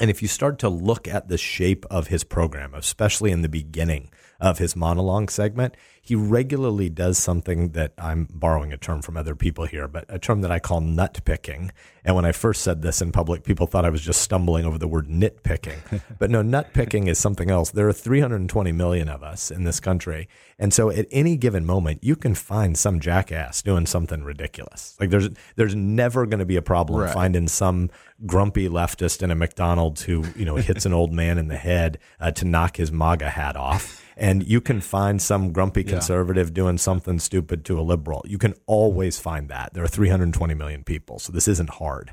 And 0.00 0.10
if 0.10 0.22
you 0.22 0.28
start 0.28 0.58
to 0.60 0.68
look 0.68 1.08
at 1.08 1.28
the 1.28 1.38
shape 1.38 1.84
of 1.90 2.06
his 2.06 2.22
program, 2.22 2.72
especially 2.72 3.32
in 3.32 3.42
the 3.42 3.48
beginning 3.48 4.10
of 4.40 4.58
his 4.58 4.76
monologue 4.76 5.30
segment, 5.30 5.76
he 6.08 6.14
regularly 6.14 6.88
does 6.88 7.18
something 7.18 7.72
that 7.72 7.92
I'm 7.98 8.28
borrowing 8.32 8.72
a 8.72 8.78
term 8.78 9.02
from 9.02 9.18
other 9.18 9.34
people 9.34 9.66
here, 9.66 9.86
but 9.86 10.06
a 10.08 10.18
term 10.18 10.40
that 10.40 10.50
I 10.50 10.58
call 10.58 10.80
nut 10.80 11.20
picking. 11.26 11.70
And 12.02 12.16
when 12.16 12.24
I 12.24 12.32
first 12.32 12.62
said 12.62 12.80
this 12.80 13.02
in 13.02 13.12
public, 13.12 13.44
people 13.44 13.66
thought 13.66 13.84
I 13.84 13.90
was 13.90 14.00
just 14.00 14.22
stumbling 14.22 14.64
over 14.64 14.78
the 14.78 14.88
word 14.88 15.08
nitpicking. 15.08 16.00
but 16.18 16.30
no, 16.30 16.40
nut 16.40 16.72
picking 16.72 17.08
is 17.08 17.18
something 17.18 17.50
else. 17.50 17.72
There 17.72 17.86
are 17.86 17.92
320 17.92 18.72
million 18.72 19.10
of 19.10 19.22
us 19.22 19.50
in 19.50 19.64
this 19.64 19.80
country. 19.80 20.30
And 20.58 20.72
so 20.72 20.88
at 20.88 21.04
any 21.10 21.36
given 21.36 21.66
moment, 21.66 22.02
you 22.02 22.16
can 22.16 22.34
find 22.34 22.78
some 22.78 23.00
jackass 23.00 23.60
doing 23.60 23.84
something 23.84 24.24
ridiculous. 24.24 24.96
Like 24.98 25.10
there's 25.10 25.28
there's 25.56 25.74
never 25.74 26.24
going 26.24 26.40
to 26.40 26.46
be 26.46 26.56
a 26.56 26.62
problem 26.62 27.02
right. 27.02 27.12
finding 27.12 27.48
some 27.48 27.90
grumpy 28.24 28.66
leftist 28.66 29.22
in 29.22 29.30
a 29.30 29.34
McDonald's 29.34 30.04
who, 30.04 30.24
you 30.34 30.46
know, 30.46 30.56
hits 30.56 30.86
an 30.86 30.94
old 30.94 31.12
man 31.12 31.36
in 31.36 31.48
the 31.48 31.58
head 31.58 31.98
uh, 32.18 32.30
to 32.30 32.46
knock 32.46 32.78
his 32.78 32.90
MAGA 32.90 33.28
hat 33.28 33.56
off 33.56 34.02
and 34.18 34.46
you 34.46 34.60
can 34.60 34.80
find 34.80 35.22
some 35.22 35.52
grumpy 35.52 35.84
conservative 35.84 36.48
yeah. 36.48 36.54
doing 36.54 36.78
something 36.78 37.18
stupid 37.20 37.64
to 37.66 37.78
a 37.78 37.82
liberal. 37.82 38.24
You 38.26 38.36
can 38.36 38.54
always 38.66 39.18
find 39.18 39.48
that. 39.48 39.74
There 39.74 39.84
are 39.84 39.88
320 39.88 40.54
million 40.54 40.82
people, 40.82 41.18
so 41.18 41.32
this 41.32 41.46
isn't 41.46 41.70
hard. 41.70 42.12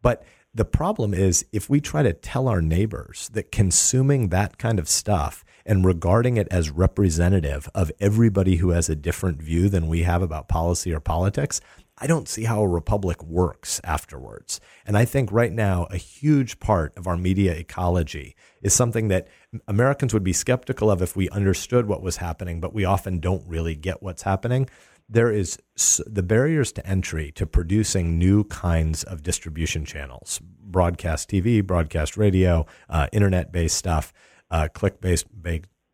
But 0.00 0.24
the 0.54 0.64
problem 0.64 1.14
is 1.14 1.44
if 1.52 1.68
we 1.70 1.80
try 1.80 2.02
to 2.02 2.12
tell 2.12 2.48
our 2.48 2.62
neighbors 2.62 3.30
that 3.32 3.52
consuming 3.52 4.28
that 4.28 4.58
kind 4.58 4.78
of 4.78 4.88
stuff 4.88 5.44
and 5.64 5.84
regarding 5.84 6.36
it 6.36 6.48
as 6.50 6.70
representative 6.70 7.68
of 7.74 7.92
everybody 8.00 8.56
who 8.56 8.70
has 8.70 8.88
a 8.88 8.96
different 8.96 9.40
view 9.40 9.68
than 9.68 9.88
we 9.88 10.02
have 10.02 10.22
about 10.22 10.48
policy 10.48 10.92
or 10.92 11.00
politics, 11.00 11.60
I 12.02 12.08
don't 12.08 12.28
see 12.28 12.42
how 12.42 12.60
a 12.60 12.66
republic 12.66 13.22
works 13.22 13.80
afterwards. 13.84 14.60
And 14.84 14.98
I 14.98 15.04
think 15.04 15.30
right 15.30 15.52
now, 15.52 15.86
a 15.88 15.96
huge 15.96 16.58
part 16.58 16.92
of 16.98 17.06
our 17.06 17.16
media 17.16 17.52
ecology 17.52 18.34
is 18.60 18.74
something 18.74 19.06
that 19.06 19.28
Americans 19.68 20.12
would 20.12 20.24
be 20.24 20.32
skeptical 20.32 20.90
of 20.90 21.00
if 21.00 21.14
we 21.14 21.28
understood 21.28 21.86
what 21.86 22.02
was 22.02 22.16
happening, 22.16 22.60
but 22.60 22.74
we 22.74 22.84
often 22.84 23.20
don't 23.20 23.46
really 23.46 23.76
get 23.76 24.02
what's 24.02 24.22
happening. 24.22 24.68
There 25.08 25.30
is 25.30 25.60
the 26.04 26.24
barriers 26.24 26.72
to 26.72 26.84
entry 26.84 27.30
to 27.36 27.46
producing 27.46 28.18
new 28.18 28.42
kinds 28.44 29.04
of 29.04 29.22
distribution 29.22 29.84
channels, 29.84 30.40
broadcast 30.42 31.30
TV, 31.30 31.64
broadcast 31.64 32.16
radio, 32.16 32.66
uh, 32.88 33.06
internet 33.12 33.52
based 33.52 33.76
stuff, 33.76 34.12
uh, 34.50 34.66
click 34.74 35.00
based, 35.00 35.26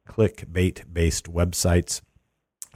clickbait 0.09 0.85
based 0.91 1.31
websites. 1.31 2.01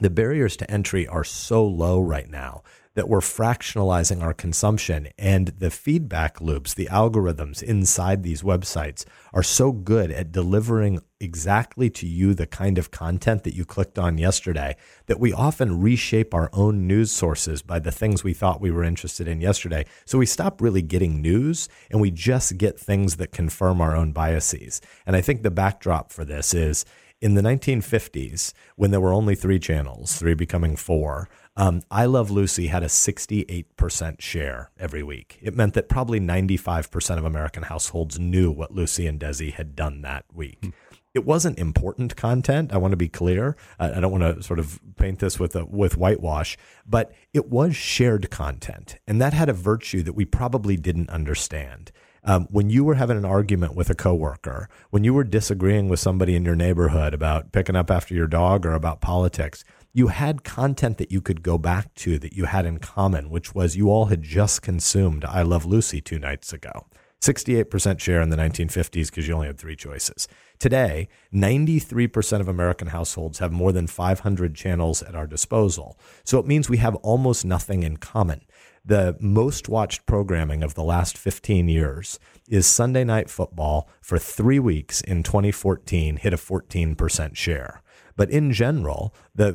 The 0.01 0.11
barriers 0.11 0.57
to 0.57 0.71
entry 0.71 1.07
are 1.07 1.25
so 1.25 1.65
low 1.65 2.01
right 2.01 2.29
now 2.29 2.63
that 2.95 3.09
we're 3.09 3.21
fractionalizing 3.21 4.23
our 4.23 4.35
consumption 4.35 5.09
and 5.19 5.49
the 5.49 5.71
feedback 5.71 6.41
loops, 6.41 6.75
the 6.75 6.87
algorithms 6.87 7.63
inside 7.63 8.23
these 8.23 8.43
websites 8.43 9.05
are 9.33 9.43
so 9.43 9.73
good 9.73 10.11
at 10.11 10.33
delivering 10.33 11.01
exactly 11.21 11.89
to 11.89 12.07
you 12.07 12.35
the 12.35 12.47
kind 12.47 12.79
of 12.79 12.91
content 12.91 13.45
that 13.45 13.55
you 13.55 13.65
clicked 13.65 13.99
on 13.99 14.19
yesterday 14.19 14.77
that 15.07 15.21
we 15.21 15.33
often 15.33 15.81
reshape 15.81 16.35
our 16.35 16.51
own 16.53 16.87
news 16.87 17.11
sources 17.11 17.63
by 17.63 17.79
the 17.79 17.93
things 17.93 18.25
we 18.25 18.35
thought 18.35 18.61
we 18.61 18.71
were 18.71 18.85
interested 18.85 19.27
in 19.29 19.41
yesterday. 19.41 19.85
So 20.05 20.19
we 20.19 20.27
stop 20.27 20.61
really 20.61 20.83
getting 20.83 21.23
news 21.23 21.69
and 21.91 22.01
we 22.01 22.11
just 22.11 22.59
get 22.59 22.79
things 22.79 23.17
that 23.17 23.33
confirm 23.33 23.81
our 23.81 23.97
own 23.97 24.13
biases. 24.13 24.81
And 25.07 25.17
I 25.17 25.21
think 25.21 25.43
the 25.43 25.51
backdrop 25.51 26.11
for 26.13 26.25
this 26.25 26.53
is 26.53 26.85
in 27.23 27.35
the 27.35 27.41
1950s, 27.41 28.53
when 28.75 28.91
there 28.91 29.01
were 29.01 29.13
only 29.13 29.37
three 29.37 29.61
channels, 29.61 30.17
three 30.17 30.35
becoming 30.35 30.75
four, 30.75 31.29
um, 31.57 31.83
I 31.91 32.07
Love 32.07 32.31
Lucy 32.31 32.69
had 32.69 32.83
a 32.83 32.87
68% 32.87 34.21
share 34.21 34.71
every 34.79 35.03
week. 35.03 35.39
It 35.43 35.55
meant 35.55 35.75
that 35.75 35.89
probably 35.89 36.19
95% 36.19 37.19
of 37.19 37.25
American 37.25 37.65
households 37.65 38.19
knew 38.19 38.51
what 38.51 38.73
Lucy 38.73 39.07
and 39.07 39.21
Desi 39.21 39.53
had 39.53 39.77
done 39.77 40.03
that 40.03 40.25
week. 40.33 40.59
Hmm. 40.63 40.71
It 41.15 41.27
wasn't 41.27 41.59
important 41.59 42.17
content. 42.17 42.73
I 42.73 42.79
want 42.79 42.93
to 42.93 42.97
be 42.97 43.09
clear. 43.09 43.55
I 43.79 44.01
don't 44.01 44.19
want 44.19 44.37
to 44.37 44.43
sort 44.43 44.59
of 44.59 44.81
paint 44.97 45.19
this 45.19 45.39
with 45.39 45.55
a, 45.55 45.67
with 45.67 45.99
whitewash, 45.99 46.57
but 46.87 47.13
it 47.35 47.51
was 47.51 47.77
shared 47.77 48.31
content, 48.31 48.99
and 49.07 49.21
that 49.21 49.35
had 49.35 49.51
a 49.51 49.53
virtue 49.53 50.03
that 50.05 50.15
we 50.15 50.25
probably 50.25 50.79
didn't 50.79 51.11
understand. 51.11 51.93
Um, 52.25 52.47
when 52.51 52.71
you 52.71 52.85
were 52.85 52.95
having 52.95 53.19
an 53.19 53.25
argument 53.25 53.75
with 53.75 53.91
a 53.91 53.95
coworker, 53.95 54.71
when 54.91 55.05
you 55.05 55.13
were 55.13 55.25
disagreeing 55.25 55.89
with 55.89 56.01
somebody 56.01 56.35
in 56.35 56.45
your 56.45 56.55
neighborhood 56.55 57.13
about 57.13 57.53
picking 57.53 57.77
up 57.77 57.91
after 57.91 58.15
your 58.15 58.29
dog 58.29 58.65
or 58.65 58.73
about 58.73 59.01
politics, 59.01 59.65
you 59.93 60.09
had 60.09 60.43
content 60.43 60.99
that 60.99 61.13
you 61.13 61.21
could 61.21 61.43
go 61.43 61.59
back 61.59 61.95
to 61.95 62.19
that 62.19 62.33
you 62.33 62.47
had 62.47 62.65
in 62.65 62.79
common, 62.79 63.29
which 63.29 63.55
was 63.55 63.77
you 63.77 63.91
all 63.91 64.07
had 64.07 64.23
just 64.23 64.63
consumed 64.63 65.25
I 65.25 65.43
Love 65.43 65.67
Lucy 65.67 66.01
two 66.01 66.19
nights 66.19 66.53
ago. 66.53 66.87
68% 67.21 68.01
share 68.01 68.21
in 68.21 68.31
the 68.31 68.37
1950s 68.37 69.07
because 69.07 69.29
you 69.29 69.35
only 69.35 69.47
had 69.47 69.59
three 69.59 69.77
choices. 69.77 70.27
Today, 70.59 71.09
93% 71.33 72.41
of 72.41 72.49
American 72.49 72.89
households 72.89 73.39
have 73.39 73.53
more 73.53 73.71
than 73.71 73.87
500 73.87 74.57
channels 74.57 75.03
at 75.03 75.15
our 75.15 75.29
disposal. 75.29 75.97
So 76.25 76.41
it 76.41 76.47
means 76.47 76.69
we 76.69 76.79
have 76.79 76.97
almost 76.97 77.45
nothing 77.45 77.85
in 77.85 77.99
common. 77.99 78.41
The 78.85 79.17
most 79.21 79.69
watched 79.69 80.07
programming 80.07 80.65
of 80.65 80.75
the 80.75 80.83
last 80.83 81.17
15 81.17 81.69
years 81.69 82.19
is 82.49 82.67
Sunday 82.67 83.05
Night 83.05 83.31
Football 83.31 83.89
for 84.01 84.19
three 84.19 84.59
weeks 84.59 85.01
in 85.01 85.23
2014, 85.23 86.17
hit 86.17 86.33
a 86.33 86.37
14% 86.37 87.37
share. 87.37 87.83
But 88.17 88.31
in 88.31 88.53
general, 88.53 89.15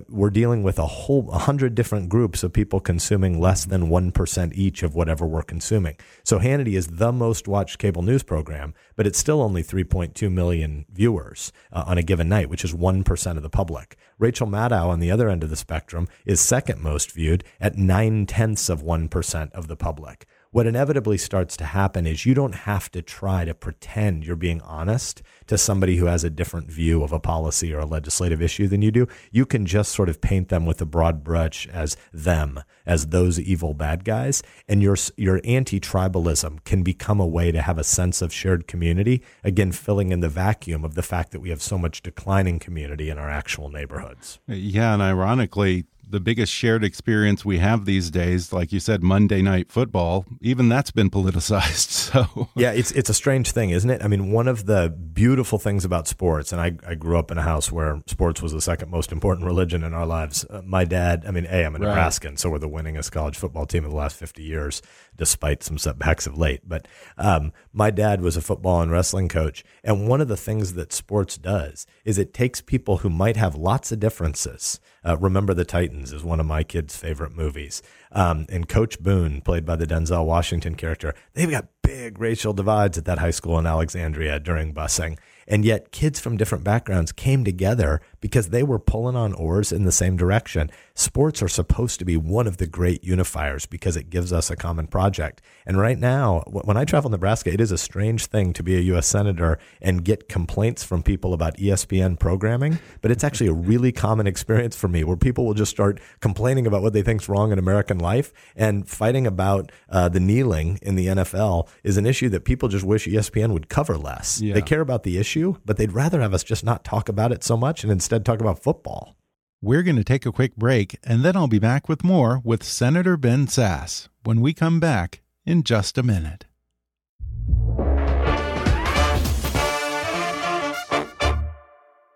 we're 0.09 0.29
dealing 0.29 0.63
with 0.63 0.79
a 0.79 0.87
whole 0.87 1.31
hundred 1.31 1.75
different 1.75 2.09
groups 2.09 2.43
of 2.43 2.53
people 2.53 2.79
consuming 2.79 3.39
less 3.39 3.65
than 3.65 3.89
one 3.89 4.11
percent 4.11 4.53
each 4.55 4.83
of 4.83 4.95
whatever 4.95 5.25
we're 5.25 5.43
consuming. 5.43 5.97
So 6.23 6.39
Hannity 6.39 6.73
is 6.73 6.87
the 6.87 7.11
most 7.11 7.47
watched 7.47 7.79
cable 7.79 8.01
news 8.01 8.23
program, 8.23 8.73
but 8.95 9.07
it's 9.07 9.19
still 9.19 9.41
only 9.41 9.63
3.2 9.63 10.31
million 10.31 10.85
viewers 10.91 11.51
uh, 11.71 11.83
on 11.87 11.97
a 11.97 12.03
given 12.03 12.29
night, 12.29 12.49
which 12.49 12.63
is 12.63 12.73
one 12.73 13.03
percent 13.03 13.37
of 13.37 13.43
the 13.43 13.49
public. 13.49 13.97
Rachel 14.19 14.47
Maddow 14.47 14.87
on 14.87 14.99
the 14.99 15.11
other 15.11 15.29
end 15.29 15.43
of 15.43 15.49
the 15.49 15.55
spectrum 15.55 16.07
is 16.25 16.39
second 16.39 16.81
most 16.81 17.11
viewed 17.11 17.43
at 17.59 17.77
nine 17.77 18.25
tenths 18.25 18.69
of 18.69 18.81
one 18.81 19.07
percent 19.07 19.53
of 19.53 19.67
the 19.67 19.75
public 19.75 20.25
what 20.51 20.67
inevitably 20.67 21.17
starts 21.17 21.57
to 21.57 21.65
happen 21.65 22.05
is 22.05 22.25
you 22.25 22.33
don't 22.33 22.55
have 22.55 22.89
to 22.91 23.01
try 23.01 23.45
to 23.45 23.53
pretend 23.53 24.25
you're 24.25 24.35
being 24.35 24.61
honest 24.61 25.21
to 25.47 25.57
somebody 25.57 25.97
who 25.97 26.05
has 26.05 26.23
a 26.23 26.29
different 26.29 26.71
view 26.71 27.03
of 27.03 27.11
a 27.11 27.19
policy 27.19 27.73
or 27.73 27.79
a 27.79 27.85
legislative 27.85 28.41
issue 28.41 28.67
than 28.67 28.81
you 28.81 28.91
do. 28.91 29.07
You 29.31 29.45
can 29.45 29.65
just 29.65 29.91
sort 29.91 30.09
of 30.09 30.21
paint 30.21 30.49
them 30.49 30.65
with 30.65 30.81
a 30.81 30.85
broad 30.85 31.23
brush 31.23 31.67
as 31.67 31.97
them, 32.13 32.61
as 32.85 33.07
those 33.07 33.39
evil 33.39 33.73
bad 33.73 34.03
guys, 34.03 34.43
and 34.67 34.81
your 34.81 34.97
your 35.15 35.41
anti-tribalism 35.43 36.63
can 36.63 36.83
become 36.83 37.19
a 37.19 37.27
way 37.27 37.51
to 37.51 37.61
have 37.61 37.77
a 37.77 37.83
sense 37.83 38.21
of 38.21 38.33
shared 38.33 38.67
community, 38.67 39.23
again 39.43 39.71
filling 39.71 40.11
in 40.11 40.19
the 40.19 40.29
vacuum 40.29 40.83
of 40.83 40.95
the 40.95 41.03
fact 41.03 41.31
that 41.31 41.39
we 41.39 41.49
have 41.49 41.61
so 41.61 41.77
much 41.77 42.01
declining 42.01 42.59
community 42.59 43.09
in 43.09 43.17
our 43.17 43.29
actual 43.29 43.69
neighborhoods. 43.69 44.39
Yeah, 44.47 44.93
and 44.93 45.01
ironically, 45.01 45.85
the 46.09 46.19
biggest 46.19 46.53
shared 46.53 46.83
experience 46.83 47.43
we 47.43 47.57
have 47.57 47.85
these 47.85 48.09
days, 48.09 48.53
like 48.53 48.71
you 48.71 48.79
said, 48.79 49.03
Monday 49.03 49.41
night 49.41 49.71
football, 49.71 50.25
even 50.41 50.69
that's 50.69 50.91
been 50.91 51.09
politicized. 51.09 51.95
So 52.07 52.47
yeah, 52.55 52.71
it's 52.71 52.91
it's 52.93 53.09
a 53.09 53.13
strange 53.13 53.51
thing, 53.51 53.71
isn't 53.71 53.89
it? 53.89 54.01
I 54.01 54.07
mean, 54.07 54.31
one 54.31 54.47
of 54.47 54.65
the 54.65 54.89
beautiful 54.89 55.59
things 55.59 55.83
about 55.83 56.07
sports, 56.07 56.53
and 56.53 56.61
I, 56.61 56.77
I 56.87 56.95
grew 56.95 57.19
up 57.19 57.31
in 57.31 57.37
a 57.37 57.41
house 57.41 57.69
where 57.69 58.01
sports 58.07 58.41
was 58.41 58.53
the 58.53 58.61
second 58.61 58.89
most 58.89 59.11
important 59.11 59.45
religion 59.45 59.83
in 59.83 59.93
our 59.93 60.05
lives. 60.05 60.45
Uh, 60.49 60.61
my 60.63 60.85
dad, 60.85 61.25
I 61.27 61.31
mean, 61.31 61.45
a 61.47 61.65
I'm 61.65 61.75
a 61.75 61.79
right. 61.79 61.89
Nebraskan, 61.89 62.37
so 62.37 62.49
we're 62.49 62.59
the 62.59 62.69
winningest 62.69 63.11
college 63.11 63.35
football 63.37 63.65
team 63.65 63.83
of 63.83 63.91
the 63.91 63.97
last 63.97 64.15
50 64.15 64.41
years, 64.41 64.81
despite 65.17 65.63
some 65.63 65.77
setbacks 65.77 66.27
of 66.27 66.37
late. 66.37 66.61
But 66.65 66.87
um, 67.17 67.51
my 67.73 67.91
dad 67.91 68.21
was 68.21 68.37
a 68.37 68.41
football 68.41 68.81
and 68.81 68.89
wrestling 68.89 69.27
coach, 69.27 69.65
and 69.83 70.07
one 70.07 70.21
of 70.21 70.29
the 70.29 70.37
things 70.37 70.73
that 70.75 70.93
sports 70.93 71.37
does 71.37 71.85
is 72.05 72.17
it 72.17 72.33
takes 72.33 72.61
people 72.61 72.97
who 72.97 73.09
might 73.09 73.35
have 73.35 73.55
lots 73.55 73.91
of 73.91 73.99
differences. 73.99 74.79
Uh, 75.07 75.17
Remember 75.17 75.53
the 75.53 75.63
Titans 75.63 76.11
is 76.11 76.23
one 76.23 76.41
of 76.41 76.45
my 76.45 76.63
kids' 76.63 76.97
favorite 76.97 77.33
movies. 77.33 77.81
Um, 78.11 78.45
and 78.49 78.67
Coach 78.67 78.99
Boone, 78.99 79.39
played 79.39 79.65
by 79.65 79.77
the 79.77 79.87
Denzel 79.87 80.25
Washington 80.25 80.75
character, 80.75 81.15
they've 81.33 81.49
got 81.49 81.69
big 81.81 82.19
racial 82.19 82.51
divides 82.51 82.97
at 82.97 83.05
that 83.05 83.19
high 83.19 83.31
school 83.31 83.57
in 83.57 83.65
Alexandria 83.65 84.39
during 84.39 84.73
busing. 84.73 85.17
And 85.47 85.63
yet, 85.63 85.93
kids 85.93 86.19
from 86.19 86.35
different 86.35 86.65
backgrounds 86.65 87.13
came 87.13 87.45
together 87.45 88.01
because 88.27 88.49
they 88.49 88.61
were 88.61 88.77
pulling 88.77 89.15
on 89.15 89.31
oars 89.35 89.71
in 89.71 89.85
the 89.85 89.91
same 89.91 90.17
direction. 90.17 90.69
Sports 90.93 91.41
are 91.41 91.47
supposed 91.47 91.97
to 91.97 92.03
be 92.03 92.17
one 92.17 92.45
of 92.45 92.57
the 92.57 92.67
great 92.67 93.01
unifiers 93.01 93.65
because 93.65 93.95
it 93.95 94.09
gives 94.09 94.33
us 94.33 94.51
a 94.51 94.57
common 94.57 94.85
project. 94.85 95.41
And 95.65 95.79
right 95.79 95.97
now, 95.97 96.41
when 96.47 96.75
I 96.75 96.83
travel 96.83 97.09
Nebraska, 97.09 97.53
it 97.53 97.61
is 97.61 97.71
a 97.71 97.77
strange 97.77 98.25
thing 98.25 98.51
to 98.51 98.63
be 98.63 98.75
a 98.75 98.81
U.S. 98.91 99.07
Senator 99.07 99.59
and 99.81 100.03
get 100.03 100.27
complaints 100.27 100.83
from 100.83 101.03
people 101.03 101.33
about 101.33 101.55
ESPN 101.55 102.19
programming. 102.19 102.79
But 102.99 103.11
it's 103.11 103.23
actually 103.23 103.47
a 103.47 103.53
really 103.53 103.93
common 103.93 104.27
experience 104.27 104.75
for 104.75 104.89
me 104.89 105.05
where 105.05 105.15
people 105.15 105.45
will 105.45 105.53
just 105.53 105.71
start 105.71 106.01
complaining 106.19 106.67
about 106.67 106.81
what 106.81 106.91
they 106.91 107.03
think 107.03 107.21
is 107.21 107.29
wrong 107.29 107.53
in 107.53 107.59
American 107.59 107.97
life 107.97 108.33
and 108.57 108.89
fighting 108.89 109.25
about 109.25 109.71
uh, 109.87 110.09
the 110.09 110.19
kneeling 110.19 110.79
in 110.81 110.95
the 110.95 111.07
NFL 111.07 111.69
is 111.81 111.95
an 111.95 112.05
issue 112.05 112.27
that 112.27 112.43
people 112.43 112.67
just 112.67 112.83
wish 112.83 113.07
ESPN 113.07 113.53
would 113.53 113.69
cover 113.69 113.97
less. 113.97 114.41
Yeah. 114.41 114.53
They 114.53 114.61
care 114.61 114.81
about 114.81 115.03
the 115.03 115.17
issue, 115.17 115.55
but 115.63 115.77
they'd 115.77 115.93
rather 115.93 116.19
have 116.19 116.33
us 116.33 116.43
just 116.43 116.65
not 116.65 116.83
talk 116.83 117.07
about 117.07 117.31
it 117.31 117.41
so 117.41 117.55
much 117.55 117.83
and 117.83 117.91
instead 117.91 118.16
talk 118.23 118.39
about 118.41 118.61
football. 118.61 119.15
We're 119.61 119.83
going 119.83 119.95
to 119.95 120.03
take 120.03 120.25
a 120.25 120.31
quick 120.31 120.55
break, 120.55 120.97
and 121.03 121.23
then 121.23 121.35
I'll 121.35 121.47
be 121.47 121.59
back 121.59 121.89
with 121.89 122.03
more 122.03 122.41
with 122.43 122.63
Senator 122.63 123.17
Ben 123.17 123.47
Sasse 123.47 124.07
when 124.23 124.41
we 124.41 124.53
come 124.53 124.79
back 124.79 125.21
in 125.45 125.63
just 125.63 125.97
a 125.97 126.03
minute. 126.03 126.45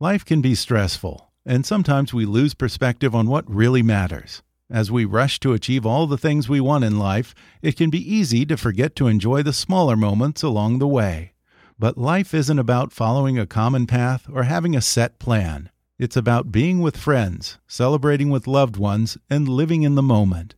Life 0.00 0.24
can 0.24 0.40
be 0.40 0.54
stressful, 0.54 1.30
and 1.44 1.66
sometimes 1.66 2.14
we 2.14 2.24
lose 2.24 2.54
perspective 2.54 3.14
on 3.14 3.26
what 3.26 3.54
really 3.54 3.82
matters. 3.82 4.42
As 4.70 4.88
we 4.88 5.04
rush 5.04 5.40
to 5.40 5.52
achieve 5.52 5.84
all 5.84 6.06
the 6.06 6.16
things 6.16 6.48
we 6.48 6.60
want 6.60 6.84
in 6.84 6.96
life, 6.96 7.34
it 7.60 7.76
can 7.76 7.90
be 7.90 8.14
easy 8.14 8.46
to 8.46 8.56
forget 8.56 8.94
to 8.96 9.08
enjoy 9.08 9.42
the 9.42 9.52
smaller 9.52 9.96
moments 9.96 10.44
along 10.44 10.78
the 10.78 10.86
way. 10.86 11.32
But 11.76 11.98
life 11.98 12.32
isn't 12.32 12.58
about 12.58 12.92
following 12.92 13.36
a 13.36 13.46
common 13.46 13.88
path 13.88 14.28
or 14.32 14.44
having 14.44 14.76
a 14.76 14.80
set 14.80 15.18
plan. 15.18 15.70
It's 15.98 16.16
about 16.16 16.52
being 16.52 16.80
with 16.80 16.96
friends, 16.96 17.58
celebrating 17.66 18.30
with 18.30 18.46
loved 18.46 18.76
ones, 18.76 19.18
and 19.28 19.48
living 19.48 19.82
in 19.82 19.96
the 19.96 20.02
moment. 20.02 20.54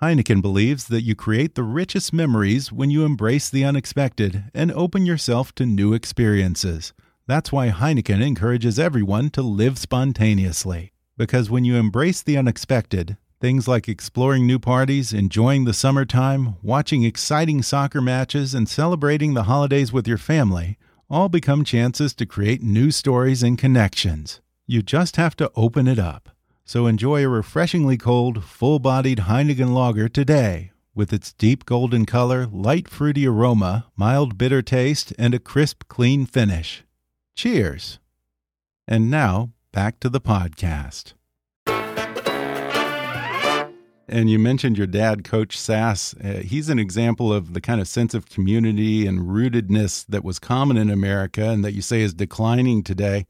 Heineken 0.00 0.40
believes 0.40 0.86
that 0.86 1.02
you 1.02 1.16
create 1.16 1.56
the 1.56 1.64
richest 1.64 2.12
memories 2.12 2.70
when 2.70 2.90
you 2.90 3.04
embrace 3.04 3.50
the 3.50 3.64
unexpected 3.64 4.44
and 4.54 4.70
open 4.72 5.06
yourself 5.06 5.52
to 5.56 5.66
new 5.66 5.92
experiences. 5.92 6.92
That's 7.26 7.50
why 7.50 7.70
Heineken 7.70 8.22
encourages 8.22 8.78
everyone 8.78 9.30
to 9.30 9.42
live 9.42 9.76
spontaneously. 9.76 10.92
Because 11.16 11.50
when 11.50 11.64
you 11.64 11.74
embrace 11.76 12.22
the 12.22 12.36
unexpected, 12.36 13.16
Things 13.40 13.68
like 13.68 13.88
exploring 13.88 14.46
new 14.46 14.58
parties, 14.58 15.12
enjoying 15.12 15.64
the 15.64 15.74
summertime, 15.74 16.56
watching 16.62 17.04
exciting 17.04 17.62
soccer 17.62 18.00
matches, 18.00 18.54
and 18.54 18.68
celebrating 18.68 19.34
the 19.34 19.44
holidays 19.44 19.92
with 19.92 20.08
your 20.08 20.18
family 20.18 20.78
all 21.10 21.28
become 21.28 21.62
chances 21.62 22.14
to 22.14 22.26
create 22.26 22.62
new 22.62 22.90
stories 22.90 23.42
and 23.42 23.58
connections. 23.58 24.40
You 24.66 24.82
just 24.82 25.16
have 25.16 25.36
to 25.36 25.52
open 25.54 25.86
it 25.86 25.98
up. 25.98 26.30
So 26.64 26.86
enjoy 26.86 27.24
a 27.24 27.28
refreshingly 27.28 27.96
cold, 27.96 28.42
full 28.42 28.78
bodied 28.78 29.18
Heineken 29.18 29.72
lager 29.72 30.08
today 30.08 30.72
with 30.96 31.12
its 31.12 31.34
deep 31.34 31.66
golden 31.66 32.06
color, 32.06 32.46
light 32.46 32.88
fruity 32.88 33.26
aroma, 33.26 33.86
mild 33.96 34.38
bitter 34.38 34.62
taste, 34.62 35.12
and 35.18 35.34
a 35.34 35.38
crisp, 35.38 35.84
clean 35.88 36.24
finish. 36.24 36.84
Cheers! 37.36 37.98
And 38.88 39.10
now, 39.10 39.50
back 39.72 40.00
to 40.00 40.08
the 40.08 40.22
podcast. 40.22 41.12
And 44.08 44.30
you 44.30 44.38
mentioned 44.38 44.78
your 44.78 44.86
dad, 44.86 45.24
Coach 45.24 45.58
Sasse. 45.58 46.14
Uh, 46.24 46.42
he's 46.42 46.68
an 46.68 46.78
example 46.78 47.32
of 47.32 47.54
the 47.54 47.60
kind 47.60 47.80
of 47.80 47.88
sense 47.88 48.14
of 48.14 48.28
community 48.28 49.06
and 49.06 49.20
rootedness 49.20 50.06
that 50.06 50.24
was 50.24 50.38
common 50.38 50.76
in 50.76 50.90
America 50.90 51.48
and 51.48 51.64
that 51.64 51.72
you 51.72 51.82
say 51.82 52.02
is 52.02 52.14
declining 52.14 52.84
today. 52.84 53.26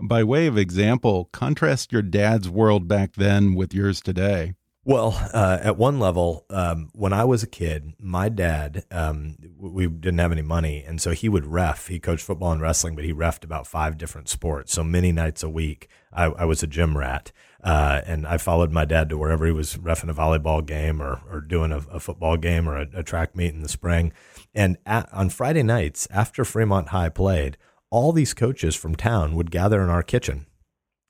By 0.00 0.24
way 0.24 0.46
of 0.46 0.58
example, 0.58 1.28
contrast 1.32 1.92
your 1.92 2.02
dad's 2.02 2.48
world 2.48 2.88
back 2.88 3.14
then 3.14 3.54
with 3.54 3.72
yours 3.72 4.00
today. 4.00 4.54
Well, 4.84 5.18
uh, 5.34 5.58
at 5.62 5.76
one 5.76 5.98
level, 5.98 6.44
um, 6.48 6.90
when 6.92 7.12
I 7.12 7.24
was 7.24 7.42
a 7.42 7.48
kid, 7.48 7.94
my 7.98 8.28
dad, 8.28 8.84
um, 8.92 9.36
we 9.58 9.88
didn't 9.88 10.18
have 10.18 10.30
any 10.30 10.42
money. 10.42 10.84
And 10.86 11.00
so 11.00 11.10
he 11.10 11.28
would 11.28 11.44
ref. 11.44 11.88
He 11.88 11.98
coached 11.98 12.24
football 12.24 12.52
and 12.52 12.60
wrestling, 12.60 12.94
but 12.94 13.04
he 13.04 13.12
refed 13.12 13.42
about 13.42 13.66
five 13.66 13.98
different 13.98 14.28
sports. 14.28 14.72
So 14.72 14.84
many 14.84 15.10
nights 15.10 15.42
a 15.42 15.48
week, 15.48 15.88
I, 16.12 16.26
I 16.26 16.44
was 16.44 16.62
a 16.62 16.68
gym 16.68 16.96
rat. 16.96 17.32
Uh, 17.66 18.00
and 18.06 18.28
I 18.28 18.38
followed 18.38 18.70
my 18.70 18.84
dad 18.84 19.08
to 19.08 19.18
wherever 19.18 19.44
he 19.44 19.50
was 19.50 19.74
refing 19.74 20.08
a 20.08 20.14
volleyball 20.14 20.64
game 20.64 21.02
or, 21.02 21.20
or 21.28 21.40
doing 21.40 21.72
a, 21.72 21.78
a 21.90 21.98
football 21.98 22.36
game 22.36 22.68
or 22.68 22.76
a, 22.76 22.86
a, 22.94 23.02
track 23.02 23.34
meet 23.34 23.54
in 23.54 23.62
the 23.62 23.68
spring. 23.68 24.12
And 24.54 24.76
at, 24.86 25.12
on 25.12 25.30
Friday 25.30 25.64
nights, 25.64 26.06
after 26.12 26.44
Fremont 26.44 26.90
High 26.90 27.08
played, 27.08 27.56
all 27.90 28.12
these 28.12 28.34
coaches 28.34 28.76
from 28.76 28.94
town 28.94 29.34
would 29.34 29.50
gather 29.50 29.82
in 29.82 29.90
our 29.90 30.04
kitchen. 30.04 30.46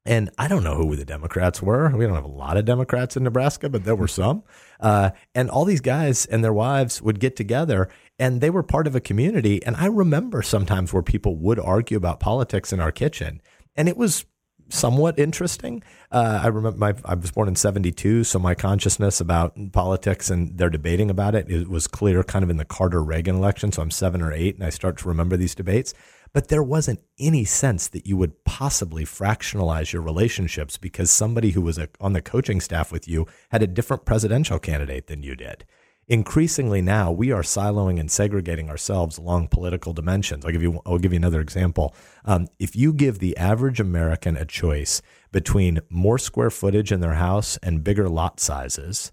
And 0.06 0.30
I 0.38 0.48
don't 0.48 0.64
know 0.64 0.76
who 0.76 0.96
the 0.96 1.04
Democrats 1.04 1.60
were. 1.60 1.94
We 1.94 2.06
don't 2.06 2.14
have 2.14 2.24
a 2.24 2.28
lot 2.28 2.56
of 2.56 2.64
Democrats 2.64 3.18
in 3.18 3.24
Nebraska, 3.24 3.68
but 3.68 3.84
there 3.84 3.94
were 3.94 4.08
some. 4.08 4.42
Uh, 4.80 5.10
and 5.34 5.50
all 5.50 5.66
these 5.66 5.82
guys 5.82 6.24
and 6.24 6.42
their 6.42 6.54
wives 6.54 7.02
would 7.02 7.20
get 7.20 7.36
together 7.36 7.90
and 8.18 8.40
they 8.40 8.48
were 8.48 8.62
part 8.62 8.86
of 8.86 8.96
a 8.96 9.00
community. 9.00 9.62
And 9.66 9.76
I 9.76 9.86
remember 9.86 10.40
sometimes 10.40 10.90
where 10.90 11.02
people 11.02 11.36
would 11.36 11.60
argue 11.60 11.98
about 11.98 12.18
politics 12.18 12.72
in 12.72 12.80
our 12.80 12.92
kitchen. 12.92 13.42
And 13.74 13.90
it 13.90 13.98
was 13.98 14.24
somewhat 14.68 15.18
interesting. 15.18 15.83
Uh, 16.11 16.40
I 16.42 16.48
remember 16.48 16.79
my, 16.79 16.94
I 17.05 17.14
was 17.14 17.31
born 17.31 17.48
in 17.48 17.57
72, 17.57 18.24
so 18.24 18.38
my 18.38 18.55
consciousness 18.55 19.20
about 19.20 19.55
politics 19.72 20.31
and 20.31 20.57
they're 20.57 20.70
debating 20.70 21.11
about 21.11 21.35
it, 21.35 21.50
it 21.50 21.68
was 21.68 21.87
clear 21.87 22.22
kind 22.22 22.42
of 22.42 22.50
in 22.50 22.57
the 22.57 22.64
Carter 22.64 23.02
Reagan 23.02 23.37
election. 23.37 23.72
So 23.72 23.83
I'm 23.83 23.90
seven 23.90 24.22
or 24.22 24.33
eight 24.33 24.57
and 24.57 24.64
I 24.64 24.70
start 24.70 24.98
to 24.98 25.09
remember 25.09 25.37
these 25.37 25.55
debates. 25.55 25.94
But 26.33 26.48
there 26.48 26.62
wasn't 26.62 27.00
any 27.18 27.44
sense 27.44 27.88
that 27.88 28.07
you 28.07 28.16
would 28.18 28.44
possibly 28.44 29.05
fractionalize 29.05 29.92
your 29.92 30.02
relationships 30.02 30.76
because 30.76 31.11
somebody 31.11 31.52
who 31.52 31.62
was 31.62 31.79
a, 31.79 31.88
on 32.00 32.12
the 32.12 32.20
coaching 32.20 32.61
staff 32.61 32.92
with 32.92 33.09
you 33.09 33.26
had 33.50 33.62
a 33.62 33.66
different 33.66 34.05
presidential 34.05 34.59
candidate 34.59 35.07
than 35.07 35.22
you 35.22 35.35
did 35.35 35.64
increasingly 36.08 36.80
now 36.80 37.10
we 37.10 37.32
are 37.32 37.42
siloing 37.42 37.98
and 37.98 38.10
segregating 38.10 38.70
ourselves 38.70 39.18
along 39.18 39.48
political 39.48 39.92
dimensions. 39.92 40.44
I'll 40.44 40.52
give 40.52 40.62
you 40.62 40.80
I'll 40.86 40.98
give 40.98 41.12
you 41.12 41.18
another 41.18 41.40
example. 41.40 41.94
Um, 42.24 42.48
if 42.58 42.76
you 42.76 42.92
give 42.92 43.18
the 43.18 43.36
average 43.36 43.80
American 43.80 44.36
a 44.36 44.44
choice 44.44 45.02
between 45.32 45.80
more 45.90 46.18
square 46.18 46.50
footage 46.50 46.92
in 46.92 47.00
their 47.00 47.14
house 47.14 47.56
and 47.62 47.84
bigger 47.84 48.08
lot 48.08 48.40
sizes, 48.40 49.12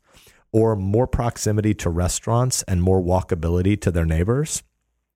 or 0.52 0.76
more 0.76 1.08
proximity 1.08 1.74
to 1.74 1.90
restaurants 1.90 2.64
and 2.64 2.82
more 2.82 3.02
walkability 3.02 3.80
to 3.82 3.92
their 3.92 4.06
neighbors, 4.06 4.62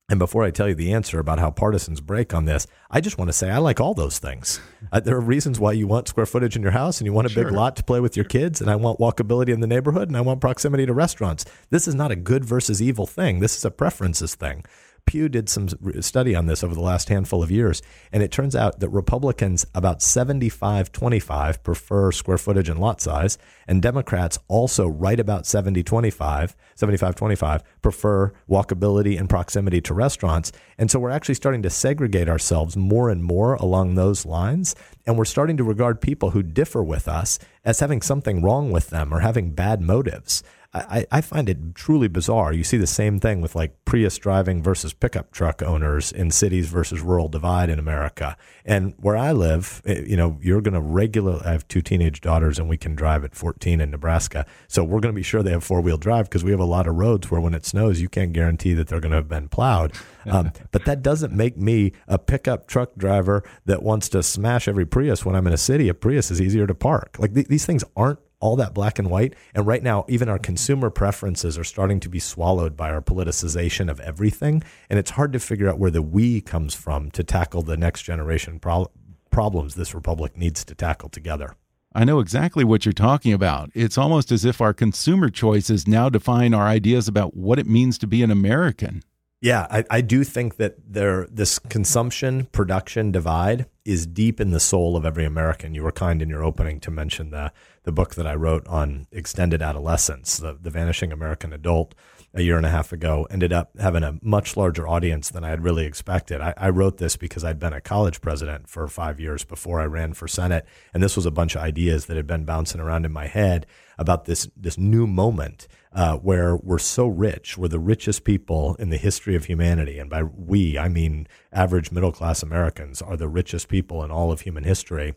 and 0.09 0.19
before 0.19 0.45
I 0.45 0.51
tell 0.51 0.69
you 0.69 0.75
the 0.75 0.93
answer 0.93 1.19
about 1.19 1.39
how 1.39 1.51
partisans 1.51 1.99
break 1.99 2.33
on 2.33 2.45
this, 2.45 2.65
I 2.89 3.01
just 3.01 3.17
want 3.17 3.27
to 3.27 3.33
say 3.33 3.49
I 3.49 3.57
like 3.57 3.81
all 3.81 3.93
those 3.93 4.19
things. 4.19 4.59
Uh, 4.89 5.01
there 5.01 5.17
are 5.17 5.21
reasons 5.21 5.59
why 5.59 5.73
you 5.73 5.85
want 5.85 6.07
square 6.07 6.25
footage 6.25 6.55
in 6.55 6.61
your 6.61 6.71
house 6.71 6.99
and 6.99 7.05
you 7.05 7.11
want 7.11 7.27
a 7.27 7.29
sure. 7.29 7.43
big 7.43 7.51
lot 7.51 7.75
to 7.75 7.83
play 7.83 7.99
with 7.99 8.15
your 8.15 8.23
kids, 8.23 8.61
and 8.61 8.69
I 8.69 8.77
want 8.77 8.99
walkability 8.99 9.49
in 9.49 9.59
the 9.59 9.67
neighborhood 9.67 10.07
and 10.07 10.15
I 10.15 10.21
want 10.21 10.39
proximity 10.39 10.85
to 10.85 10.93
restaurants. 10.93 11.43
This 11.71 11.89
is 11.89 11.95
not 11.95 12.09
a 12.09 12.15
good 12.15 12.45
versus 12.45 12.81
evil 12.81 13.05
thing. 13.05 13.41
This 13.41 13.57
is 13.57 13.65
a 13.65 13.71
preferences 13.71 14.33
thing. 14.35 14.63
Pew 15.07 15.29
did 15.29 15.49
some 15.49 15.69
study 16.01 16.35
on 16.35 16.45
this 16.45 16.63
over 16.63 16.75
the 16.75 16.81
last 16.81 17.09
handful 17.09 17.41
of 17.41 17.49
years, 17.49 17.81
and 18.11 18.21
it 18.21 18.31
turns 18.31 18.55
out 18.55 18.79
that 18.81 18.89
Republicans 18.89 19.65
about 19.73 20.01
75 20.01 20.91
25 20.91 21.63
prefer 21.63 22.11
square 22.11 22.37
footage 22.37 22.69
and 22.69 22.79
lot 22.79 23.01
size, 23.01 23.37
and 23.67 23.81
Democrats 23.81 24.37
also 24.47 24.85
right 24.85 25.19
about 25.19 25.47
70 25.47 25.81
25, 25.81 26.55
75 26.75 27.15
25 27.15 27.81
prefer 27.81 28.33
walkability 28.49 29.17
and 29.17 29.29
proximity 29.29 29.81
to 29.81 29.93
restaurants. 29.93 30.51
And 30.77 30.91
so 30.91 30.99
we're 30.99 31.09
actually 31.09 31.35
starting 31.35 31.63
to 31.63 31.69
segregate 31.69 32.29
ourselves 32.29 32.77
more 32.77 33.09
and 33.09 33.23
more 33.23 33.55
along 33.55 33.95
those 33.95 34.25
lines, 34.25 34.75
and 35.07 35.17
we're 35.17 35.25
starting 35.25 35.57
to 35.57 35.63
regard 35.63 36.01
people 36.01 36.31
who 36.31 36.43
differ 36.43 36.83
with 36.83 37.07
us 37.07 37.39
as 37.63 37.79
having 37.79 38.01
something 38.01 38.41
wrong 38.41 38.71
with 38.71 38.89
them 38.89 39.13
or 39.13 39.21
having 39.21 39.51
bad 39.51 39.81
motives. 39.81 40.43
I, 40.73 41.05
I 41.11 41.21
find 41.21 41.49
it 41.49 41.75
truly 41.75 42.07
bizarre. 42.07 42.53
You 42.53 42.63
see 42.63 42.77
the 42.77 42.87
same 42.87 43.19
thing 43.19 43.41
with 43.41 43.55
like 43.55 43.73
Prius 43.85 44.17
driving 44.17 44.61
versus 44.61 44.93
pickup 44.93 45.31
truck 45.31 45.61
owners 45.61 46.11
in 46.11 46.29
cities 46.29 46.67
versus 46.67 47.01
rural 47.01 47.29
divide 47.29 47.69
in 47.69 47.79
America. 47.79 48.37
And 48.65 48.93
where 48.97 49.15
I 49.15 49.31
live, 49.31 49.81
eh, 49.85 50.03
you 50.05 50.17
know, 50.17 50.37
you're 50.41 50.61
going 50.61 50.73
to 50.73 50.81
regular. 50.81 51.41
I 51.45 51.51
have 51.51 51.67
two 51.67 51.81
teenage 51.81 52.21
daughters, 52.21 52.59
and 52.59 52.67
we 52.67 52.77
can 52.77 52.95
drive 52.95 53.23
at 53.23 53.33
14 53.33 53.79
in 53.79 53.91
Nebraska. 53.91 54.45
So 54.67 54.83
we're 54.83 54.99
going 54.99 55.13
to 55.13 55.17
be 55.17 55.23
sure 55.23 55.41
they 55.41 55.51
have 55.51 55.63
four 55.63 55.81
wheel 55.81 55.97
drive 55.97 56.25
because 56.25 56.43
we 56.43 56.51
have 56.51 56.59
a 56.59 56.65
lot 56.65 56.87
of 56.87 56.95
roads 56.95 57.31
where 57.31 57.41
when 57.41 57.53
it 57.53 57.65
snows, 57.65 58.01
you 58.01 58.09
can't 58.09 58.33
guarantee 58.33 58.73
that 58.73 58.87
they're 58.87 58.99
going 58.99 59.11
to 59.11 59.17
have 59.17 59.29
been 59.29 59.49
plowed. 59.49 59.93
Um, 60.27 60.51
but 60.71 60.83
that 60.83 61.01
doesn't 61.01 61.31
make 61.31 61.55
me 61.55 61.93
a 62.05 62.19
pickup 62.19 62.67
truck 62.67 62.97
driver 62.97 63.43
that 63.63 63.81
wants 63.81 64.09
to 64.09 64.21
smash 64.21 64.67
every 64.67 64.85
Prius 64.85 65.23
when 65.25 65.37
I'm 65.37 65.47
in 65.47 65.53
a 65.53 65.57
city. 65.57 65.87
A 65.87 65.93
Prius 65.93 66.29
is 66.29 66.41
easier 66.41 66.67
to 66.67 66.75
park. 66.75 67.15
Like 67.17 67.33
th- 67.33 67.47
these 67.47 67.65
things 67.65 67.85
aren't 67.95 68.19
all 68.39 68.55
that 68.55 68.73
black 68.73 68.99
and 68.99 69.09
white. 69.09 69.33
And 69.55 69.65
right 69.65 69.81
now, 69.81 70.05
even 70.07 70.29
our 70.29 70.39
consumer 70.39 70.89
preferences 70.89 71.57
are 71.57 71.63
starting 71.63 71.99
to 72.01 72.09
be 72.09 72.19
swallowed 72.19 72.77
by 72.77 72.91
our 72.91 73.01
politicization 73.01 73.89
of 73.89 73.99
everything. 73.99 74.63
And 74.89 74.99
it's 74.99 75.11
hard 75.11 75.33
to 75.33 75.39
figure 75.39 75.69
out 75.69 75.79
where 75.79 75.91
the 75.91 76.01
we 76.01 76.41
comes 76.41 76.73
from 76.73 77.11
to 77.11 77.23
tackle 77.23 77.63
the 77.63 77.77
next 77.77 78.03
generation 78.03 78.59
pro 78.59 78.91
problems 79.29 79.75
this 79.75 79.93
republic 79.93 80.37
needs 80.37 80.63
to 80.65 80.73
tackle 80.73 81.09
together. 81.09 81.55
I 81.93 82.03
know 82.03 82.19
exactly 82.19 82.63
what 82.63 82.85
you're 82.85 82.93
talking 82.93 83.33
about. 83.33 83.71
It's 83.73 83.97
almost 83.97 84.31
as 84.31 84.45
if 84.45 84.61
our 84.61 84.73
consumer 84.73 85.29
choices 85.29 85.87
now 85.87 86.09
define 86.09 86.53
our 86.53 86.67
ideas 86.67 87.07
about 87.07 87.35
what 87.35 87.59
it 87.59 87.65
means 87.65 87.97
to 87.99 88.07
be 88.07 88.21
an 88.23 88.31
American. 88.31 89.03
Yeah, 89.39 89.67
I, 89.69 89.83
I 89.91 90.01
do 90.01 90.23
think 90.23 90.57
that 90.57 90.77
there 90.83 91.27
this 91.29 91.59
consumption 91.59 92.45
production 92.45 93.11
divide 93.11 93.67
is 93.85 94.07
deep 94.07 94.41
in 94.41 94.49
the 94.49 94.59
soul 94.59 94.97
of 94.97 95.05
every 95.05 95.25
American. 95.25 95.75
You 95.75 95.83
were 95.83 95.91
kind 95.91 96.23
in 96.23 96.29
your 96.29 96.43
opening 96.43 96.79
to 96.81 96.91
mention 96.91 97.29
the 97.29 97.51
the 97.83 97.91
book 97.91 98.15
that 98.15 98.25
I 98.25 98.33
wrote 98.33 98.67
on 98.67 99.05
extended 99.11 99.61
adolescence, 99.61 100.37
the, 100.37 100.57
the 100.59 100.71
vanishing 100.71 101.11
American 101.11 101.53
adult 101.53 101.93
a 102.33 102.41
year 102.41 102.57
and 102.57 102.65
a 102.65 102.69
half 102.69 102.91
ago, 102.91 103.27
ended 103.31 103.51
up 103.51 103.71
having 103.79 104.03
a 104.03 104.19
much 104.21 104.55
larger 104.55 104.87
audience 104.87 105.29
than 105.29 105.43
I 105.43 105.49
had 105.49 105.63
really 105.63 105.85
expected. 105.85 106.41
I, 106.41 106.53
I 106.57 106.69
wrote 106.69 106.97
this 106.97 107.15
because 107.15 107.43
I'd 107.43 107.59
been 107.59 107.73
a 107.73 107.81
college 107.81 108.21
president 108.21 108.69
for 108.69 108.87
five 108.87 109.19
years 109.19 109.43
before 109.43 109.79
I 109.79 109.85
ran 109.85 110.13
for 110.13 110.27
Senate. 110.27 110.65
And 110.93 111.01
this 111.01 111.15
was 111.15 111.25
a 111.25 111.31
bunch 111.31 111.55
of 111.55 111.61
ideas 111.61 112.05
that 112.05 112.17
had 112.17 112.27
been 112.27 112.45
bouncing 112.45 112.81
around 112.81 113.05
in 113.05 113.11
my 113.11 113.27
head 113.27 113.65
about 113.97 114.25
this, 114.25 114.49
this 114.55 114.77
new 114.77 115.07
moment 115.07 115.67
uh, 115.93 116.17
where 116.17 116.55
we're 116.55 116.77
so 116.77 117.07
rich. 117.07 117.57
We're 117.57 117.69
the 117.69 117.79
richest 117.79 118.23
people 118.23 118.75
in 118.75 118.89
the 118.89 118.97
history 118.97 119.35
of 119.35 119.45
humanity. 119.45 119.97
And 119.97 120.09
by 120.09 120.23
we, 120.23 120.77
I 120.77 120.89
mean 120.89 121.27
average 121.51 121.91
middle 121.91 122.11
class 122.11 122.43
Americans 122.43 123.01
are 123.01 123.17
the 123.17 123.27
richest 123.27 123.67
people 123.67 124.03
in 124.03 124.11
all 124.11 124.31
of 124.31 124.41
human 124.41 124.63
history. 124.63 125.15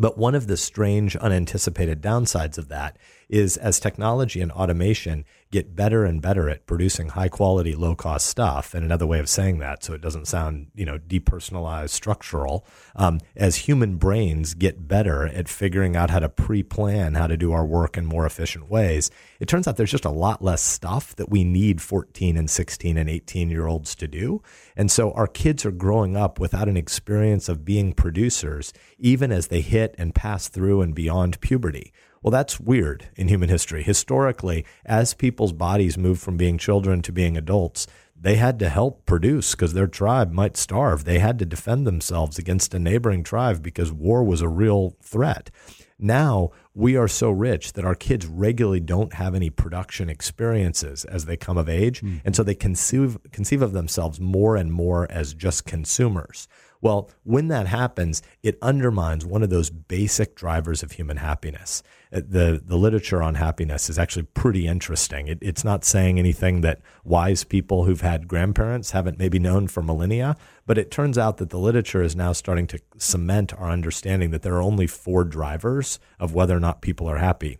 But 0.00 0.16
one 0.16 0.34
of 0.34 0.46
the 0.46 0.56
strange, 0.56 1.14
unanticipated 1.16 2.00
downsides 2.00 2.56
of 2.56 2.68
that 2.68 2.96
is 3.30 3.56
as 3.56 3.78
technology 3.78 4.40
and 4.40 4.50
automation 4.50 5.24
get 5.52 5.74
better 5.74 6.04
and 6.04 6.20
better 6.20 6.48
at 6.48 6.66
producing 6.66 7.10
high 7.10 7.28
quality, 7.28 7.74
low 7.74 7.94
cost 7.94 8.26
stuff. 8.26 8.74
And 8.74 8.84
another 8.84 9.06
way 9.06 9.18
of 9.18 9.28
saying 9.28 9.58
that, 9.58 9.82
so 9.82 9.94
it 9.94 10.00
doesn't 10.00 10.26
sound, 10.26 10.68
you 10.74 10.84
know, 10.84 10.98
depersonalized, 10.98 11.90
structural, 11.90 12.66
um, 12.94 13.20
as 13.34 13.56
human 13.56 13.96
brains 13.96 14.54
get 14.54 14.86
better 14.86 15.26
at 15.26 15.48
figuring 15.48 15.96
out 15.96 16.10
how 16.10 16.18
to 16.18 16.28
pre 16.28 16.62
plan 16.62 17.14
how 17.14 17.26
to 17.26 17.36
do 17.36 17.52
our 17.52 17.64
work 17.64 17.96
in 17.96 18.04
more 18.04 18.26
efficient 18.26 18.68
ways, 18.68 19.10
it 19.38 19.46
turns 19.46 19.66
out 19.66 19.76
there's 19.76 19.90
just 19.90 20.04
a 20.04 20.10
lot 20.10 20.42
less 20.42 20.62
stuff 20.62 21.14
that 21.16 21.30
we 21.30 21.44
need 21.44 21.80
14 21.80 22.36
and 22.36 22.50
16 22.50 22.96
and 22.96 23.08
18 23.08 23.50
year 23.50 23.66
olds 23.66 23.94
to 23.94 24.08
do. 24.08 24.42
And 24.76 24.90
so 24.90 25.12
our 25.12 25.28
kids 25.28 25.64
are 25.64 25.72
growing 25.72 26.16
up 26.16 26.38
without 26.40 26.68
an 26.68 26.76
experience 26.76 27.48
of 27.48 27.64
being 27.64 27.92
producers, 27.92 28.72
even 28.98 29.32
as 29.32 29.48
they 29.48 29.60
hit 29.60 29.94
and 29.98 30.14
pass 30.14 30.48
through 30.48 30.82
and 30.82 30.94
beyond 30.94 31.40
puberty. 31.40 31.92
Well, 32.22 32.30
that's 32.30 32.60
weird 32.60 33.08
in 33.16 33.28
human 33.28 33.48
history. 33.48 33.82
Historically, 33.82 34.66
as 34.84 35.14
people's 35.14 35.52
bodies 35.52 35.96
moved 35.96 36.20
from 36.20 36.36
being 36.36 36.58
children 36.58 37.00
to 37.02 37.12
being 37.12 37.36
adults, 37.36 37.86
they 38.14 38.36
had 38.36 38.58
to 38.58 38.68
help 38.68 39.06
produce 39.06 39.52
because 39.52 39.72
their 39.72 39.86
tribe 39.86 40.30
might 40.30 40.58
starve. 40.58 41.04
They 41.04 41.18
had 41.18 41.38
to 41.38 41.46
defend 41.46 41.86
themselves 41.86 42.38
against 42.38 42.74
a 42.74 42.78
neighboring 42.78 43.22
tribe 43.22 43.62
because 43.62 43.90
war 43.90 44.22
was 44.22 44.42
a 44.42 44.48
real 44.48 44.96
threat. 45.02 45.50
Now 45.98 46.50
we 46.74 46.96
are 46.96 47.08
so 47.08 47.30
rich 47.30 47.72
that 47.72 47.86
our 47.86 47.94
kids 47.94 48.26
regularly 48.26 48.80
don't 48.80 49.14
have 49.14 49.34
any 49.34 49.48
production 49.48 50.10
experiences 50.10 51.06
as 51.06 51.24
they 51.24 51.36
come 51.38 51.56
of 51.56 51.68
age. 51.68 52.02
Mm. 52.02 52.20
And 52.24 52.36
so 52.36 52.42
they 52.42 52.54
conceive, 52.54 53.18
conceive 53.32 53.62
of 53.62 53.72
themselves 53.72 54.20
more 54.20 54.56
and 54.56 54.72
more 54.72 55.10
as 55.10 55.32
just 55.32 55.64
consumers. 55.64 56.48
Well, 56.82 57.10
when 57.24 57.48
that 57.48 57.66
happens, 57.66 58.22
it 58.42 58.58
undermines 58.62 59.26
one 59.26 59.42
of 59.42 59.50
those 59.50 59.68
basic 59.68 60.34
drivers 60.34 60.82
of 60.82 60.92
human 60.92 61.18
happiness. 61.18 61.82
Uh, 62.12 62.22
the, 62.26 62.62
the 62.64 62.76
literature 62.76 63.22
on 63.22 63.34
happiness 63.34 63.90
is 63.90 63.98
actually 63.98 64.22
pretty 64.22 64.66
interesting. 64.66 65.28
It, 65.28 65.38
it's 65.42 65.64
not 65.64 65.84
saying 65.84 66.18
anything 66.18 66.62
that 66.62 66.80
wise 67.04 67.44
people 67.44 67.84
who've 67.84 68.00
had 68.00 68.28
grandparents 68.28 68.92
haven't 68.92 69.18
maybe 69.18 69.38
known 69.38 69.68
for 69.68 69.82
millennia, 69.82 70.36
but 70.66 70.78
it 70.78 70.90
turns 70.90 71.18
out 71.18 71.36
that 71.36 71.50
the 71.50 71.58
literature 71.58 72.02
is 72.02 72.16
now 72.16 72.32
starting 72.32 72.66
to 72.68 72.80
cement 72.96 73.52
our 73.54 73.68
understanding 73.68 74.30
that 74.30 74.42
there 74.42 74.54
are 74.54 74.62
only 74.62 74.86
four 74.86 75.24
drivers 75.24 76.00
of 76.18 76.34
whether 76.34 76.56
or 76.56 76.60
not 76.60 76.80
people 76.80 77.08
are 77.08 77.18
happy. 77.18 77.58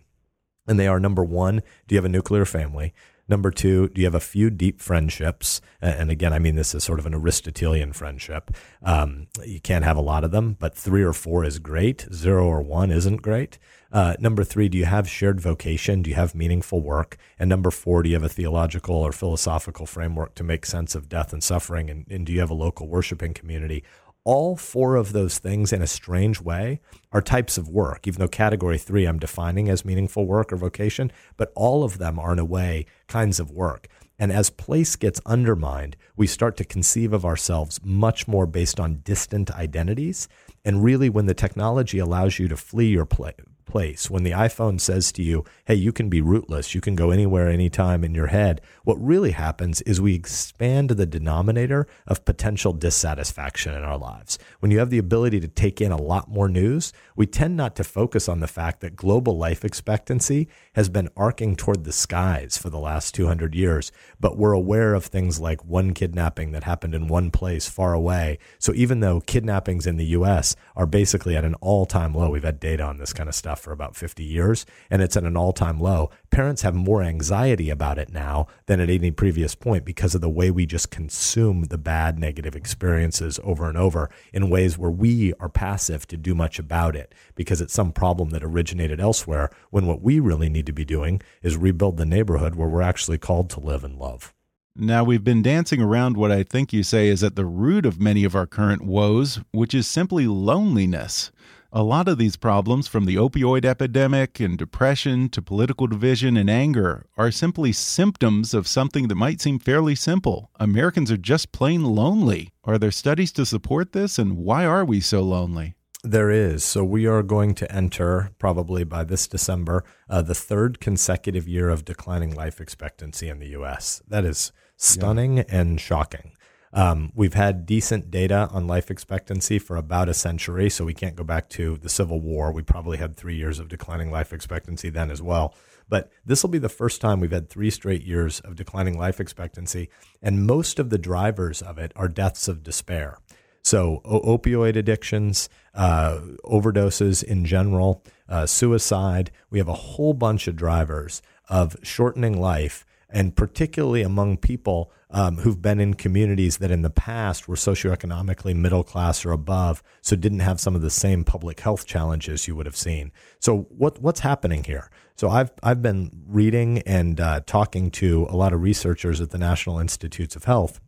And 0.66 0.78
they 0.78 0.86
are 0.86 1.00
number 1.00 1.24
one, 1.24 1.62
do 1.86 1.94
you 1.94 1.98
have 1.98 2.04
a 2.04 2.08
nuclear 2.08 2.44
family? 2.44 2.94
Number 3.30 3.52
two, 3.52 3.88
do 3.90 4.00
you 4.00 4.08
have 4.08 4.14
a 4.16 4.18
few 4.18 4.50
deep 4.50 4.80
friendships? 4.80 5.60
And 5.80 6.10
again, 6.10 6.32
I 6.32 6.40
mean 6.40 6.56
this 6.56 6.74
is 6.74 6.82
sort 6.82 6.98
of 6.98 7.06
an 7.06 7.14
Aristotelian 7.14 7.92
friendship. 7.92 8.50
Um, 8.82 9.28
you 9.46 9.60
can't 9.60 9.84
have 9.84 9.96
a 9.96 10.00
lot 10.00 10.24
of 10.24 10.32
them, 10.32 10.56
but 10.58 10.74
three 10.74 11.04
or 11.04 11.12
four 11.12 11.44
is 11.44 11.60
great. 11.60 12.08
Zero 12.12 12.44
or 12.44 12.60
one 12.60 12.90
isn't 12.90 13.22
great. 13.22 13.60
Uh, 13.92 14.14
number 14.18 14.42
three, 14.42 14.68
do 14.68 14.76
you 14.76 14.84
have 14.84 15.08
shared 15.08 15.40
vocation? 15.40 16.02
Do 16.02 16.10
you 16.10 16.16
have 16.16 16.34
meaningful 16.34 16.80
work? 16.80 17.16
And 17.38 17.48
number 17.48 17.70
four, 17.70 18.02
do 18.02 18.08
you 18.08 18.16
have 18.16 18.24
a 18.24 18.28
theological 18.28 18.96
or 18.96 19.12
philosophical 19.12 19.86
framework 19.86 20.34
to 20.34 20.44
make 20.44 20.66
sense 20.66 20.96
of 20.96 21.08
death 21.08 21.32
and 21.32 21.42
suffering? 21.42 21.88
And, 21.88 22.06
and 22.10 22.26
do 22.26 22.32
you 22.32 22.40
have 22.40 22.50
a 22.50 22.54
local 22.54 22.88
worshiping 22.88 23.32
community? 23.32 23.84
All 24.24 24.56
four 24.56 24.96
of 24.96 25.12
those 25.12 25.38
things 25.38 25.72
in 25.72 25.82
a 25.82 25.86
strange 25.86 26.40
way 26.40 26.80
are 27.12 27.22
types 27.22 27.56
of 27.56 27.68
work, 27.68 28.06
even 28.06 28.20
though 28.20 28.28
category 28.28 28.78
three 28.78 29.06
I'm 29.06 29.18
defining 29.18 29.68
as 29.68 29.84
meaningful 29.84 30.26
work 30.26 30.52
or 30.52 30.56
vocation, 30.56 31.10
but 31.36 31.52
all 31.54 31.84
of 31.84 31.98
them 31.98 32.18
are 32.18 32.32
in 32.32 32.38
a 32.38 32.44
way 32.44 32.86
kinds 33.08 33.40
of 33.40 33.50
work. 33.50 33.88
And 34.18 34.30
as 34.30 34.50
place 34.50 34.96
gets 34.96 35.20
undermined, 35.24 35.96
we 36.14 36.26
start 36.26 36.58
to 36.58 36.64
conceive 36.64 37.14
of 37.14 37.24
ourselves 37.24 37.80
much 37.82 38.28
more 38.28 38.46
based 38.46 38.78
on 38.78 39.00
distant 39.02 39.50
identities. 39.52 40.28
And 40.62 40.84
really, 40.84 41.08
when 41.08 41.24
the 41.24 41.32
technology 41.32 41.98
allows 41.98 42.38
you 42.38 42.46
to 42.48 42.56
flee 42.56 42.88
your 42.88 43.06
place, 43.06 43.34
place. 43.70 44.10
When 44.10 44.24
the 44.24 44.32
iPhone 44.32 44.80
says 44.80 45.12
to 45.12 45.22
you, 45.22 45.44
hey, 45.64 45.76
you 45.76 45.92
can 45.92 46.08
be 46.08 46.20
rootless, 46.20 46.74
you 46.74 46.80
can 46.80 46.96
go 46.96 47.12
anywhere, 47.12 47.48
anytime 47.48 48.02
in 48.02 48.14
your 48.14 48.26
head, 48.26 48.60
what 48.82 49.00
really 49.00 49.30
happens 49.30 49.80
is 49.82 50.00
we 50.00 50.14
expand 50.14 50.90
the 50.90 51.06
denominator 51.06 51.86
of 52.06 52.24
potential 52.24 52.72
dissatisfaction 52.72 53.72
in 53.72 53.84
our 53.84 53.96
lives. 53.96 54.38
When 54.58 54.72
you 54.72 54.80
have 54.80 54.90
the 54.90 54.98
ability 54.98 55.38
to 55.40 55.48
take 55.48 55.80
in 55.80 55.92
a 55.92 56.02
lot 56.02 56.28
more 56.28 56.48
news, 56.48 56.92
we 57.14 57.26
tend 57.26 57.56
not 57.56 57.76
to 57.76 57.84
focus 57.84 58.28
on 58.28 58.40
the 58.40 58.48
fact 58.48 58.80
that 58.80 58.96
global 58.96 59.38
life 59.38 59.64
expectancy 59.64 60.48
has 60.74 60.88
been 60.88 61.08
arcing 61.16 61.54
toward 61.54 61.84
the 61.84 61.92
skies 61.92 62.58
for 62.58 62.70
the 62.70 62.78
last 62.78 63.14
200 63.14 63.54
years, 63.54 63.92
but 64.18 64.36
we're 64.36 64.52
aware 64.52 64.94
of 64.94 65.04
things 65.04 65.38
like 65.38 65.64
one 65.64 65.94
kidnapping 65.94 66.50
that 66.50 66.64
happened 66.64 66.94
in 66.94 67.06
one 67.06 67.30
place 67.30 67.68
far 67.68 67.94
away. 67.94 68.38
So 68.58 68.72
even 68.74 68.98
though 68.98 69.20
kidnappings 69.20 69.86
in 69.86 69.96
the 69.96 70.06
US 70.06 70.56
are 70.74 70.86
basically 70.86 71.36
at 71.36 71.44
an 71.44 71.54
all 71.60 71.86
time 71.86 72.14
low, 72.14 72.30
we've 72.30 72.42
had 72.42 72.58
data 72.58 72.82
on 72.82 72.98
this 72.98 73.12
kind 73.12 73.28
of 73.28 73.34
stuff 73.34 73.59
for 73.60 73.72
about 73.72 73.94
50 73.94 74.24
years, 74.24 74.66
and 74.90 75.02
it's 75.02 75.16
at 75.16 75.24
an 75.24 75.36
all 75.36 75.52
time 75.52 75.78
low. 75.78 76.10
Parents 76.30 76.62
have 76.62 76.74
more 76.74 77.02
anxiety 77.02 77.70
about 77.70 77.98
it 77.98 78.12
now 78.12 78.46
than 78.66 78.80
at 78.80 78.90
any 78.90 79.10
previous 79.10 79.54
point 79.54 79.84
because 79.84 80.14
of 80.14 80.20
the 80.20 80.28
way 80.30 80.50
we 80.50 80.66
just 80.66 80.90
consume 80.90 81.64
the 81.64 81.78
bad 81.78 82.18
negative 82.18 82.56
experiences 82.56 83.38
over 83.44 83.68
and 83.68 83.78
over 83.78 84.10
in 84.32 84.50
ways 84.50 84.76
where 84.76 84.90
we 84.90 85.32
are 85.34 85.48
passive 85.48 86.06
to 86.08 86.16
do 86.16 86.34
much 86.34 86.58
about 86.58 86.96
it 86.96 87.14
because 87.34 87.60
it's 87.60 87.74
some 87.74 87.92
problem 87.92 88.30
that 88.30 88.42
originated 88.42 89.00
elsewhere 89.00 89.50
when 89.70 89.86
what 89.86 90.02
we 90.02 90.18
really 90.18 90.48
need 90.48 90.66
to 90.66 90.72
be 90.72 90.84
doing 90.84 91.20
is 91.42 91.56
rebuild 91.56 91.96
the 91.96 92.06
neighborhood 92.06 92.54
where 92.54 92.68
we're 92.68 92.82
actually 92.82 93.18
called 93.18 93.50
to 93.50 93.60
live 93.60 93.84
and 93.84 93.98
love. 93.98 94.34
Now, 94.76 95.02
we've 95.02 95.24
been 95.24 95.42
dancing 95.42 95.82
around 95.82 96.16
what 96.16 96.30
I 96.30 96.44
think 96.44 96.72
you 96.72 96.84
say 96.84 97.08
is 97.08 97.24
at 97.24 97.34
the 97.34 97.44
root 97.44 97.84
of 97.84 98.00
many 98.00 98.22
of 98.22 98.36
our 98.36 98.46
current 98.46 98.82
woes, 98.82 99.40
which 99.50 99.74
is 99.74 99.86
simply 99.86 100.26
loneliness. 100.28 101.32
A 101.72 101.84
lot 101.84 102.08
of 102.08 102.18
these 102.18 102.34
problems, 102.34 102.88
from 102.88 103.04
the 103.04 103.14
opioid 103.14 103.64
epidemic 103.64 104.40
and 104.40 104.58
depression 104.58 105.28
to 105.28 105.40
political 105.40 105.86
division 105.86 106.36
and 106.36 106.50
anger, 106.50 107.06
are 107.16 107.30
simply 107.30 107.70
symptoms 107.70 108.52
of 108.54 108.66
something 108.66 109.06
that 109.06 109.14
might 109.14 109.40
seem 109.40 109.60
fairly 109.60 109.94
simple. 109.94 110.50
Americans 110.58 111.12
are 111.12 111.16
just 111.16 111.52
plain 111.52 111.84
lonely. 111.84 112.52
Are 112.64 112.76
there 112.76 112.90
studies 112.90 113.30
to 113.32 113.46
support 113.46 113.92
this, 113.92 114.18
and 114.18 114.36
why 114.36 114.66
are 114.66 114.84
we 114.84 115.00
so 115.00 115.22
lonely? 115.22 115.74
There 116.02 116.28
is. 116.28 116.64
So 116.64 116.82
we 116.82 117.06
are 117.06 117.22
going 117.22 117.54
to 117.56 117.72
enter, 117.72 118.32
probably 118.40 118.82
by 118.82 119.04
this 119.04 119.28
December, 119.28 119.84
uh, 120.08 120.22
the 120.22 120.34
third 120.34 120.80
consecutive 120.80 121.46
year 121.46 121.68
of 121.68 121.84
declining 121.84 122.34
life 122.34 122.60
expectancy 122.60 123.28
in 123.28 123.38
the 123.38 123.50
U.S. 123.50 124.02
That 124.08 124.24
is 124.24 124.50
stunning 124.76 125.36
yeah. 125.36 125.44
and 125.48 125.80
shocking. 125.80 126.32
Um, 126.72 127.10
we've 127.14 127.34
had 127.34 127.66
decent 127.66 128.10
data 128.10 128.48
on 128.52 128.66
life 128.66 128.90
expectancy 128.90 129.58
for 129.58 129.76
about 129.76 130.08
a 130.08 130.14
century, 130.14 130.70
so 130.70 130.84
we 130.84 130.94
can't 130.94 131.16
go 131.16 131.24
back 131.24 131.48
to 131.50 131.76
the 131.78 131.88
Civil 131.88 132.20
War. 132.20 132.52
We 132.52 132.62
probably 132.62 132.98
had 132.98 133.16
three 133.16 133.36
years 133.36 133.58
of 133.58 133.68
declining 133.68 134.10
life 134.10 134.32
expectancy 134.32 134.88
then 134.88 135.10
as 135.10 135.20
well. 135.20 135.54
But 135.88 136.10
this 136.24 136.42
will 136.42 136.50
be 136.50 136.58
the 136.58 136.68
first 136.68 137.00
time 137.00 137.18
we've 137.18 137.32
had 137.32 137.48
three 137.48 137.70
straight 137.70 138.04
years 138.04 138.38
of 138.40 138.54
declining 138.54 138.96
life 138.96 139.20
expectancy, 139.20 139.90
and 140.22 140.46
most 140.46 140.78
of 140.78 140.90
the 140.90 140.98
drivers 140.98 141.60
of 141.60 141.78
it 141.78 141.92
are 141.96 142.08
deaths 142.08 142.46
of 142.46 142.62
despair. 142.62 143.18
So, 143.62 144.00
o- 144.04 144.38
opioid 144.38 144.76
addictions, 144.76 145.48
uh, 145.74 146.20
overdoses 146.44 147.22
in 147.22 147.44
general, 147.44 148.04
uh, 148.28 148.46
suicide. 148.46 149.32
We 149.50 149.58
have 149.58 149.68
a 149.68 149.74
whole 149.74 150.14
bunch 150.14 150.46
of 150.46 150.56
drivers 150.56 151.20
of 151.48 151.76
shortening 151.82 152.40
life, 152.40 152.86
and 153.12 153.36
particularly 153.36 154.02
among 154.02 154.36
people 154.36 154.92
um, 155.10 155.38
who've 155.38 155.60
been 155.60 155.80
in 155.80 155.94
communities 155.94 156.58
that 156.58 156.70
in 156.70 156.82
the 156.82 156.90
past 156.90 157.48
were 157.48 157.56
socioeconomically 157.56 158.54
middle 158.54 158.84
class 158.84 159.24
or 159.24 159.32
above, 159.32 159.82
so 160.00 160.14
didn't 160.14 160.40
have 160.40 160.60
some 160.60 160.76
of 160.76 160.82
the 160.82 160.90
same 160.90 161.24
public 161.24 161.60
health 161.60 161.86
challenges 161.86 162.46
you 162.46 162.54
would 162.54 162.66
have 162.66 162.76
seen. 162.76 163.12
So, 163.40 163.66
what 163.70 164.00
what's 164.00 164.20
happening 164.20 164.64
here? 164.64 164.90
So, 165.16 165.28
I've 165.28 165.50
I've 165.62 165.82
been 165.82 166.10
reading 166.26 166.78
and 166.80 167.20
uh, 167.20 167.40
talking 167.46 167.90
to 167.92 168.26
a 168.30 168.36
lot 168.36 168.52
of 168.52 168.62
researchers 168.62 169.20
at 169.20 169.30
the 169.30 169.38
National 169.38 169.78
Institutes 169.78 170.36
of 170.36 170.44
Health 170.44 170.80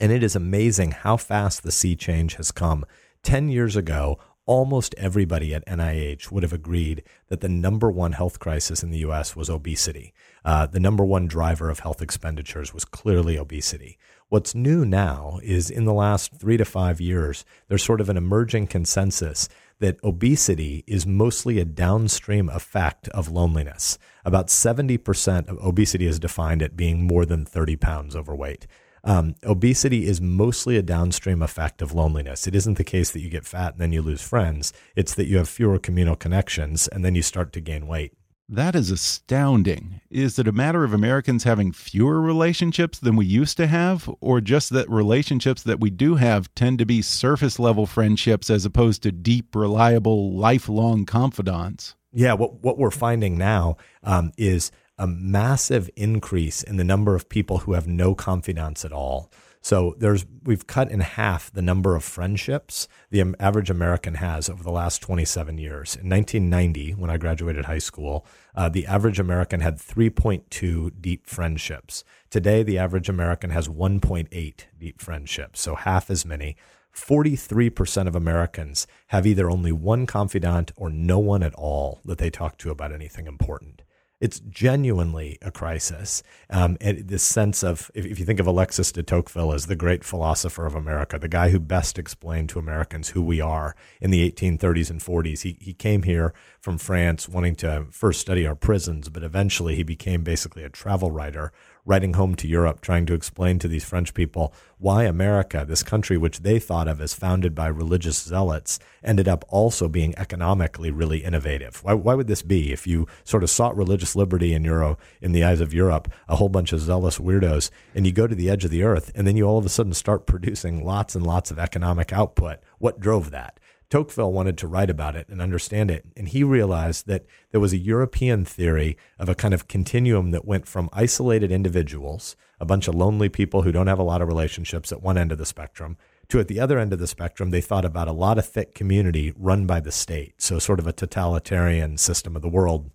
and 0.00 0.10
it 0.10 0.22
is 0.22 0.36
amazing 0.36 0.90
how 0.90 1.16
fast 1.16 1.62
the 1.62 1.72
sea 1.72 1.96
change 1.96 2.34
has 2.34 2.50
come. 2.50 2.84
10 3.22 3.48
years 3.48 3.76
ago, 3.76 4.18
almost 4.46 4.94
everybody 4.98 5.54
at 5.54 5.66
NIH 5.66 6.30
would 6.30 6.42
have 6.42 6.52
agreed 6.52 7.02
that 7.28 7.40
the 7.40 7.48
number 7.48 7.90
one 7.90 8.12
health 8.12 8.38
crisis 8.38 8.82
in 8.82 8.90
the 8.90 8.98
US 8.98 9.34
was 9.34 9.48
obesity. 9.48 10.12
Uh, 10.44 10.66
the 10.66 10.80
number 10.80 11.04
one 11.04 11.26
driver 11.26 11.70
of 11.70 11.80
health 11.80 12.02
expenditures 12.02 12.74
was 12.74 12.84
clearly 12.84 13.36
obesity. 13.36 13.98
What's 14.28 14.54
new 14.54 14.84
now 14.84 15.38
is 15.42 15.70
in 15.70 15.84
the 15.84 15.92
last 15.92 16.34
three 16.34 16.56
to 16.56 16.64
five 16.64 17.00
years, 17.00 17.44
there's 17.68 17.84
sort 17.84 18.00
of 18.00 18.08
an 18.08 18.16
emerging 18.16 18.66
consensus 18.66 19.48
that 19.80 20.02
obesity 20.04 20.84
is 20.86 21.06
mostly 21.06 21.58
a 21.58 21.64
downstream 21.64 22.48
effect 22.48 23.08
of 23.08 23.28
loneliness. 23.28 23.98
About 24.24 24.48
70% 24.48 25.48
of 25.48 25.58
obesity 25.64 26.06
is 26.06 26.18
defined 26.18 26.62
at 26.62 26.76
being 26.76 27.02
more 27.02 27.24
than 27.26 27.44
30 27.44 27.76
pounds 27.76 28.16
overweight. 28.16 28.66
Um, 29.02 29.34
obesity 29.44 30.06
is 30.06 30.20
mostly 30.20 30.78
a 30.78 30.82
downstream 30.82 31.42
effect 31.42 31.82
of 31.82 31.92
loneliness. 31.92 32.46
It 32.46 32.54
isn't 32.54 32.78
the 32.78 32.84
case 32.84 33.10
that 33.10 33.20
you 33.20 33.28
get 33.28 33.44
fat 33.44 33.74
and 33.74 33.80
then 33.80 33.92
you 33.92 34.00
lose 34.00 34.22
friends. 34.22 34.72
It's 34.96 35.14
that 35.14 35.26
you 35.26 35.36
have 35.36 35.48
fewer 35.48 35.78
communal 35.78 36.16
connections 36.16 36.88
and 36.88 37.04
then 37.04 37.14
you 37.14 37.22
start 37.22 37.52
to 37.52 37.60
gain 37.60 37.86
weight. 37.86 38.14
That 38.48 38.74
is 38.74 38.90
astounding. 38.90 40.02
Is 40.10 40.38
it 40.38 40.46
a 40.46 40.52
matter 40.52 40.84
of 40.84 40.92
Americans 40.92 41.44
having 41.44 41.72
fewer 41.72 42.20
relationships 42.20 42.98
than 42.98 43.16
we 43.16 43.24
used 43.24 43.56
to 43.56 43.66
have, 43.66 44.10
or 44.20 44.42
just 44.42 44.68
that 44.70 44.88
relationships 44.90 45.62
that 45.62 45.80
we 45.80 45.88
do 45.88 46.16
have 46.16 46.54
tend 46.54 46.78
to 46.80 46.84
be 46.84 47.00
surface 47.00 47.58
level 47.58 47.86
friendships 47.86 48.50
as 48.50 48.66
opposed 48.66 49.02
to 49.02 49.12
deep, 49.12 49.54
reliable, 49.56 50.34
lifelong 50.34 51.06
confidants? 51.06 51.94
Yeah, 52.12 52.34
what, 52.34 52.62
what 52.62 52.76
we're 52.76 52.90
finding 52.90 53.38
now 53.38 53.78
um, 54.02 54.30
is 54.36 54.70
a 54.98 55.06
massive 55.06 55.88
increase 55.96 56.62
in 56.62 56.76
the 56.76 56.84
number 56.84 57.14
of 57.14 57.30
people 57.30 57.58
who 57.58 57.72
have 57.72 57.88
no 57.88 58.14
confidants 58.14 58.84
at 58.84 58.92
all. 58.92 59.32
So 59.64 59.94
there's 59.96 60.26
we've 60.44 60.66
cut 60.66 60.90
in 60.90 61.00
half 61.00 61.50
the 61.50 61.62
number 61.62 61.96
of 61.96 62.04
friendships 62.04 62.86
the 63.10 63.34
average 63.40 63.70
American 63.70 64.16
has 64.16 64.50
over 64.50 64.62
the 64.62 64.70
last 64.70 65.00
27 65.00 65.56
years. 65.56 65.96
In 65.96 66.10
1990, 66.10 66.92
when 66.92 67.08
I 67.08 67.16
graduated 67.16 67.64
high 67.64 67.78
school, 67.78 68.26
uh, 68.54 68.68
the 68.68 68.86
average 68.86 69.18
American 69.18 69.60
had 69.60 69.78
3.2 69.78 70.90
deep 71.00 71.26
friendships. 71.26 72.04
Today, 72.28 72.62
the 72.62 72.76
average 72.76 73.08
American 73.08 73.48
has 73.50 73.66
1.8 73.66 74.64
deep 74.78 75.00
friendships, 75.00 75.62
so 75.62 75.76
half 75.76 76.10
as 76.10 76.26
many. 76.26 76.56
43% 76.94 78.06
of 78.06 78.14
Americans 78.14 78.86
have 79.08 79.26
either 79.26 79.50
only 79.50 79.72
one 79.72 80.04
confidant 80.04 80.72
or 80.76 80.90
no 80.90 81.18
one 81.18 81.42
at 81.42 81.54
all 81.54 82.02
that 82.04 82.18
they 82.18 82.28
talk 82.28 82.58
to 82.58 82.70
about 82.70 82.92
anything 82.92 83.26
important. 83.26 83.80
It's 84.24 84.40
genuinely 84.40 85.36
a 85.42 85.50
crisis. 85.50 86.22
Um, 86.48 86.78
and 86.80 87.08
this 87.08 87.22
sense 87.22 87.62
of, 87.62 87.90
if, 87.92 88.06
if, 88.06 88.18
you 88.18 88.24
think 88.24 88.40
of 88.40 88.46
Alexis 88.46 88.90
de 88.90 89.02
Tocqueville 89.02 89.52
as 89.52 89.66
the 89.66 89.76
great 89.76 90.02
philosopher 90.02 90.64
of 90.64 90.74
America, 90.74 91.18
the 91.18 91.28
guy 91.28 91.50
who 91.50 91.60
best 91.60 91.98
explained 91.98 92.48
to 92.48 92.58
Americans 92.58 93.10
who 93.10 93.20
we 93.20 93.42
are 93.42 93.76
in 94.00 94.10
the 94.10 94.32
1830s 94.32 94.88
and 94.88 95.00
40s, 95.02 95.42
he, 95.42 95.58
he 95.60 95.74
came 95.74 96.04
here 96.04 96.32
from 96.58 96.78
France 96.78 97.28
wanting 97.28 97.54
to 97.56 97.84
first 97.90 98.18
study 98.18 98.46
our 98.46 98.54
prisons, 98.54 99.10
but 99.10 99.22
eventually 99.22 99.74
he 99.74 99.82
became 99.82 100.22
basically 100.22 100.64
a 100.64 100.70
travel 100.70 101.10
writer 101.10 101.52
writing 101.86 102.14
home 102.14 102.34
to 102.34 102.48
Europe, 102.48 102.80
trying 102.80 103.04
to 103.06 103.14
explain 103.14 103.58
to 103.58 103.68
these 103.68 103.84
French 103.84 104.14
people 104.14 104.54
why 104.78 105.04
America, 105.04 105.64
this 105.66 105.82
country 105.82 106.16
which 106.16 106.40
they 106.40 106.58
thought 106.58 106.88
of 106.88 107.00
as 107.00 107.14
founded 107.14 107.54
by 107.54 107.66
religious 107.66 108.22
zealots, 108.22 108.78
ended 109.02 109.28
up 109.28 109.44
also 109.48 109.88
being 109.88 110.14
economically 110.18 110.90
really 110.90 111.24
innovative. 111.24 111.82
Why, 111.84 111.94
why 111.94 112.14
would 112.14 112.26
this 112.26 112.42
be? 112.42 112.72
If 112.72 112.86
you 112.86 113.06
sort 113.22 113.42
of 113.42 113.50
sought 113.50 113.76
religious 113.76 114.16
liberty 114.16 114.54
in 114.54 114.64
Euro, 114.64 114.98
in 115.20 115.32
the 115.32 115.44
eyes 115.44 115.60
of 115.60 115.74
Europe, 115.74 116.10
a 116.28 116.36
whole 116.36 116.48
bunch 116.48 116.72
of 116.72 116.80
zealous 116.80 117.18
weirdos, 117.18 117.70
and 117.94 118.06
you 118.06 118.12
go 118.12 118.26
to 118.26 118.34
the 118.34 118.50
edge 118.50 118.64
of 118.64 118.70
the 118.70 118.82
earth, 118.82 119.12
and 119.14 119.26
then 119.26 119.36
you 119.36 119.44
all 119.44 119.58
of 119.58 119.66
a 119.66 119.70
sudden 119.70 119.92
start 119.94 120.26
producing 120.26 120.84
lots 120.84 121.14
and 121.14 121.26
lots 121.26 121.50
of 121.50 121.58
economic 121.58 122.12
output. 122.12 122.58
What 122.78 123.00
drove 123.00 123.30
that? 123.30 123.58
Tocqueville 123.90 124.32
wanted 124.32 124.58
to 124.58 124.66
write 124.66 124.90
about 124.90 125.16
it 125.16 125.28
and 125.28 125.40
understand 125.40 125.90
it. 125.90 126.04
And 126.16 126.28
he 126.28 126.42
realized 126.42 127.06
that 127.06 127.26
there 127.50 127.60
was 127.60 127.72
a 127.72 127.78
European 127.78 128.44
theory 128.44 128.96
of 129.18 129.28
a 129.28 129.34
kind 129.34 129.54
of 129.54 129.68
continuum 129.68 130.30
that 130.30 130.46
went 130.46 130.66
from 130.66 130.88
isolated 130.92 131.52
individuals, 131.52 132.36
a 132.58 132.64
bunch 132.64 132.88
of 132.88 132.94
lonely 132.94 133.28
people 133.28 133.62
who 133.62 133.72
don't 133.72 133.86
have 133.86 133.98
a 133.98 134.04
lot 134.04 134.22
of 134.22 134.28
relationships 134.28 134.90
at 134.90 135.02
one 135.02 135.18
end 135.18 135.32
of 135.32 135.38
the 135.38 135.46
spectrum, 135.46 135.96
to 136.28 136.40
at 136.40 136.48
the 136.48 136.60
other 136.60 136.78
end 136.78 136.92
of 136.92 136.98
the 136.98 137.06
spectrum, 137.06 137.50
they 137.50 137.60
thought 137.60 137.84
about 137.84 138.08
a 138.08 138.12
lot 138.12 138.38
of 138.38 138.46
thick 138.46 138.74
community 138.74 139.32
run 139.36 139.66
by 139.66 139.80
the 139.80 139.92
state. 139.92 140.34
So, 140.38 140.58
sort 140.58 140.78
of 140.78 140.86
a 140.86 140.92
totalitarian 140.92 141.98
system 141.98 142.34
of 142.36 142.42
the 142.42 142.48
world. 142.48 142.90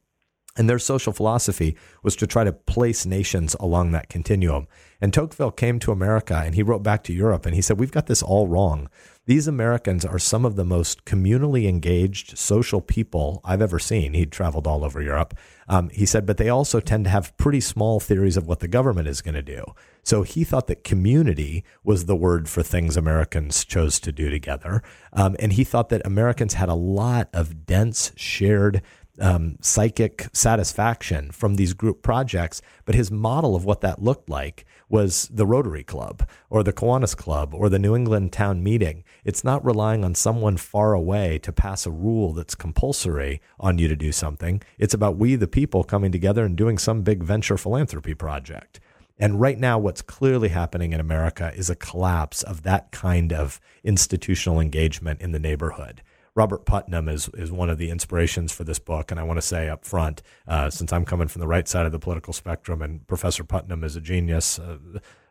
And 0.58 0.70
their 0.70 0.80
social 0.80 1.14
philosophy 1.14 1.78
was 2.04 2.16
to 2.18 2.28
try 2.28 2.44
to 2.44 2.52
place 2.52 3.06
nations 3.06 3.56
along 3.60 3.92
that 3.92 4.10
continuum. 4.10 4.68
And 5.00 5.14
Tocqueville 5.14 5.52
came 5.52 5.80
to 5.80 5.92
America 5.92 6.42
and 6.44 6.56
he 6.56 6.64
wrote 6.64 6.84
back 6.84 7.04
to 7.06 7.14
Europe 7.14 7.46
and 7.46 7.56
he 7.56 7.62
said, 7.62 7.80
We've 7.80 7.92
got 7.92 8.08
this 8.08 8.24
all 8.24 8.48
wrong. 8.48 8.90
These 9.30 9.48
Americans 9.48 10.06
are 10.06 10.18
some 10.18 10.44
of 10.44 10.56
the 10.56 10.66
most 10.66 11.06
communally 11.06 11.70
engaged 11.70 12.36
social 12.36 12.82
people 12.82 13.42
I've 13.46 13.62
ever 13.62 13.78
seen. 13.78 14.16
He'd 14.16 14.32
traveled 14.32 14.66
all 14.66 14.84
over 14.84 15.04
Europe. 15.04 15.36
Um, 15.68 15.90
he 15.90 16.08
said, 16.08 16.26
but 16.26 16.38
they 16.38 16.50
also 16.50 16.80
tend 16.80 17.04
to 17.04 17.12
have 17.12 17.38
pretty 17.38 17.62
small 17.62 18.00
theories 18.00 18.38
of 18.38 18.48
what 18.48 18.60
the 18.60 18.68
government 18.68 19.08
is 19.08 19.22
going 19.22 19.36
to 19.36 19.44
do. 19.44 19.64
So 20.02 20.24
he 20.24 20.44
thought 20.44 20.66
that 20.66 20.84
community 20.84 21.64
was 21.84 22.06
the 22.06 22.16
word 22.16 22.50
for 22.50 22.64
things 22.64 22.98
Americans 22.98 23.64
chose 23.66 24.00
to 24.00 24.12
do 24.12 24.32
together. 24.32 24.82
Um, 25.14 25.36
and 25.38 25.54
he 25.54 25.64
thought 25.64 25.90
that 25.90 26.02
Americans 26.08 26.56
had 26.56 26.70
a 26.70 26.74
lot 26.74 27.30
of 27.32 27.68
dense, 27.68 28.12
shared 28.16 28.82
um, 29.22 29.58
psychic 29.62 30.28
satisfaction 30.34 31.30
from 31.30 31.54
these 31.54 31.74
group 31.74 32.02
projects. 32.02 32.64
But 32.84 32.96
his 32.96 33.12
model 33.12 33.56
of 33.56 33.64
what 33.64 33.82
that 33.82 34.02
looked 34.02 34.28
like 34.28 34.66
was 34.90 35.30
the 35.32 35.46
Rotary 35.46 35.84
Club 35.84 36.28
or 36.50 36.64
the 36.64 36.74
Kiwanis 36.74 37.16
Club 37.16 37.54
or 37.54 37.70
the 37.70 37.80
New 37.80 37.96
England 37.96 38.34
Town 38.34 38.64
Meeting. 38.64 39.04
It's 39.24 39.44
not 39.44 39.64
relying 39.64 40.04
on 40.04 40.16
someone 40.16 40.58
far 40.58 40.94
away 40.94 41.38
to 41.40 41.54
pass 41.54 41.86
a 41.86 41.92
rule 41.92 42.34
that's 42.34 42.56
compulsory 42.56 43.40
on 43.60 43.78
you 43.78 43.88
to 43.88 43.96
do 43.96 44.12
something. 44.12 44.62
It's 44.78 44.94
about 44.94 45.18
we, 45.18 45.36
the 45.36 45.48
people, 45.48 45.84
coming 45.84 46.12
together 46.12 46.44
and 46.44 46.58
doing 46.58 46.78
some 46.78 47.04
big 47.04 47.24
venture 47.24 47.58
philanthropy 47.58 48.16
project. 48.16 48.80
And 49.20 49.40
right 49.40 49.60
now, 49.60 49.78
what's 49.78 50.02
clearly 50.02 50.50
happening 50.50 50.94
in 50.94 51.00
America 51.00 51.52
is 51.56 51.70
a 51.70 51.76
collapse 51.76 52.42
of 52.42 52.64
that 52.64 52.92
kind 52.92 53.32
of 53.32 53.60
institutional 53.84 54.60
engagement 54.60 55.22
in 55.22 55.34
the 55.34 55.40
neighborhood 55.40 56.02
Robert 56.36 56.66
Putnam 56.66 57.08
is 57.10 57.30
is 57.34 57.52
one 57.52 57.70
of 57.70 57.78
the 57.78 57.90
inspirations 57.90 58.52
for 58.52 58.64
this 58.64 58.80
book, 58.80 59.12
and 59.12 59.20
I 59.20 59.24
want 59.24 59.38
to 59.38 59.42
say 59.42 59.70
up 59.70 59.86
front, 59.86 60.22
uh, 60.48 60.70
since 60.70 60.94
I'm 60.94 61.06
coming 61.06 61.28
from 61.28 61.42
the 61.42 61.48
right 61.48 61.68
side 61.68 61.86
of 61.86 61.92
the 61.92 62.00
political 62.00 62.34
spectrum, 62.34 62.82
and 62.82 63.06
Professor 63.08 63.44
Putnam 63.44 63.84
is 63.84 63.96
a 63.96 64.02
genius. 64.02 64.60
Uh, 64.60 64.78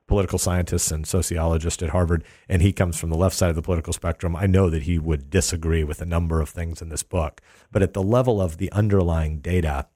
political 0.06 0.38
scientist 0.38 0.90
and 0.90 1.06
sociologist 1.06 1.82
at 1.82 1.90
Harvard, 1.90 2.24
and 2.48 2.62
he 2.62 2.72
comes 2.72 2.98
from 2.98 3.10
the 3.10 3.16
left 3.16 3.36
side 3.36 3.50
of 3.50 3.56
the 3.56 3.62
political 3.62 3.92
spectrum. 3.92 4.34
I 4.34 4.46
know 4.46 4.70
that 4.70 4.84
he 4.84 4.98
would 4.98 5.28
disagree 5.28 5.84
with 5.84 6.00
a 6.00 6.06
number 6.06 6.40
of 6.40 6.48
things 6.48 6.80
in 6.80 6.88
this 6.88 7.02
book, 7.02 7.42
but 7.70 7.82
at 7.82 7.92
the 7.92 8.02
level 8.02 8.40
of 8.40 8.56
the 8.56 8.72
underlying 8.72 9.40
data, 9.40 9.86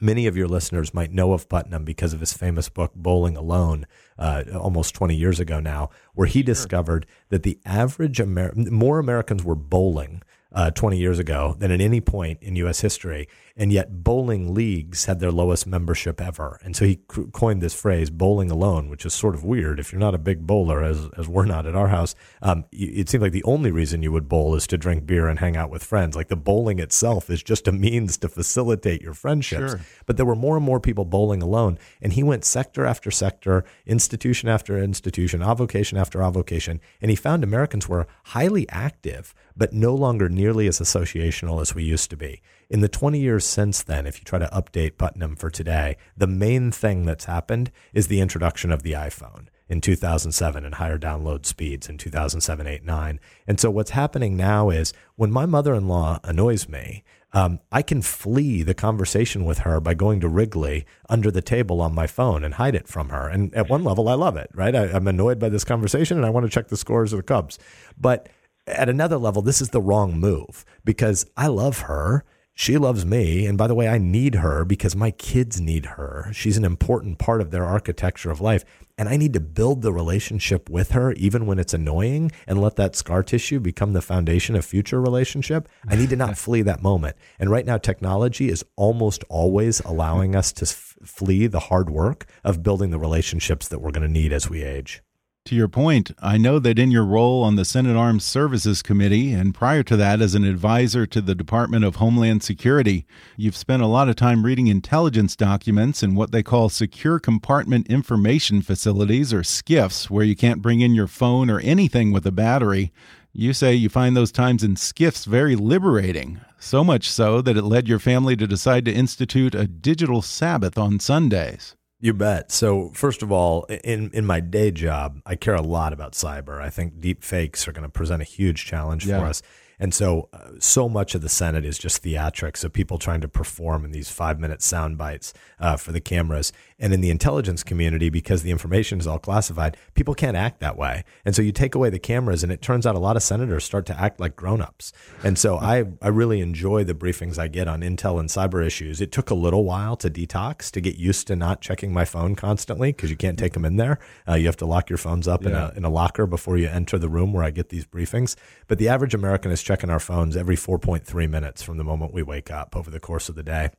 Many 0.00 0.26
of 0.26 0.36
your 0.36 0.46
listeners 0.46 0.92
might 0.92 1.10
know 1.10 1.32
of 1.32 1.48
Putnam 1.48 1.84
because 1.84 2.12
of 2.12 2.20
his 2.20 2.34
famous 2.34 2.68
book, 2.68 2.92
Bowling 2.94 3.36
Alone, 3.36 3.86
uh, 4.18 4.44
almost 4.54 4.94
20 4.94 5.14
years 5.14 5.40
ago 5.40 5.58
now, 5.58 5.88
where 6.14 6.26
he 6.26 6.42
discovered 6.42 7.06
that 7.30 7.44
the 7.44 7.58
average 7.64 8.20
Amer- 8.20 8.52
more 8.54 8.98
Americans 8.98 9.42
were 9.42 9.54
bowling 9.54 10.22
uh, 10.52 10.70
20 10.70 10.98
years 10.98 11.18
ago 11.18 11.56
than 11.58 11.70
at 11.70 11.80
any 11.80 12.00
point 12.00 12.42
in 12.42 12.56
U.S. 12.56 12.80
history. 12.80 13.28
And 13.58 13.72
yet, 13.72 14.04
bowling 14.04 14.52
leagues 14.52 15.06
had 15.06 15.18
their 15.18 15.32
lowest 15.32 15.66
membership 15.66 16.20
ever. 16.20 16.60
And 16.62 16.76
so 16.76 16.84
he 16.84 16.96
coined 17.32 17.62
this 17.62 17.72
phrase, 17.72 18.10
bowling 18.10 18.50
alone, 18.50 18.90
which 18.90 19.06
is 19.06 19.14
sort 19.14 19.34
of 19.34 19.44
weird. 19.44 19.80
If 19.80 19.92
you're 19.92 20.00
not 20.00 20.14
a 20.14 20.18
big 20.18 20.46
bowler, 20.46 20.82
as, 20.82 21.08
as 21.16 21.26
we're 21.26 21.46
not 21.46 21.64
at 21.64 21.74
our 21.74 21.88
house, 21.88 22.14
um, 22.42 22.66
it 22.70 23.08
seems 23.08 23.22
like 23.22 23.32
the 23.32 23.44
only 23.44 23.70
reason 23.70 24.02
you 24.02 24.12
would 24.12 24.28
bowl 24.28 24.54
is 24.54 24.66
to 24.66 24.76
drink 24.76 25.06
beer 25.06 25.26
and 25.26 25.38
hang 25.38 25.56
out 25.56 25.70
with 25.70 25.82
friends. 25.82 26.14
Like 26.14 26.28
the 26.28 26.36
bowling 26.36 26.78
itself 26.78 27.30
is 27.30 27.42
just 27.42 27.66
a 27.66 27.72
means 27.72 28.18
to 28.18 28.28
facilitate 28.28 29.00
your 29.00 29.14
friendships. 29.14 29.72
Sure. 29.72 29.80
But 30.04 30.18
there 30.18 30.26
were 30.26 30.36
more 30.36 30.56
and 30.56 30.64
more 30.64 30.80
people 30.80 31.06
bowling 31.06 31.42
alone. 31.42 31.78
And 32.02 32.12
he 32.12 32.22
went 32.22 32.44
sector 32.44 32.84
after 32.84 33.10
sector, 33.10 33.64
institution 33.86 34.50
after 34.50 34.76
institution, 34.76 35.42
avocation 35.42 35.96
after 35.96 36.22
avocation. 36.22 36.78
And 37.00 37.10
he 37.10 37.16
found 37.16 37.42
Americans 37.42 37.88
were 37.88 38.06
highly 38.24 38.68
active 38.68 39.34
but 39.56 39.72
no 39.72 39.94
longer 39.94 40.28
nearly 40.28 40.66
as 40.68 40.80
associational 40.80 41.60
as 41.60 41.74
we 41.74 41.82
used 41.82 42.10
to 42.10 42.16
be. 42.16 42.42
In 42.68 42.80
the 42.80 42.88
20 42.88 43.20
years 43.20 43.44
since 43.44 43.82
then, 43.82 44.06
if 44.06 44.18
you 44.18 44.24
try 44.24 44.40
to 44.40 44.48
update 44.48 44.98
Putnam 44.98 45.36
for 45.36 45.50
today, 45.50 45.96
the 46.16 46.26
main 46.26 46.72
thing 46.72 47.04
that's 47.04 47.26
happened 47.26 47.70
is 47.94 48.08
the 48.08 48.20
introduction 48.20 48.72
of 48.72 48.82
the 48.82 48.92
iPhone 48.92 49.46
in 49.68 49.80
2007 49.80 50.64
and 50.64 50.74
higher 50.74 50.98
download 50.98 51.46
speeds 51.46 51.88
in 51.88 51.96
2007, 51.96 52.66
8, 52.66 52.84
9. 52.84 53.20
And 53.46 53.60
so 53.60 53.70
what's 53.70 53.90
happening 53.90 54.36
now 54.36 54.70
is 54.70 54.92
when 55.14 55.30
my 55.30 55.46
mother 55.46 55.74
in 55.74 55.86
law 55.86 56.18
annoys 56.24 56.68
me, 56.68 57.04
um, 57.32 57.60
I 57.70 57.82
can 57.82 58.02
flee 58.02 58.62
the 58.62 58.74
conversation 58.74 59.44
with 59.44 59.58
her 59.58 59.80
by 59.80 59.94
going 59.94 60.20
to 60.20 60.28
Wrigley 60.28 60.86
under 61.08 61.30
the 61.30 61.42
table 61.42 61.80
on 61.80 61.94
my 61.94 62.06
phone 62.06 62.42
and 62.42 62.54
hide 62.54 62.74
it 62.74 62.88
from 62.88 63.10
her. 63.10 63.28
And 63.28 63.54
at 63.54 63.68
one 63.68 63.84
level, 63.84 64.08
I 64.08 64.14
love 64.14 64.36
it, 64.36 64.50
right? 64.54 64.74
I, 64.74 64.86
I'm 64.86 65.06
annoyed 65.06 65.38
by 65.38 65.50
this 65.50 65.64
conversation 65.64 66.16
and 66.16 66.26
I 66.26 66.30
want 66.30 66.46
to 66.46 66.50
check 66.50 66.68
the 66.68 66.76
scores 66.76 67.12
of 67.12 67.18
the 67.18 67.24
Cubs. 67.24 67.58
But 67.96 68.28
at 68.66 68.88
another 68.88 69.18
level, 69.18 69.42
this 69.42 69.60
is 69.60 69.70
the 69.70 69.80
wrong 69.80 70.18
move 70.18 70.64
because 70.84 71.26
I 71.36 71.46
love 71.46 71.80
her. 71.80 72.24
She 72.58 72.78
loves 72.78 73.04
me. 73.04 73.44
And 73.44 73.58
by 73.58 73.66
the 73.66 73.74
way, 73.74 73.86
I 73.86 73.98
need 73.98 74.36
her 74.36 74.64
because 74.64 74.96
my 74.96 75.10
kids 75.10 75.60
need 75.60 75.84
her. 75.84 76.30
She's 76.32 76.56
an 76.56 76.64
important 76.64 77.18
part 77.18 77.42
of 77.42 77.50
their 77.50 77.66
architecture 77.66 78.30
of 78.30 78.40
life. 78.40 78.64
And 78.96 79.10
I 79.10 79.18
need 79.18 79.34
to 79.34 79.40
build 79.40 79.82
the 79.82 79.92
relationship 79.92 80.70
with 80.70 80.92
her, 80.92 81.12
even 81.12 81.44
when 81.44 81.58
it's 81.58 81.74
annoying, 81.74 82.32
and 82.46 82.58
let 82.58 82.76
that 82.76 82.96
scar 82.96 83.22
tissue 83.22 83.60
become 83.60 83.92
the 83.92 84.00
foundation 84.00 84.56
of 84.56 84.64
future 84.64 85.02
relationship. 85.02 85.68
I 85.86 85.96
need 85.96 86.08
to 86.08 86.16
not 86.16 86.38
flee 86.44 86.62
that 86.62 86.82
moment. 86.82 87.16
And 87.38 87.50
right 87.50 87.66
now, 87.66 87.76
technology 87.76 88.48
is 88.48 88.64
almost 88.74 89.22
always 89.28 89.80
allowing 89.80 90.34
us 90.34 90.50
to 90.54 90.64
f- 90.64 90.96
flee 91.04 91.48
the 91.48 91.60
hard 91.60 91.90
work 91.90 92.24
of 92.42 92.62
building 92.62 92.88
the 92.88 92.98
relationships 92.98 93.68
that 93.68 93.80
we're 93.80 93.90
going 93.90 94.06
to 94.06 94.12
need 94.12 94.32
as 94.32 94.48
we 94.48 94.62
age. 94.62 95.02
To 95.46 95.54
your 95.54 95.68
point, 95.68 96.10
I 96.18 96.38
know 96.38 96.58
that 96.58 96.76
in 96.76 96.90
your 96.90 97.04
role 97.04 97.44
on 97.44 97.54
the 97.54 97.64
Senate 97.64 97.94
Armed 97.94 98.24
Services 98.24 98.82
Committee, 98.82 99.32
and 99.32 99.54
prior 99.54 99.84
to 99.84 99.96
that 99.96 100.20
as 100.20 100.34
an 100.34 100.42
advisor 100.42 101.06
to 101.06 101.20
the 101.20 101.36
Department 101.36 101.84
of 101.84 101.96
Homeland 101.96 102.42
Security, 102.42 103.06
you've 103.36 103.56
spent 103.56 103.80
a 103.80 103.86
lot 103.86 104.08
of 104.08 104.16
time 104.16 104.44
reading 104.44 104.66
intelligence 104.66 105.36
documents 105.36 106.02
in 106.02 106.16
what 106.16 106.32
they 106.32 106.42
call 106.42 106.68
secure 106.68 107.20
compartment 107.20 107.86
information 107.86 108.60
facilities, 108.60 109.32
or 109.32 109.42
SCIFs, 109.42 110.10
where 110.10 110.24
you 110.24 110.34
can't 110.34 110.62
bring 110.62 110.80
in 110.80 110.96
your 110.96 111.06
phone 111.06 111.48
or 111.48 111.60
anything 111.60 112.10
with 112.10 112.26
a 112.26 112.32
battery. 112.32 112.92
You 113.32 113.52
say 113.52 113.72
you 113.72 113.88
find 113.88 114.16
those 114.16 114.32
times 114.32 114.64
in 114.64 114.74
SCIFs 114.74 115.26
very 115.26 115.54
liberating, 115.54 116.40
so 116.58 116.82
much 116.82 117.08
so 117.08 117.40
that 117.42 117.56
it 117.56 117.62
led 117.62 117.86
your 117.86 118.00
family 118.00 118.34
to 118.34 118.48
decide 118.48 118.84
to 118.86 118.92
institute 118.92 119.54
a 119.54 119.68
digital 119.68 120.22
Sabbath 120.22 120.76
on 120.76 120.98
Sundays. 120.98 121.75
You 121.98 122.12
bet. 122.12 122.52
So, 122.52 122.90
first 122.92 123.22
of 123.22 123.32
all, 123.32 123.64
in 123.64 124.10
in 124.12 124.26
my 124.26 124.40
day 124.40 124.70
job, 124.70 125.20
I 125.24 125.34
care 125.34 125.54
a 125.54 125.62
lot 125.62 125.92
about 125.92 126.12
cyber. 126.12 126.60
I 126.60 126.68
think 126.68 127.00
deep 127.00 127.24
fakes 127.24 127.66
are 127.66 127.72
going 127.72 127.84
to 127.84 127.88
present 127.88 128.20
a 128.20 128.24
huge 128.24 128.66
challenge 128.66 129.06
yeah. 129.06 129.18
for 129.18 129.26
us. 129.26 129.42
And 129.78 129.92
so, 129.92 130.28
uh, 130.32 130.52
so 130.58 130.88
much 130.88 131.14
of 131.14 131.20
the 131.20 131.28
Senate 131.28 131.64
is 131.64 131.78
just 131.78 132.02
theatrics 132.02 132.64
of 132.64 132.72
people 132.72 132.98
trying 132.98 133.20
to 133.20 133.28
perform 133.28 133.84
in 133.84 133.92
these 133.92 134.10
five 134.10 134.40
minute 134.40 134.62
sound 134.62 134.96
bites 134.96 135.34
uh, 135.60 135.76
for 135.76 135.92
the 135.92 136.00
cameras. 136.00 136.52
And 136.78 136.92
in 136.92 137.00
the 137.00 137.08
intelligence 137.08 137.62
community, 137.62 138.10
because 138.10 138.42
the 138.42 138.50
information 138.50 139.00
is 139.00 139.06
all 139.06 139.18
classified, 139.18 139.78
people 139.94 140.14
can't 140.14 140.36
act 140.36 140.60
that 140.60 140.76
way. 140.76 141.04
And 141.24 141.34
so 141.34 141.40
you 141.40 141.50
take 141.50 141.74
away 141.74 141.88
the 141.88 141.98
cameras, 141.98 142.42
and 142.42 142.52
it 142.52 142.60
turns 142.60 142.86
out 142.86 142.94
a 142.94 142.98
lot 142.98 143.16
of 143.16 143.22
senators 143.22 143.64
start 143.64 143.86
to 143.86 143.98
act 143.98 144.20
like 144.20 144.36
grown 144.36 144.60
ups. 144.60 144.92
And 145.24 145.38
so 145.38 145.56
I, 145.56 145.84
I 146.02 146.08
really 146.08 146.40
enjoy 146.40 146.84
the 146.84 146.94
briefings 146.94 147.38
I 147.38 147.48
get 147.48 147.66
on 147.66 147.80
intel 147.80 148.20
and 148.20 148.28
cyber 148.28 148.64
issues. 148.64 149.00
It 149.00 149.10
took 149.10 149.30
a 149.30 149.34
little 149.34 149.64
while 149.64 149.96
to 149.96 150.10
detox, 150.10 150.70
to 150.72 150.82
get 150.82 150.96
used 150.96 151.26
to 151.28 151.36
not 151.36 151.62
checking 151.62 151.94
my 151.94 152.04
phone 152.04 152.36
constantly 152.36 152.92
because 152.92 153.10
you 153.10 153.16
can't 153.16 153.38
take 153.38 153.54
them 153.54 153.64
in 153.64 153.76
there. 153.76 153.98
Uh, 154.28 154.34
you 154.34 154.44
have 154.44 154.56
to 154.58 154.66
lock 154.66 154.90
your 154.90 154.98
phones 154.98 155.26
up 155.26 155.44
yeah. 155.44 155.48
in, 155.48 155.54
a, 155.54 155.72
in 155.78 155.84
a 155.84 155.90
locker 155.90 156.26
before 156.26 156.58
you 156.58 156.68
enter 156.68 156.98
the 156.98 157.08
room 157.08 157.32
where 157.32 157.44
I 157.44 157.50
get 157.50 157.70
these 157.70 157.86
briefings. 157.86 158.36
But 158.66 158.78
the 158.78 158.88
average 158.88 159.14
American 159.14 159.50
is 159.50 159.62
checking 159.62 159.88
our 159.88 160.00
phones 160.00 160.36
every 160.36 160.56
4.3 160.56 161.30
minutes 161.30 161.62
from 161.62 161.78
the 161.78 161.84
moment 161.84 162.12
we 162.12 162.22
wake 162.22 162.50
up 162.50 162.76
over 162.76 162.90
the 162.90 163.00
course 163.00 163.30
of 163.30 163.34
the 163.34 163.42
day. 163.42 163.70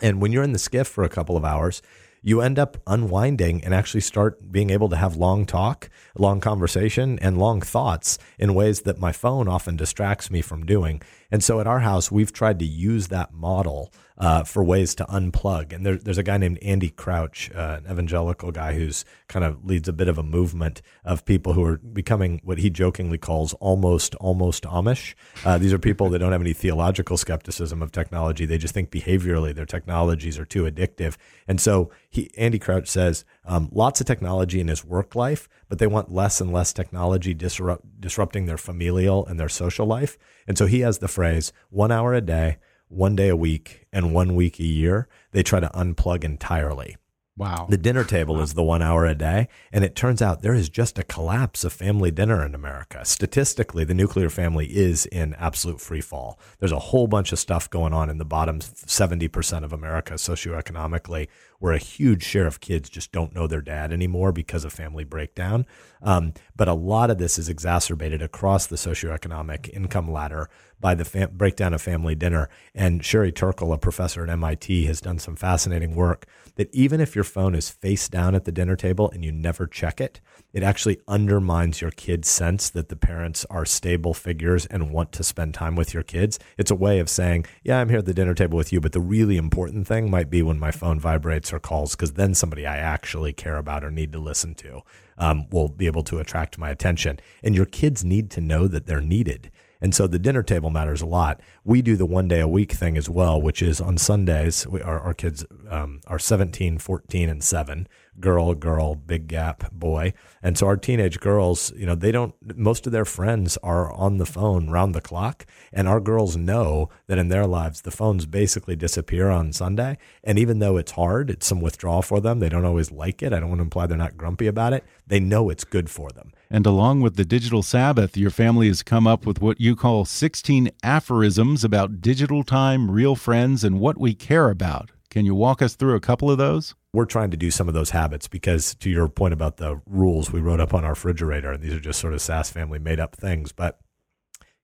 And 0.00 0.20
when 0.20 0.30
you're 0.30 0.44
in 0.44 0.52
the 0.52 0.58
SCIF 0.58 0.86
for 0.86 1.02
a 1.02 1.08
couple 1.08 1.36
of 1.36 1.44
hours, 1.44 1.82
you 2.22 2.40
end 2.40 2.58
up 2.58 2.76
unwinding 2.86 3.64
and 3.64 3.74
actually 3.74 4.00
start 4.00 4.50
being 4.50 4.70
able 4.70 4.88
to 4.88 4.96
have 4.96 5.16
long 5.16 5.46
talk, 5.46 5.88
long 6.16 6.40
conversation, 6.40 7.18
and 7.20 7.38
long 7.38 7.60
thoughts 7.60 8.18
in 8.38 8.54
ways 8.54 8.82
that 8.82 8.98
my 8.98 9.12
phone 9.12 9.48
often 9.48 9.76
distracts 9.76 10.30
me 10.30 10.42
from 10.42 10.66
doing. 10.66 11.00
And 11.30 11.44
so 11.44 11.60
at 11.60 11.66
our 11.66 11.80
house, 11.80 12.10
we've 12.10 12.32
tried 12.32 12.58
to 12.60 12.64
use 12.64 13.08
that 13.08 13.32
model 13.32 13.92
uh, 14.18 14.42
for 14.42 14.64
ways 14.64 14.94
to 14.96 15.04
unplug. 15.04 15.72
And 15.72 15.86
there, 15.86 15.96
there's 15.96 16.18
a 16.18 16.22
guy 16.22 16.38
named 16.38 16.58
Andy 16.60 16.90
Crouch, 16.90 17.50
uh, 17.54 17.80
an 17.84 17.90
evangelical 17.90 18.50
guy 18.50 18.74
who's 18.74 19.04
kind 19.28 19.44
of 19.44 19.64
leads 19.64 19.88
a 19.88 19.92
bit 19.92 20.08
of 20.08 20.18
a 20.18 20.22
movement 20.22 20.82
of 21.04 21.24
people 21.24 21.52
who 21.52 21.64
are 21.64 21.78
becoming 21.78 22.40
what 22.42 22.58
he 22.58 22.68
jokingly 22.68 23.18
calls 23.18 23.54
almost 23.54 24.14
almost 24.16 24.64
Amish. 24.64 25.14
Uh, 25.44 25.58
these 25.58 25.72
are 25.72 25.78
people 25.78 26.08
that 26.10 26.18
don't 26.18 26.32
have 26.32 26.40
any 26.40 26.52
theological 26.52 27.16
skepticism 27.16 27.82
of 27.82 27.92
technology. 27.92 28.44
They 28.44 28.58
just 28.58 28.74
think 28.74 28.90
behaviorally 28.90 29.54
their 29.54 29.66
technologies 29.66 30.38
are 30.38 30.44
too 30.44 30.64
addictive. 30.64 31.16
And 31.46 31.60
so 31.60 31.90
he, 32.10 32.30
Andy 32.36 32.58
Crouch 32.58 32.88
says 32.88 33.24
um, 33.44 33.68
lots 33.72 34.00
of 34.00 34.06
technology 34.06 34.60
in 34.60 34.68
his 34.68 34.84
work 34.84 35.14
life, 35.14 35.48
but 35.68 35.78
they 35.78 35.86
want 35.86 36.12
less 36.12 36.40
and 36.40 36.52
less 36.52 36.72
technology 36.72 37.34
disrupt, 37.34 38.00
disrupting 38.00 38.46
their 38.46 38.58
familial 38.58 39.26
and 39.26 39.38
their 39.38 39.48
social 39.48 39.86
life. 39.86 40.18
And 40.46 40.56
so 40.56 40.66
he 40.66 40.80
has 40.80 40.98
the 40.98 41.08
phrase 41.08 41.52
one 41.70 41.92
hour 41.92 42.14
a 42.14 42.20
day 42.20 42.58
one 42.88 43.14
day 43.14 43.28
a 43.28 43.36
week 43.36 43.86
and 43.92 44.14
one 44.14 44.34
week 44.34 44.58
a 44.58 44.64
year, 44.64 45.08
they 45.32 45.42
try 45.42 45.60
to 45.60 45.68
unplug 45.68 46.24
entirely. 46.24 46.96
Wow. 47.38 47.66
The 47.70 47.78
dinner 47.78 48.02
table 48.02 48.34
wow. 48.34 48.40
is 48.42 48.54
the 48.54 48.64
one 48.64 48.82
hour 48.82 49.06
a 49.06 49.14
day. 49.14 49.48
And 49.72 49.84
it 49.84 49.94
turns 49.94 50.20
out 50.20 50.42
there 50.42 50.54
is 50.54 50.68
just 50.68 50.98
a 50.98 51.04
collapse 51.04 51.62
of 51.62 51.72
family 51.72 52.10
dinner 52.10 52.44
in 52.44 52.54
America. 52.54 53.04
Statistically, 53.04 53.84
the 53.84 53.94
nuclear 53.94 54.28
family 54.28 54.66
is 54.66 55.06
in 55.06 55.34
absolute 55.34 55.80
free 55.80 56.00
fall. 56.00 56.38
There's 56.58 56.72
a 56.72 56.78
whole 56.78 57.06
bunch 57.06 57.32
of 57.32 57.38
stuff 57.38 57.70
going 57.70 57.92
on 57.94 58.10
in 58.10 58.18
the 58.18 58.24
bottom 58.24 58.58
70% 58.58 59.64
of 59.64 59.72
America 59.72 60.14
socioeconomically 60.14 61.28
where 61.60 61.72
a 61.72 61.78
huge 61.78 62.22
share 62.22 62.46
of 62.46 62.60
kids 62.60 62.88
just 62.88 63.10
don't 63.12 63.34
know 63.34 63.46
their 63.46 63.60
dad 63.60 63.92
anymore 63.92 64.32
because 64.32 64.64
of 64.64 64.72
family 64.72 65.04
breakdown. 65.04 65.66
Um, 66.02 66.34
but 66.56 66.68
a 66.68 66.74
lot 66.74 67.10
of 67.10 67.18
this 67.18 67.38
is 67.38 67.48
exacerbated 67.48 68.22
across 68.22 68.66
the 68.66 68.76
socioeconomic 68.76 69.68
income 69.70 70.10
ladder 70.10 70.48
by 70.80 70.94
the 70.94 71.04
fam- 71.04 71.30
breakdown 71.32 71.74
of 71.74 71.82
family 71.82 72.14
dinner. 72.14 72.48
And 72.74 73.04
Sherry 73.04 73.32
Turkle, 73.32 73.72
a 73.72 73.78
professor 73.78 74.22
at 74.22 74.30
MIT, 74.30 74.84
has 74.86 75.00
done 75.00 75.18
some 75.18 75.34
fascinating 75.34 75.96
work 75.96 76.26
that 76.58 76.74
even 76.74 77.00
if 77.00 77.14
your 77.14 77.24
phone 77.24 77.54
is 77.54 77.70
face 77.70 78.08
down 78.08 78.34
at 78.34 78.44
the 78.44 78.50
dinner 78.50 78.74
table 78.74 79.08
and 79.12 79.24
you 79.24 79.30
never 79.30 79.64
check 79.64 80.00
it, 80.00 80.20
it 80.52 80.64
actually 80.64 81.00
undermines 81.06 81.80
your 81.80 81.92
kid's 81.92 82.28
sense 82.28 82.68
that 82.68 82.88
the 82.88 82.96
parents 82.96 83.46
are 83.48 83.64
stable 83.64 84.12
figures 84.12 84.66
and 84.66 84.90
want 84.90 85.12
to 85.12 85.22
spend 85.22 85.54
time 85.54 85.76
with 85.76 85.94
your 85.94 86.02
kids. 86.02 86.36
It's 86.56 86.72
a 86.72 86.74
way 86.74 86.98
of 86.98 87.08
saying, 87.08 87.46
yeah, 87.62 87.78
I'm 87.78 87.88
here 87.88 87.98
at 87.98 88.06
the 88.06 88.12
dinner 88.12 88.34
table 88.34 88.58
with 88.58 88.72
you, 88.72 88.80
but 88.80 88.90
the 88.90 89.00
really 89.00 89.36
important 89.36 89.86
thing 89.86 90.10
might 90.10 90.30
be 90.30 90.42
when 90.42 90.58
my 90.58 90.72
phone 90.72 90.98
vibrates 90.98 91.52
or 91.52 91.60
calls, 91.60 91.94
because 91.94 92.14
then 92.14 92.34
somebody 92.34 92.66
I 92.66 92.78
actually 92.78 93.32
care 93.32 93.56
about 93.56 93.84
or 93.84 93.92
need 93.92 94.10
to 94.12 94.18
listen 94.18 94.56
to 94.56 94.82
um, 95.16 95.48
will 95.50 95.68
be 95.68 95.86
able 95.86 96.02
to 96.04 96.18
attract 96.18 96.58
my 96.58 96.70
attention. 96.70 97.20
And 97.42 97.54
your 97.54 97.66
kids 97.66 98.04
need 98.04 98.30
to 98.32 98.40
know 98.40 98.66
that 98.66 98.86
they're 98.86 99.00
needed. 99.00 99.52
And 99.80 99.94
so 99.94 100.06
the 100.06 100.18
dinner 100.18 100.42
table 100.42 100.70
matters 100.70 101.02
a 101.02 101.06
lot. 101.06 101.40
We 101.64 101.82
do 101.82 101.96
the 101.96 102.06
one 102.06 102.28
day 102.28 102.40
a 102.40 102.48
week 102.48 102.72
thing 102.72 102.96
as 102.96 103.08
well, 103.08 103.40
which 103.40 103.62
is 103.62 103.80
on 103.80 103.98
Sundays, 103.98 104.66
we, 104.66 104.82
our, 104.82 104.98
our 105.00 105.14
kids 105.14 105.44
um, 105.70 106.00
are 106.06 106.18
17, 106.18 106.78
14, 106.78 107.28
and 107.28 107.42
7 107.42 107.88
girl, 108.20 108.54
girl, 108.54 108.94
big 108.94 109.28
gap, 109.28 109.70
boy. 109.72 110.12
And 110.42 110.58
so 110.58 110.66
our 110.66 110.76
teenage 110.76 111.20
girls, 111.20 111.72
you 111.76 111.86
know, 111.86 111.94
they 111.94 112.12
don't, 112.12 112.34
most 112.56 112.86
of 112.86 112.92
their 112.92 113.04
friends 113.04 113.56
are 113.58 113.92
on 113.92 114.18
the 114.18 114.26
phone 114.26 114.70
round 114.70 114.94
the 114.94 115.00
clock. 115.00 115.46
And 115.72 115.88
our 115.88 116.00
girls 116.00 116.36
know 116.36 116.88
that 117.06 117.18
in 117.18 117.28
their 117.28 117.46
lives, 117.46 117.82
the 117.82 117.90
phones 117.90 118.26
basically 118.26 118.76
disappear 118.76 119.28
on 119.28 119.52
Sunday. 119.52 119.98
And 120.24 120.38
even 120.38 120.58
though 120.58 120.76
it's 120.76 120.92
hard, 120.92 121.30
it's 121.30 121.46
some 121.46 121.60
withdrawal 121.60 122.02
for 122.02 122.20
them. 122.20 122.40
They 122.40 122.48
don't 122.48 122.64
always 122.64 122.90
like 122.90 123.22
it. 123.22 123.32
I 123.32 123.40
don't 123.40 123.48
want 123.48 123.60
to 123.60 123.64
imply 123.64 123.86
they're 123.86 123.96
not 123.96 124.16
grumpy 124.16 124.46
about 124.46 124.72
it. 124.72 124.84
They 125.06 125.20
know 125.20 125.50
it's 125.50 125.64
good 125.64 125.90
for 125.90 126.10
them. 126.10 126.32
And 126.50 126.64
along 126.64 127.02
with 127.02 127.16
the 127.16 127.24
digital 127.24 127.62
Sabbath, 127.62 128.16
your 128.16 128.30
family 128.30 128.68
has 128.68 128.82
come 128.82 129.06
up 129.06 129.26
with 129.26 129.42
what 129.42 129.60
you 129.60 129.76
call 129.76 130.06
16 130.06 130.70
aphorisms 130.82 131.62
about 131.62 132.00
digital 132.00 132.42
time, 132.42 132.90
real 132.90 133.14
friends, 133.14 133.64
and 133.64 133.78
what 133.78 133.98
we 133.98 134.14
care 134.14 134.48
about. 134.48 134.90
Can 135.10 135.26
you 135.26 135.34
walk 135.34 135.60
us 135.60 135.74
through 135.74 135.94
a 135.94 136.00
couple 136.00 136.30
of 136.30 136.38
those? 136.38 136.74
We're 136.92 137.04
trying 137.04 137.30
to 137.32 137.36
do 137.36 137.50
some 137.50 137.68
of 137.68 137.74
those 137.74 137.90
habits 137.90 138.28
because, 138.28 138.74
to 138.76 138.88
your 138.88 139.08
point 139.08 139.34
about 139.34 139.58
the 139.58 139.80
rules 139.86 140.32
we 140.32 140.40
wrote 140.40 140.60
up 140.60 140.72
on 140.72 140.84
our 140.84 140.90
refrigerator, 140.90 141.52
and 141.52 141.62
these 141.62 141.74
are 141.74 141.80
just 141.80 142.00
sort 142.00 142.14
of 142.14 142.20
Sasse 142.20 142.50
family 142.50 142.78
made 142.78 142.98
up 142.98 143.14
things, 143.14 143.52
but 143.52 143.78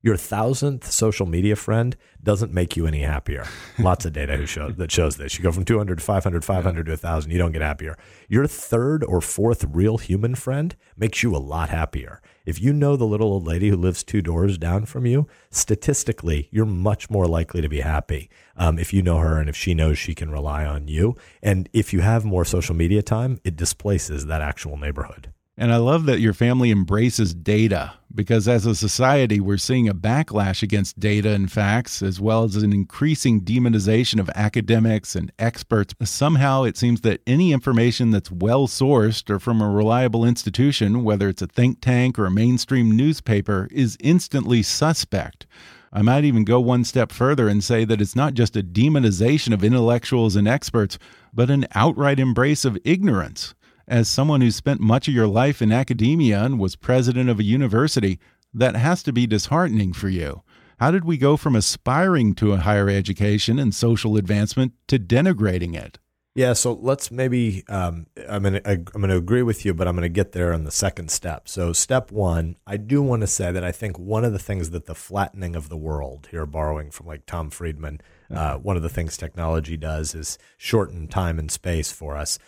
your 0.04 0.18
thousandth 0.18 0.92
social 0.92 1.24
media 1.24 1.56
friend 1.56 1.96
doesn't 2.22 2.52
make 2.52 2.76
you 2.76 2.86
any 2.86 3.00
happier. 3.00 3.46
Lots 3.78 4.04
of 4.04 4.12
data 4.12 4.36
who 4.36 4.44
show, 4.54 4.70
that 4.70 4.92
shows 4.92 5.16
this. 5.16 5.38
You 5.38 5.42
go 5.42 5.50
from 5.50 5.64
200 5.64 5.96
to 5.96 6.04
500, 6.04 6.44
500 6.44 6.84
to 6.84 6.92
1,000, 6.92 7.30
you 7.30 7.38
don't 7.38 7.52
get 7.52 7.62
happier. 7.62 7.96
Your 8.28 8.46
third 8.46 9.02
or 9.02 9.22
fourth 9.22 9.64
real 9.70 9.96
human 9.96 10.34
friend 10.34 10.76
makes 10.94 11.22
you 11.22 11.34
a 11.34 11.38
lot 11.38 11.70
happier. 11.70 12.20
If 12.44 12.60
you 12.60 12.74
know 12.74 12.96
the 12.96 13.06
little 13.06 13.32
old 13.32 13.46
lady 13.46 13.70
who 13.70 13.76
lives 13.76 14.04
two 14.04 14.20
doors 14.20 14.58
down 14.58 14.84
from 14.84 15.06
you, 15.06 15.26
statistically, 15.50 16.50
you're 16.52 16.66
much 16.66 17.08
more 17.08 17.26
likely 17.26 17.62
to 17.62 17.68
be 17.70 17.80
happy 17.80 18.28
um, 18.56 18.78
if 18.78 18.92
you 18.92 19.00
know 19.00 19.16
her 19.20 19.38
and 19.38 19.48
if 19.48 19.56
she 19.56 19.72
knows 19.72 19.96
she 19.96 20.14
can 20.14 20.30
rely 20.30 20.66
on 20.66 20.86
you. 20.86 21.16
And 21.42 21.66
if 21.72 21.94
you 21.94 22.00
have 22.00 22.26
more 22.26 22.44
social 22.44 22.74
media 22.74 23.00
time, 23.02 23.40
it 23.42 23.56
displaces 23.56 24.26
that 24.26 24.42
actual 24.42 24.76
neighborhood. 24.76 25.32
And 25.56 25.72
I 25.72 25.76
love 25.76 26.06
that 26.06 26.18
your 26.18 26.34
family 26.34 26.72
embraces 26.72 27.32
data 27.32 27.92
because 28.12 28.48
as 28.48 28.66
a 28.66 28.74
society, 28.74 29.38
we're 29.38 29.56
seeing 29.56 29.88
a 29.88 29.94
backlash 29.94 30.64
against 30.64 30.98
data 30.98 31.30
and 31.30 31.50
facts, 31.50 32.02
as 32.02 32.20
well 32.20 32.42
as 32.42 32.56
an 32.56 32.72
increasing 32.72 33.40
demonization 33.40 34.18
of 34.18 34.28
academics 34.34 35.14
and 35.14 35.32
experts. 35.38 35.94
Somehow 36.02 36.64
it 36.64 36.76
seems 36.76 37.02
that 37.02 37.20
any 37.24 37.52
information 37.52 38.10
that's 38.10 38.32
well 38.32 38.66
sourced 38.66 39.30
or 39.30 39.38
from 39.38 39.60
a 39.60 39.70
reliable 39.70 40.24
institution, 40.24 41.04
whether 41.04 41.28
it's 41.28 41.42
a 41.42 41.46
think 41.46 41.80
tank 41.80 42.18
or 42.18 42.26
a 42.26 42.32
mainstream 42.32 42.96
newspaper, 42.96 43.68
is 43.70 43.96
instantly 44.00 44.62
suspect. 44.62 45.46
I 45.92 46.02
might 46.02 46.24
even 46.24 46.42
go 46.42 46.58
one 46.58 46.82
step 46.82 47.12
further 47.12 47.46
and 47.46 47.62
say 47.62 47.84
that 47.84 48.00
it's 48.00 48.16
not 48.16 48.34
just 48.34 48.56
a 48.56 48.62
demonization 48.62 49.54
of 49.54 49.62
intellectuals 49.62 50.34
and 50.34 50.48
experts, 50.48 50.98
but 51.32 51.50
an 51.50 51.66
outright 51.76 52.18
embrace 52.18 52.64
of 52.64 52.76
ignorance. 52.84 53.54
As 53.86 54.08
someone 54.08 54.40
who 54.40 54.50
spent 54.50 54.80
much 54.80 55.08
of 55.08 55.14
your 55.14 55.26
life 55.26 55.60
in 55.60 55.70
academia 55.70 56.42
and 56.42 56.58
was 56.58 56.74
president 56.74 57.28
of 57.28 57.38
a 57.38 57.44
university, 57.44 58.18
that 58.54 58.76
has 58.76 59.02
to 59.02 59.12
be 59.12 59.26
disheartening 59.26 59.92
for 59.92 60.08
you. 60.08 60.42
How 60.78 60.90
did 60.90 61.04
we 61.04 61.18
go 61.18 61.36
from 61.36 61.54
aspiring 61.54 62.34
to 62.36 62.52
a 62.52 62.58
higher 62.58 62.88
education 62.88 63.58
and 63.58 63.74
social 63.74 64.16
advancement 64.16 64.72
to 64.88 64.98
denigrating 64.98 65.74
it? 65.74 65.98
Yeah, 66.34 66.54
so 66.54 66.72
let's 66.72 67.12
maybe 67.12 67.62
um, 67.68 68.06
I'm 68.28 68.42
gonna 68.42 68.60
I'm 68.64 68.84
gonna 68.84 69.16
agree 69.16 69.42
with 69.42 69.64
you, 69.64 69.72
but 69.72 69.86
I'm 69.86 69.94
gonna 69.94 70.08
get 70.08 70.32
there 70.32 70.52
on 70.52 70.64
the 70.64 70.72
second 70.72 71.12
step. 71.12 71.48
So 71.48 71.72
step 71.72 72.10
one, 72.10 72.56
I 72.66 72.76
do 72.76 73.02
want 73.02 73.20
to 73.20 73.28
say 73.28 73.52
that 73.52 73.62
I 73.62 73.70
think 73.70 74.00
one 74.00 74.24
of 74.24 74.32
the 74.32 74.40
things 74.40 74.70
that 74.70 74.86
the 74.86 74.96
flattening 74.96 75.54
of 75.54 75.68
the 75.68 75.76
world 75.76 76.26
here, 76.32 76.44
borrowing 76.44 76.90
from 76.90 77.06
like 77.06 77.24
Tom 77.26 77.50
Friedman, 77.50 78.00
uh, 78.34 78.56
one 78.56 78.76
of 78.76 78.82
the 78.82 78.88
things 78.88 79.16
technology 79.16 79.76
does 79.76 80.12
is 80.12 80.36
shorten 80.56 81.06
time 81.06 81.38
and 81.38 81.52
space 81.52 81.92
for 81.92 82.16
us 82.16 82.40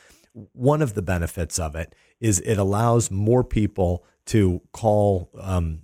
one 0.53 0.83
of 0.83 0.95
the 0.95 1.03
benefits 1.03 1.59
of 1.59 1.75
it 1.75 1.95
is 2.21 2.41
it 2.41 2.59
allows 2.59 3.11
more 3.11 3.43
people 3.43 4.05
to 4.27 4.61
call 4.73 5.31
um, 5.41 5.81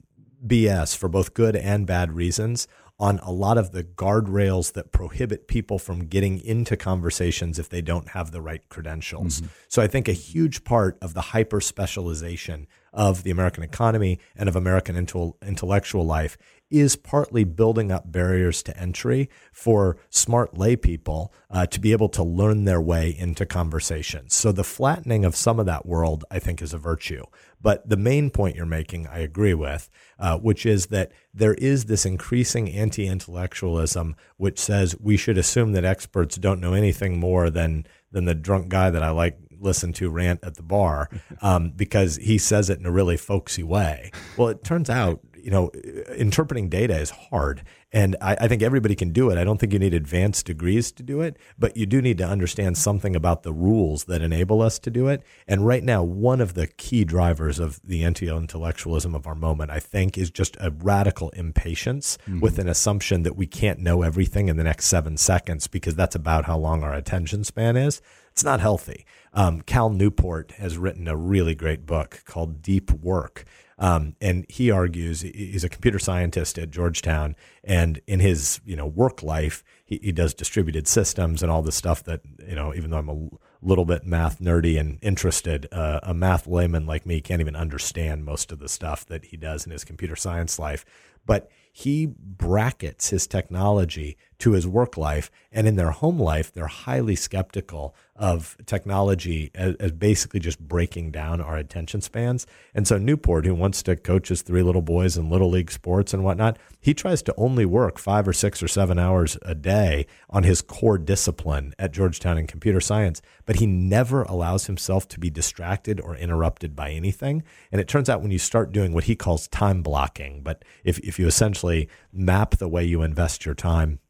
BS 0.46 0.96
for 0.96 1.08
both 1.08 1.34
good 1.34 1.56
and 1.56 1.86
bad 1.86 2.12
reasons 2.12 2.66
on 2.98 3.18
a 3.20 3.32
lot 3.32 3.58
of 3.58 3.72
the 3.72 3.82
guardrails 3.82 4.74
that 4.74 4.92
prohibit 4.92 5.48
people 5.48 5.78
from 5.78 6.06
getting 6.06 6.38
into 6.38 6.76
conversations 6.76 7.58
if 7.58 7.68
they 7.68 7.82
don't 7.82 8.10
have 8.10 8.30
the 8.30 8.40
right 8.40 8.68
credentials. 8.68 9.40
Mm-hmm. 9.40 9.50
So 9.68 9.82
I 9.82 9.88
think 9.88 10.06
a 10.06 10.12
huge 10.12 10.62
part 10.62 10.98
of 11.02 11.14
the 11.14 11.20
hyper 11.20 11.60
specialization 11.60 12.68
of 12.92 13.24
the 13.24 13.30
American 13.30 13.64
economy 13.64 14.20
and 14.36 14.48
of 14.48 14.54
American 14.54 14.94
intellectual 14.96 16.04
life 16.04 16.36
is 16.72 16.96
partly 16.96 17.44
building 17.44 17.92
up 17.92 18.10
barriers 18.10 18.62
to 18.62 18.76
entry 18.76 19.28
for 19.52 19.98
smart 20.08 20.56
lay 20.56 20.74
people 20.74 21.32
uh, 21.50 21.66
to 21.66 21.78
be 21.78 21.92
able 21.92 22.08
to 22.08 22.22
learn 22.22 22.64
their 22.64 22.80
way 22.80 23.14
into 23.16 23.44
conversations. 23.44 24.34
So 24.34 24.50
the 24.50 24.64
flattening 24.64 25.24
of 25.24 25.36
some 25.36 25.60
of 25.60 25.66
that 25.66 25.84
world, 25.84 26.24
I 26.30 26.38
think, 26.38 26.62
is 26.62 26.72
a 26.72 26.78
virtue. 26.78 27.24
But 27.60 27.88
the 27.88 27.96
main 27.96 28.30
point 28.30 28.56
you're 28.56 28.66
making, 28.66 29.06
I 29.06 29.18
agree 29.18 29.54
with, 29.54 29.90
uh, 30.18 30.38
which 30.38 30.66
is 30.66 30.86
that 30.86 31.12
there 31.32 31.54
is 31.54 31.84
this 31.84 32.06
increasing 32.06 32.70
anti 32.70 33.06
intellectualism 33.06 34.16
which 34.36 34.58
says 34.58 34.96
we 34.98 35.16
should 35.16 35.38
assume 35.38 35.72
that 35.72 35.84
experts 35.84 36.36
don't 36.36 36.60
know 36.60 36.72
anything 36.72 37.20
more 37.20 37.50
than, 37.50 37.86
than 38.10 38.24
the 38.24 38.34
drunk 38.34 38.68
guy 38.68 38.90
that 38.90 39.02
I 39.02 39.10
like 39.10 39.38
listen 39.62 39.92
to 39.92 40.10
rant 40.10 40.40
at 40.42 40.56
the 40.56 40.62
bar 40.62 41.08
um, 41.42 41.70
because 41.70 42.16
he 42.16 42.36
says 42.36 42.68
it 42.68 42.78
in 42.78 42.86
a 42.86 42.90
really 42.90 43.16
folksy 43.16 43.62
way. 43.62 44.10
Well, 44.36 44.48
it 44.48 44.64
turns 44.64 44.90
out 44.90 45.20
you 45.42 45.50
know, 45.50 45.70
interpreting 46.16 46.68
data 46.68 46.98
is 46.98 47.10
hard. 47.10 47.62
And 47.92 48.16
I, 48.20 48.36
I, 48.40 48.48
think 48.48 48.62
everybody 48.62 48.94
can 48.94 49.10
do 49.10 49.28
it. 49.30 49.36
I 49.36 49.44
don't 49.44 49.58
think 49.58 49.72
you 49.72 49.78
need 49.78 49.92
advanced 49.92 50.46
degrees 50.46 50.90
to 50.92 51.02
do 51.02 51.20
it, 51.20 51.36
but 51.58 51.76
you 51.76 51.84
do 51.84 52.00
need 52.00 52.16
to 52.18 52.26
understand 52.26 52.78
something 52.78 53.14
about 53.14 53.42
the 53.42 53.52
rules 53.52 54.04
that 54.04 54.22
enable 54.22 54.62
us 54.62 54.78
to 54.80 54.90
do 54.90 55.08
it. 55.08 55.22
And 55.46 55.66
right 55.66 55.82
now, 55.82 56.02
one 56.02 56.40
of 56.40 56.54
the 56.54 56.66
key 56.66 57.04
drivers 57.04 57.58
of 57.58 57.80
the 57.84 58.02
anti 58.04 58.28
intellectualism 58.28 59.14
of 59.14 59.26
our 59.26 59.34
moment, 59.34 59.70
I 59.70 59.80
think, 59.80 60.16
is 60.16 60.30
just 60.30 60.56
a 60.60 60.70
radical 60.70 61.30
impatience 61.30 62.16
mm-hmm. 62.22 62.40
with 62.40 62.58
an 62.58 62.68
assumption 62.68 63.24
that 63.24 63.36
we 63.36 63.46
can't 63.46 63.80
know 63.80 64.02
everything 64.02 64.48
in 64.48 64.56
the 64.56 64.64
next 64.64 64.86
seven 64.86 65.16
seconds 65.16 65.66
because 65.66 65.94
that's 65.94 66.14
about 66.14 66.46
how 66.46 66.56
long 66.56 66.82
our 66.82 66.94
attention 66.94 67.44
span 67.44 67.76
is. 67.76 68.00
It's 68.30 68.44
not 68.44 68.60
healthy. 68.60 69.04
Um, 69.34 69.60
Cal 69.62 69.90
Newport 69.90 70.52
has 70.52 70.78
written 70.78 71.08
a 71.08 71.16
really 71.16 71.54
great 71.54 71.84
book 71.84 72.22
called 72.24 72.62
Deep 72.62 72.90
Work 72.90 73.44
um, 73.82 74.14
and 74.20 74.46
he 74.48 74.70
argues 74.70 75.22
he's 75.22 75.64
a 75.64 75.68
computer 75.68 75.98
scientist 75.98 76.56
at 76.56 76.70
Georgetown, 76.70 77.34
and 77.64 78.00
in 78.06 78.20
his 78.20 78.60
you 78.64 78.76
know 78.76 78.86
work 78.86 79.24
life, 79.24 79.64
he, 79.84 79.98
he 80.00 80.12
does 80.12 80.34
distributed 80.34 80.86
systems 80.86 81.42
and 81.42 81.50
all 81.50 81.62
the 81.62 81.72
stuff 81.72 82.04
that 82.04 82.20
you 82.48 82.54
know. 82.54 82.72
Even 82.72 82.90
though 82.90 82.98
I'm 82.98 83.08
a 83.08 83.28
little 83.60 83.84
bit 83.84 84.06
math 84.06 84.38
nerdy 84.38 84.78
and 84.78 85.00
interested, 85.02 85.66
uh, 85.72 85.98
a 86.04 86.14
math 86.14 86.46
layman 86.46 86.86
like 86.86 87.04
me 87.04 87.20
can't 87.20 87.40
even 87.40 87.56
understand 87.56 88.24
most 88.24 88.52
of 88.52 88.60
the 88.60 88.68
stuff 88.68 89.04
that 89.06 89.24
he 89.24 89.36
does 89.36 89.66
in 89.66 89.72
his 89.72 89.84
computer 89.84 90.14
science 90.14 90.60
life. 90.60 90.84
But 91.26 91.50
he 91.72 92.06
brackets 92.06 93.10
his 93.10 93.26
technology 93.26 94.16
to 94.42 94.52
his 94.52 94.66
work 94.66 94.96
life. 94.96 95.30
And 95.52 95.68
in 95.68 95.76
their 95.76 95.92
home 95.92 96.18
life, 96.18 96.52
they're 96.52 96.66
highly 96.66 97.14
skeptical 97.14 97.94
of 98.16 98.56
technology 98.66 99.52
as, 99.54 99.76
as, 99.76 99.92
basically 99.92 100.40
just 100.40 100.58
breaking 100.58 101.12
down 101.12 101.40
our 101.40 101.56
attention 101.56 102.00
spans. 102.00 102.44
And 102.74 102.86
so 102.86 102.98
Newport, 102.98 103.46
who 103.46 103.54
wants 103.54 103.84
to 103.84 103.94
coach 103.94 104.28
his 104.28 104.42
three 104.42 104.62
little 104.62 104.82
boys 104.82 105.16
in 105.16 105.30
little 105.30 105.48
league 105.48 105.70
sports 105.70 106.12
and 106.12 106.24
whatnot, 106.24 106.58
he 106.80 106.92
tries 106.92 107.22
to 107.22 107.34
only 107.36 107.64
work 107.64 107.98
five 107.98 108.26
or 108.26 108.32
six 108.32 108.62
or 108.62 108.68
seven 108.68 108.98
hours 108.98 109.38
a 109.42 109.54
day 109.54 110.06
on 110.28 110.42
his 110.42 110.60
core 110.60 110.98
discipline 110.98 111.72
at 111.78 111.92
Georgetown 111.92 112.36
in 112.36 112.48
computer 112.48 112.80
science, 112.80 113.22
but 113.46 113.56
he 113.56 113.66
never 113.66 114.24
allows 114.24 114.66
himself 114.66 115.06
to 115.08 115.20
be 115.20 115.30
distracted 115.30 116.00
or 116.00 116.16
interrupted 116.16 116.74
by 116.74 116.90
anything. 116.90 117.44
And 117.70 117.80
it 117.80 117.86
turns 117.86 118.08
out 118.08 118.22
when 118.22 118.32
you 118.32 118.38
start 118.38 118.72
doing 118.72 118.92
what 118.92 119.04
he 119.04 119.14
calls 119.14 119.46
time 119.48 119.82
blocking, 119.82 120.42
but 120.42 120.64
if, 120.84 120.98
if 120.98 121.18
you 121.18 121.28
essentially 121.28 121.88
map 122.12 122.56
the 122.56 122.68
way 122.68 122.84
you 122.84 123.02
invest 123.02 123.46
your 123.46 123.54
time, 123.54 124.00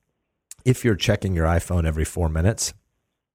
if 0.65 0.85
you're 0.85 0.97
checking 0.97 1.35
your 1.35 1.47
iPhone 1.47 1.87
every 1.87 2.05
four 2.05 2.29
minutes, 2.29 2.75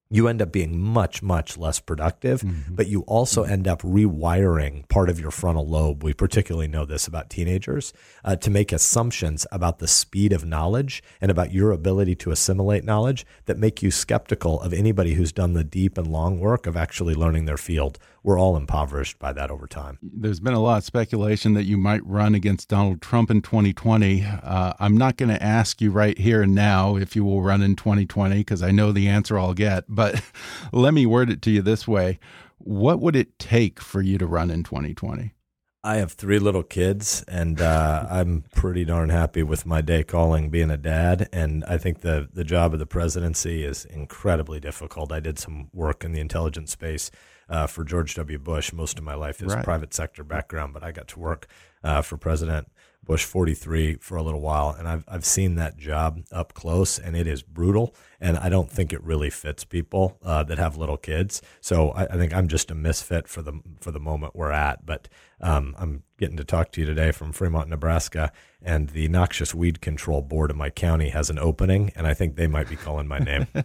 you 0.10 0.28
end 0.28 0.42
up 0.42 0.52
being 0.52 0.80
much, 0.80 1.22
much 1.22 1.58
less 1.58 1.80
productive, 1.80 2.42
mm-hmm. 2.42 2.76
but 2.76 2.88
you 2.88 3.02
also 3.02 3.44
end 3.44 3.68
up 3.68 3.82
rewiring 3.82 4.88
part 4.88 5.10
of 5.10 5.20
your 5.20 5.32
frontal 5.32 5.68
lobe. 5.68 6.04
We 6.04 6.14
particularly 6.14 6.68
know 6.68 6.86
this 6.86 7.08
about 7.08 7.30
teenagers 7.30 7.94
uh, 8.24 8.38
to 8.38 8.50
make 8.50 8.72
assumptions 8.72 9.46
about 9.52 9.80
the 9.80 9.88
speed 9.88 10.32
of 10.32 10.46
knowledge 10.46 11.04
and 11.20 11.30
about 11.30 11.52
your 11.52 11.72
ability 11.72 12.16
to 12.16 12.32
assimilate 12.32 12.86
knowledge 12.86 13.26
that 13.46 13.58
make 13.58 13.84
you 13.84 13.92
skeptical 13.92 14.62
of 14.62 14.74
anybody 14.74 15.16
who's 15.16 15.34
done 15.34 15.54
the 15.54 15.64
deep 15.64 15.98
and 15.98 16.08
long 16.08 16.40
work 16.40 16.66
of 16.66 16.78
actually 16.78 17.14
learning 17.14 17.46
their 17.46 17.58
field 17.58 18.00
we're 18.28 18.38
all 18.38 18.58
impoverished 18.58 19.18
by 19.20 19.32
that 19.32 19.50
over 19.50 19.68
time. 19.68 19.98
There's 20.02 20.42
been 20.42 20.54
a 20.54 20.60
lot 20.60 20.80
of 20.80 20.84
speculation 20.84 21.54
that 21.54 21.64
you 21.64 21.78
might 21.78 22.06
run 22.06 22.36
against 22.36 22.68
Donald 22.68 23.02
Trump 23.02 23.32
in 23.32 23.42
2020. 23.42 24.22
Uh, 24.26 24.74
I'm 24.82 24.98
not 24.98 25.16
going 25.16 25.30
to 25.30 25.42
ask 25.42 25.80
you 25.80 25.92
right 25.92 26.18
here 26.18 26.42
and 26.42 26.54
now 26.54 26.98
if 26.98 27.16
you 27.16 27.24
will 27.24 27.42
run 27.42 27.62
in 27.62 27.78
2020 27.78 28.36
because 28.40 28.62
I 28.62 28.72
know 28.72 28.92
the 28.92 29.08
answer 29.08 29.40
I'll 29.40 29.54
get. 29.54 29.86
But 29.88 30.22
let 30.74 30.94
me 30.94 31.06
word 31.06 31.30
it 31.30 31.42
to 31.44 31.52
you 31.52 31.62
this 31.62 31.88
way 31.88 32.20
What 32.58 33.00
would 33.00 33.16
it 33.16 33.40
take 33.40 33.80
for 33.80 34.02
you 34.02 34.18
to 34.18 34.28
run 34.28 34.52
in 34.52 34.64
2020? 34.64 35.34
I 35.82 35.96
have 35.96 36.12
three 36.12 36.40
little 36.40 36.64
kids, 36.64 37.24
and 37.30 37.62
uh, 37.62 38.08
I'm 38.12 38.44
pretty 38.54 38.84
darn 38.84 39.08
happy 39.08 39.42
with 39.42 39.66
my 39.66 39.80
day 39.80 40.04
calling 40.04 40.50
being 40.50 40.70
a 40.70 40.76
dad. 40.76 41.30
And 41.32 41.64
I 41.64 41.78
think 41.78 42.02
the 42.02 42.28
the 42.34 42.44
job 42.44 42.74
of 42.74 42.80
the 42.80 42.86
presidency 42.86 43.64
is 43.64 43.86
incredibly 43.86 44.60
difficult. 44.60 45.14
I 45.14 45.22
did 45.22 45.40
some 45.40 45.70
work 45.74 46.04
in 46.04 46.12
the 46.12 46.20
intelligence 46.20 46.74
space 46.74 47.10
uh, 47.50 47.68
for 47.68 47.84
George 47.84 48.16
W. 48.16 48.38
Bush. 48.38 48.74
Most 48.74 48.98
of 48.98 49.04
my 49.04 49.16
life 49.16 49.42
is 49.42 49.54
Right. 49.54 49.64
private 49.64 49.94
sector 49.94 50.24
background, 50.24 50.74
but 50.74 50.84
I 50.84 50.92
got 50.92 51.08
to 51.10 51.20
work 51.20 51.48
uh, 51.84 52.02
for 52.02 52.18
President 52.18 52.70
Bush 53.04 53.24
43 53.24 53.96
for 54.02 54.18
a 54.18 54.24
little 54.24 54.42
while, 54.42 54.76
and 54.78 54.88
I've 54.88 55.06
I've 55.08 55.24
seen 55.26 55.56
that 55.56 55.78
job 55.78 56.24
up 56.32 56.54
close, 56.54 57.00
and 57.00 57.16
it 57.16 57.26
is 57.28 57.42
brutal. 57.42 57.96
And 58.20 58.38
I 58.38 58.50
don't 58.50 58.72
think 58.72 58.92
it 58.92 59.04
really 59.04 59.30
fits 59.30 59.64
people 59.64 60.18
uh, 60.24 60.44
that 60.44 60.58
have 60.58 60.78
little 60.78 60.98
kids. 60.98 61.42
So 61.62 61.92
I, 61.92 62.06
I 62.06 62.18
think 62.18 62.34
I'm 62.34 62.48
just 62.48 62.72
a 62.72 62.76
misfit 62.76 63.28
for 63.28 63.42
the 63.42 63.54
for 63.80 63.92
the 63.92 64.00
moment 64.00 64.36
we're 64.36 64.52
at. 64.52 64.86
But 64.86 65.08
um, 65.40 65.76
I'm 65.78 66.04
getting 66.18 66.38
to 66.38 66.44
talk 66.44 66.72
to 66.72 66.82
you 66.82 66.88
today 66.88 67.12
from 67.12 67.32
Fremont, 67.32 67.70
Nebraska, 67.70 68.32
and 68.62 68.90
the 68.90 69.08
Noxious 69.08 69.54
Weed 69.54 69.82
Control 69.82 70.22
Board 70.24 70.50
of 70.50 70.58
my 70.58 70.72
county 70.72 71.10
has 71.10 71.30
an 71.30 71.38
opening, 71.38 71.92
and 71.96 72.08
I 72.08 72.16
think 72.16 72.36
they 72.36 72.48
might 72.48 72.68
be 72.68 72.76
calling 72.76 73.08
my 73.08 73.20
name. 73.20 73.48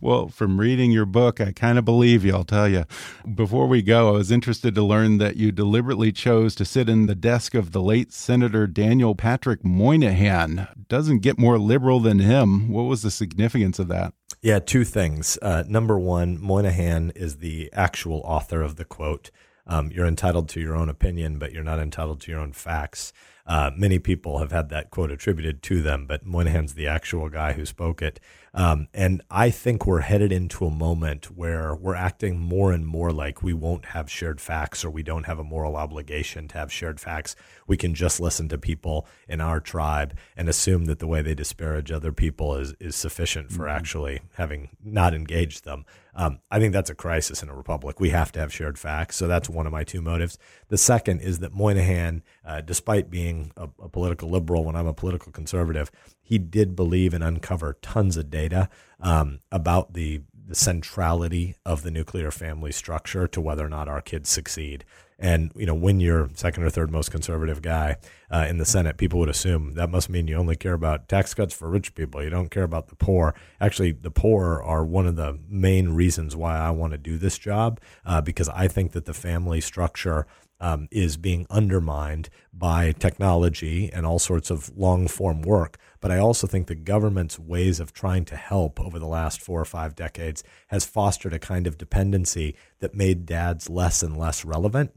Well, 0.00 0.28
from 0.28 0.58
reading 0.58 0.90
your 0.90 1.06
book, 1.06 1.40
I 1.40 1.52
kind 1.52 1.78
of 1.78 1.84
believe 1.84 2.24
you, 2.24 2.34
I'll 2.34 2.44
tell 2.44 2.68
you. 2.68 2.84
Before 3.32 3.66
we 3.66 3.82
go, 3.82 4.08
I 4.08 4.12
was 4.12 4.32
interested 4.32 4.74
to 4.74 4.82
learn 4.82 5.18
that 5.18 5.36
you 5.36 5.52
deliberately 5.52 6.10
chose 6.10 6.54
to 6.56 6.64
sit 6.64 6.88
in 6.88 7.06
the 7.06 7.14
desk 7.14 7.54
of 7.54 7.70
the 7.70 7.82
late 7.82 8.12
Senator 8.12 8.66
Daniel 8.66 9.14
Patrick 9.14 9.64
Moynihan. 9.64 10.66
Doesn't 10.88 11.20
get 11.20 11.38
more 11.38 11.58
liberal 11.58 12.00
than 12.00 12.18
him. 12.18 12.68
What 12.70 12.82
was 12.82 13.02
the 13.02 13.10
significance 13.32 13.78
of 13.78 13.88
that? 13.88 14.12
Yeah, 14.42 14.58
two 14.58 14.84
things. 14.84 15.38
Uh, 15.40 15.64
number 15.66 15.98
one, 15.98 16.38
Moynihan 16.40 17.12
is 17.14 17.38
the 17.38 17.70
actual 17.72 18.20
author 18.24 18.60
of 18.60 18.76
the 18.76 18.84
quote. 18.84 19.30
Um, 19.66 19.90
you're 19.90 20.06
entitled 20.06 20.48
to 20.50 20.60
your 20.60 20.76
own 20.76 20.88
opinion, 20.88 21.38
but 21.38 21.52
you're 21.52 21.64
not 21.64 21.78
entitled 21.78 22.20
to 22.22 22.30
your 22.30 22.40
own 22.40 22.52
facts. 22.52 23.12
Uh, 23.46 23.70
many 23.76 23.98
people 23.98 24.38
have 24.38 24.52
had 24.52 24.68
that 24.68 24.90
quote 24.90 25.10
attributed 25.10 25.62
to 25.62 25.82
them, 25.82 26.06
but 26.06 26.24
Moynihan's 26.24 26.74
the 26.74 26.86
actual 26.86 27.28
guy 27.28 27.52
who 27.52 27.66
spoke 27.66 28.02
it. 28.02 28.20
Um, 28.54 28.88
and 28.92 29.22
I 29.30 29.48
think 29.50 29.86
we're 29.86 30.00
headed 30.00 30.30
into 30.30 30.66
a 30.66 30.70
moment 30.70 31.30
where 31.36 31.74
we're 31.74 31.94
acting 31.94 32.38
more 32.38 32.70
and 32.70 32.86
more 32.86 33.10
like 33.10 33.42
we 33.42 33.54
won't 33.54 33.86
have 33.86 34.10
shared 34.10 34.42
facts 34.42 34.84
or 34.84 34.90
we 34.90 35.02
don't 35.02 35.24
have 35.24 35.38
a 35.38 35.44
moral 35.44 35.74
obligation 35.74 36.48
to 36.48 36.58
have 36.58 36.70
shared 36.70 37.00
facts. 37.00 37.34
We 37.66 37.78
can 37.78 37.94
just 37.94 38.20
listen 38.20 38.50
to 38.50 38.58
people 38.58 39.06
in 39.26 39.40
our 39.40 39.58
tribe 39.58 40.14
and 40.36 40.50
assume 40.50 40.84
that 40.84 40.98
the 40.98 41.06
way 41.06 41.22
they 41.22 41.34
disparage 41.34 41.90
other 41.90 42.12
people 42.12 42.56
is, 42.56 42.74
is 42.78 42.94
sufficient 42.94 43.50
for 43.50 43.68
actually 43.68 44.20
having 44.34 44.68
not 44.84 45.14
engaged 45.14 45.64
them. 45.64 45.86
Um, 46.14 46.40
I 46.50 46.58
think 46.58 46.74
that's 46.74 46.90
a 46.90 46.94
crisis 46.94 47.42
in 47.42 47.48
a 47.48 47.54
republic. 47.54 48.00
We 48.00 48.10
have 48.10 48.32
to 48.32 48.40
have 48.40 48.52
shared 48.52 48.78
facts. 48.78 49.16
So 49.16 49.26
that's 49.26 49.48
one 49.48 49.66
of 49.66 49.72
my 49.72 49.82
two 49.82 50.02
motives. 50.02 50.36
The 50.68 50.76
second 50.76 51.20
is 51.20 51.38
that 51.38 51.54
Moynihan, 51.54 52.22
uh, 52.44 52.60
despite 52.60 53.08
being 53.08 53.31
a, 53.56 53.68
a 53.82 53.88
political 53.88 54.30
liberal 54.30 54.64
when 54.64 54.76
I'm 54.76 54.86
a 54.86 54.94
political 54.94 55.32
conservative, 55.32 55.90
he 56.22 56.38
did 56.38 56.76
believe 56.76 57.14
and 57.14 57.24
uncover 57.24 57.78
tons 57.82 58.16
of 58.16 58.30
data 58.30 58.68
um, 59.00 59.40
about 59.50 59.94
the 59.94 60.22
the 60.44 60.54
centrality 60.54 61.54
of 61.64 61.82
the 61.82 61.90
nuclear 61.90 62.30
family 62.30 62.72
structure 62.72 63.26
to 63.28 63.40
whether 63.40 63.64
or 63.64 63.68
not 63.68 63.88
our 63.88 64.00
kids 64.00 64.28
succeed. 64.28 64.84
And 65.18 65.52
you 65.54 65.66
know, 65.66 65.74
when 65.74 66.00
you're 66.00 66.30
second 66.34 66.64
or 66.64 66.70
third 66.70 66.90
most 66.90 67.12
conservative 67.12 67.62
guy 67.62 67.96
uh, 68.28 68.46
in 68.48 68.58
the 68.58 68.64
Senate, 68.64 68.96
people 68.96 69.20
would 69.20 69.28
assume 69.28 69.74
that 69.74 69.88
must 69.88 70.10
mean 70.10 70.26
you 70.26 70.36
only 70.36 70.56
care 70.56 70.72
about 70.72 71.08
tax 71.08 71.32
cuts 71.32 71.54
for 71.54 71.70
rich 71.70 71.94
people. 71.94 72.22
You 72.22 72.30
don't 72.30 72.50
care 72.50 72.64
about 72.64 72.88
the 72.88 72.96
poor. 72.96 73.34
Actually, 73.60 73.92
the 73.92 74.10
poor 74.10 74.60
are 74.60 74.84
one 74.84 75.06
of 75.06 75.14
the 75.14 75.38
main 75.48 75.90
reasons 75.90 76.34
why 76.34 76.58
I 76.58 76.70
want 76.70 76.92
to 76.92 76.98
do 76.98 77.18
this 77.18 77.38
job 77.38 77.80
uh, 78.04 78.20
because 78.20 78.48
I 78.48 78.66
think 78.66 78.92
that 78.92 79.04
the 79.04 79.14
family 79.14 79.60
structure 79.60 80.26
um, 80.62 80.88
is 80.90 81.18
being 81.18 81.46
undermined 81.50 82.30
by 82.54 82.92
technology 82.92 83.92
and 83.92 84.06
all 84.06 84.20
sorts 84.20 84.48
of 84.48 84.74
long 84.78 85.08
form 85.08 85.42
work. 85.42 85.76
But 86.00 86.12
I 86.12 86.18
also 86.18 86.46
think 86.46 86.68
the 86.68 86.74
government's 86.74 87.38
ways 87.38 87.80
of 87.80 87.92
trying 87.92 88.24
to 88.26 88.36
help 88.36 88.80
over 88.80 88.98
the 88.98 89.06
last 89.06 89.42
four 89.42 89.60
or 89.60 89.66
five 89.66 89.94
decades 89.94 90.42
has 90.68 90.86
fostered 90.86 91.34
a 91.34 91.38
kind 91.38 91.66
of 91.66 91.76
dependency 91.76 92.54
that 92.78 92.94
made 92.94 93.26
dads 93.26 93.68
less 93.68 94.02
and 94.02 94.16
less 94.16 94.44
relevant. 94.44 94.92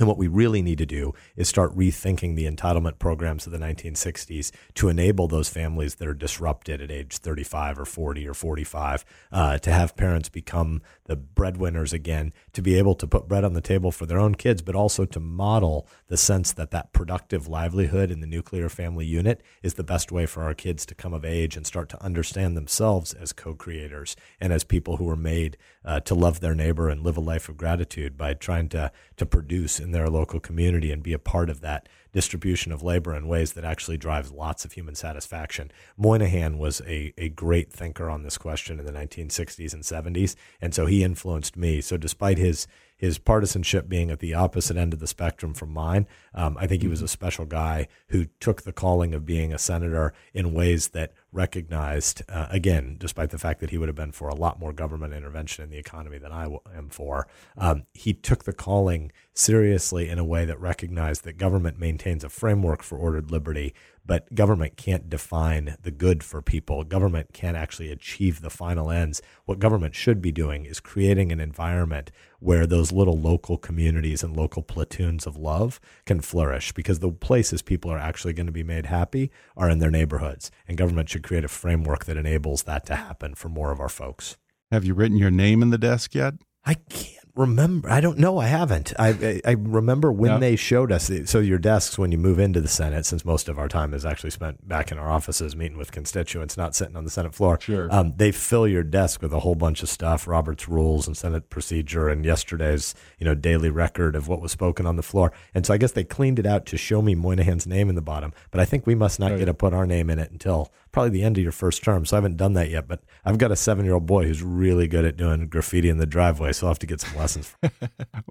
And 0.00 0.08
what 0.08 0.16
we 0.16 0.28
really 0.28 0.62
need 0.62 0.78
to 0.78 0.86
do 0.86 1.12
is 1.36 1.46
start 1.46 1.76
rethinking 1.76 2.34
the 2.34 2.50
entitlement 2.50 2.98
programs 2.98 3.44
of 3.44 3.52
the 3.52 3.58
1960s 3.58 4.50
to 4.76 4.88
enable 4.88 5.28
those 5.28 5.50
families 5.50 5.96
that 5.96 6.08
are 6.08 6.14
disrupted 6.14 6.80
at 6.80 6.90
age 6.90 7.18
35 7.18 7.78
or 7.78 7.84
40 7.84 8.26
or 8.26 8.32
45 8.32 9.04
uh, 9.30 9.58
to 9.58 9.70
have 9.70 9.96
parents 9.96 10.30
become 10.30 10.80
the 11.04 11.16
breadwinners 11.16 11.92
again, 11.92 12.32
to 12.54 12.62
be 12.62 12.76
able 12.78 12.94
to 12.94 13.06
put 13.06 13.28
bread 13.28 13.44
on 13.44 13.52
the 13.52 13.60
table 13.60 13.92
for 13.92 14.06
their 14.06 14.18
own 14.18 14.34
kids, 14.34 14.62
but 14.62 14.74
also 14.74 15.04
to 15.04 15.20
model 15.20 15.86
the 16.08 16.16
sense 16.16 16.50
that 16.52 16.70
that 16.70 16.94
productive 16.94 17.46
livelihood 17.46 18.10
in 18.10 18.20
the 18.20 18.26
nuclear 18.26 18.70
family 18.70 19.04
unit 19.04 19.42
is 19.62 19.74
the 19.74 19.84
best 19.84 20.10
way 20.10 20.24
for 20.24 20.44
our 20.44 20.54
kids 20.54 20.86
to 20.86 20.94
come 20.94 21.12
of 21.12 21.26
age 21.26 21.58
and 21.58 21.66
start 21.66 21.90
to 21.90 22.02
understand 22.02 22.56
themselves 22.56 23.12
as 23.12 23.34
co-creators 23.34 24.16
and 24.40 24.50
as 24.50 24.64
people 24.64 24.96
who 24.96 25.04
were 25.04 25.14
made 25.14 25.58
uh, 25.84 26.00
to 26.00 26.14
love 26.14 26.40
their 26.40 26.54
neighbor 26.54 26.88
and 26.88 27.02
live 27.02 27.18
a 27.18 27.20
life 27.20 27.50
of 27.50 27.58
gratitude 27.58 28.16
by 28.16 28.32
trying 28.32 28.68
to 28.68 28.90
to 29.16 29.26
produce 29.26 29.78
in 29.90 29.92
their 29.92 30.08
local 30.08 30.38
community 30.38 30.92
and 30.92 31.02
be 31.02 31.12
a 31.12 31.18
part 31.18 31.50
of 31.50 31.60
that 31.60 31.88
distribution 32.12 32.70
of 32.70 32.80
labor 32.80 33.12
in 33.12 33.26
ways 33.26 33.54
that 33.54 33.64
actually 33.64 33.96
drives 33.96 34.30
lots 34.30 34.64
of 34.64 34.72
human 34.72 34.94
satisfaction. 34.94 35.70
Moynihan 35.96 36.58
was 36.58 36.80
a, 36.86 37.12
a 37.18 37.28
great 37.30 37.72
thinker 37.72 38.08
on 38.08 38.22
this 38.22 38.38
question 38.38 38.78
in 38.78 38.86
the 38.86 38.92
1960s 38.92 39.74
and 39.74 39.82
70s, 39.82 40.36
and 40.60 40.72
so 40.72 40.86
he 40.86 41.02
influenced 41.02 41.56
me. 41.56 41.80
So 41.80 41.96
despite 41.96 42.38
his 42.38 42.68
his 43.00 43.16
partisanship 43.16 43.88
being 43.88 44.10
at 44.10 44.18
the 44.18 44.34
opposite 44.34 44.76
end 44.76 44.92
of 44.92 44.98
the 44.98 45.06
spectrum 45.06 45.54
from 45.54 45.72
mine, 45.72 46.06
um, 46.34 46.58
I 46.60 46.66
think 46.66 46.82
he 46.82 46.88
was 46.88 47.00
a 47.00 47.08
special 47.08 47.46
guy 47.46 47.88
who 48.08 48.26
took 48.40 48.60
the 48.60 48.74
calling 48.74 49.14
of 49.14 49.24
being 49.24 49.54
a 49.54 49.58
senator 49.58 50.12
in 50.34 50.52
ways 50.52 50.88
that 50.88 51.14
recognized, 51.32 52.20
uh, 52.28 52.48
again, 52.50 52.96
despite 52.98 53.30
the 53.30 53.38
fact 53.38 53.60
that 53.60 53.70
he 53.70 53.78
would 53.78 53.88
have 53.88 53.96
been 53.96 54.12
for 54.12 54.28
a 54.28 54.34
lot 54.34 54.60
more 54.60 54.74
government 54.74 55.14
intervention 55.14 55.64
in 55.64 55.70
the 55.70 55.78
economy 55.78 56.18
than 56.18 56.30
I 56.30 56.44
am 56.76 56.90
for, 56.90 57.26
um, 57.56 57.84
he 57.94 58.12
took 58.12 58.44
the 58.44 58.52
calling 58.52 59.12
seriously 59.32 60.10
in 60.10 60.18
a 60.18 60.24
way 60.24 60.44
that 60.44 60.60
recognized 60.60 61.24
that 61.24 61.38
government 61.38 61.78
maintains 61.78 62.22
a 62.22 62.28
framework 62.28 62.82
for 62.82 62.98
ordered 62.98 63.30
liberty, 63.30 63.72
but 64.10 64.34
government 64.34 64.76
can't 64.76 65.08
define 65.08 65.76
the 65.84 65.90
good 65.92 66.24
for 66.24 66.42
people. 66.42 66.82
Government 66.82 67.32
can't 67.32 67.56
actually 67.56 67.92
achieve 67.92 68.40
the 68.40 68.50
final 68.50 68.90
ends. 68.90 69.22
What 69.44 69.60
government 69.60 69.94
should 69.94 70.20
be 70.20 70.32
doing 70.32 70.64
is 70.64 70.80
creating 70.80 71.30
an 71.30 71.38
environment 71.38 72.10
where 72.40 72.66
those 72.66 72.90
little 72.90 73.16
local 73.16 73.56
communities 73.56 74.24
and 74.24 74.36
local 74.36 74.64
platoons 74.64 75.28
of 75.28 75.36
love 75.36 75.78
can 76.06 76.20
flourish 76.20 76.72
because 76.72 76.98
the 76.98 77.12
places 77.12 77.62
people 77.62 77.88
are 77.88 78.00
actually 78.00 78.32
going 78.32 78.46
to 78.46 78.52
be 78.52 78.64
made 78.64 78.86
happy 78.86 79.30
are 79.56 79.70
in 79.70 79.78
their 79.78 79.92
neighborhoods. 79.92 80.50
And 80.66 80.76
government 80.76 81.08
should 81.08 81.22
create 81.22 81.44
a 81.44 81.48
framework 81.48 82.06
that 82.06 82.16
enables 82.16 82.64
that 82.64 82.86
to 82.86 82.96
happen 82.96 83.36
for 83.36 83.48
more 83.48 83.70
of 83.70 83.78
our 83.78 83.88
folks. 83.88 84.36
Have 84.72 84.84
you 84.84 84.92
written 84.94 85.18
your 85.18 85.30
name 85.30 85.62
in 85.62 85.70
the 85.70 85.78
desk 85.78 86.16
yet? 86.16 86.34
I 86.64 86.74
can't 86.74 87.29
remember. 87.34 87.88
I 87.90 88.00
don't 88.00 88.18
know. 88.18 88.38
I 88.38 88.46
haven't. 88.46 88.92
I 88.98 89.08
I, 89.08 89.40
I 89.44 89.50
remember 89.52 90.12
when 90.12 90.40
they 90.40 90.56
showed 90.56 90.92
us. 90.92 91.10
So 91.26 91.38
your 91.40 91.58
desks 91.58 91.98
when 91.98 92.12
you 92.12 92.18
move 92.18 92.38
into 92.38 92.60
the 92.60 92.68
Senate, 92.68 93.06
since 93.06 93.24
most 93.24 93.48
of 93.48 93.58
our 93.58 93.68
time 93.68 93.94
is 93.94 94.04
actually 94.04 94.30
spent 94.30 94.68
back 94.68 94.92
in 94.92 94.98
our 94.98 95.10
offices 95.10 95.54
meeting 95.56 95.78
with 95.78 95.92
constituents, 95.92 96.56
not 96.56 96.74
sitting 96.74 96.96
on 96.96 97.04
the 97.04 97.10
Senate 97.10 97.34
floor. 97.34 97.58
Sure. 97.60 97.88
Um, 97.90 98.14
they 98.16 98.32
fill 98.32 98.66
your 98.68 98.82
desk 98.82 99.22
with 99.22 99.32
a 99.32 99.40
whole 99.40 99.54
bunch 99.54 99.82
of 99.82 99.88
stuff, 99.88 100.26
Robert's 100.26 100.68
rules 100.68 101.06
and 101.06 101.16
Senate 101.16 101.50
procedure, 101.50 102.08
and 102.08 102.24
yesterday's 102.24 102.94
you 103.18 103.24
know 103.24 103.34
daily 103.34 103.70
record 103.70 104.16
of 104.16 104.28
what 104.28 104.40
was 104.40 104.52
spoken 104.52 104.86
on 104.86 104.96
the 104.96 105.02
floor. 105.02 105.32
And 105.54 105.64
so 105.66 105.74
I 105.74 105.78
guess 105.78 105.92
they 105.92 106.04
cleaned 106.04 106.38
it 106.38 106.46
out 106.46 106.66
to 106.66 106.76
show 106.76 107.02
me 107.02 107.14
Moynihan's 107.14 107.66
name 107.66 107.88
in 107.88 107.94
the 107.94 108.02
bottom. 108.02 108.32
But 108.50 108.60
I 108.60 108.64
think 108.64 108.86
we 108.86 108.94
must 108.94 109.18
not 109.20 109.32
Oh, 109.32 109.38
get 109.38 109.44
to 109.46 109.54
put 109.54 109.72
our 109.72 109.86
name 109.86 110.10
in 110.10 110.18
it 110.18 110.30
until 110.32 110.72
probably 110.92 111.10
the 111.10 111.22
end 111.22 111.36
of 111.36 111.42
your 111.42 111.52
first 111.52 111.82
term. 111.82 112.04
So 112.04 112.16
I 112.16 112.18
haven't 112.18 112.36
done 112.36 112.54
that 112.54 112.70
yet. 112.70 112.88
But 112.88 113.02
I've 113.24 113.38
got 113.38 113.52
a 113.52 113.56
seven 113.56 113.84
year 113.84 113.94
old 113.94 114.06
boy 114.06 114.24
who's 114.24 114.42
really 114.42 114.88
good 114.88 115.04
at 115.04 115.16
doing 115.16 115.48
graffiti 115.48 115.88
in 115.88 115.98
the 115.98 116.06
driveway, 116.06 116.52
so 116.52 116.66
I'll 116.66 116.72
have 116.72 116.78
to 116.80 116.86
get 116.86 117.00
some 117.00 117.16
lessons. 117.16 117.54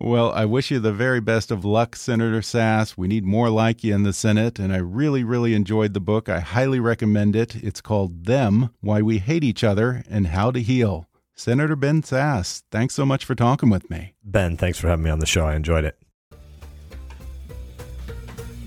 Well, 0.01 0.31
I 0.31 0.45
wish 0.45 0.71
you 0.71 0.79
the 0.79 0.93
very 0.93 1.19
best 1.19 1.51
of 1.51 1.65
luck, 1.65 1.95
Senator 1.95 2.39
Sasse. 2.39 2.97
We 2.97 3.07
need 3.09 3.25
more 3.25 3.49
like 3.49 3.83
you 3.83 3.93
in 3.93 4.03
the 4.03 4.13
Senate, 4.13 4.57
and 4.57 4.71
I 4.71 4.77
really, 4.77 5.25
really 5.25 5.53
enjoyed 5.53 5.93
the 5.93 5.99
book. 5.99 6.29
I 6.29 6.39
highly 6.39 6.79
recommend 6.79 7.35
it. 7.35 7.55
It's 7.55 7.81
called 7.81 8.25
Them 8.25 8.69
Why 8.79 9.01
We 9.01 9.17
Hate 9.17 9.43
Each 9.43 9.63
Other 9.63 10.03
and 10.09 10.27
How 10.27 10.51
to 10.51 10.61
Heal. 10.61 11.05
Senator 11.35 11.75
Ben 11.75 12.01
Sasse, 12.01 12.63
thanks 12.71 12.95
so 12.95 13.05
much 13.05 13.25
for 13.25 13.35
talking 13.35 13.69
with 13.69 13.89
me. 13.89 14.13
Ben, 14.23 14.55
thanks 14.57 14.79
for 14.79 14.87
having 14.87 15.03
me 15.03 15.09
on 15.09 15.19
the 15.19 15.25
show. 15.25 15.45
I 15.45 15.55
enjoyed 15.55 15.83
it. 15.83 15.97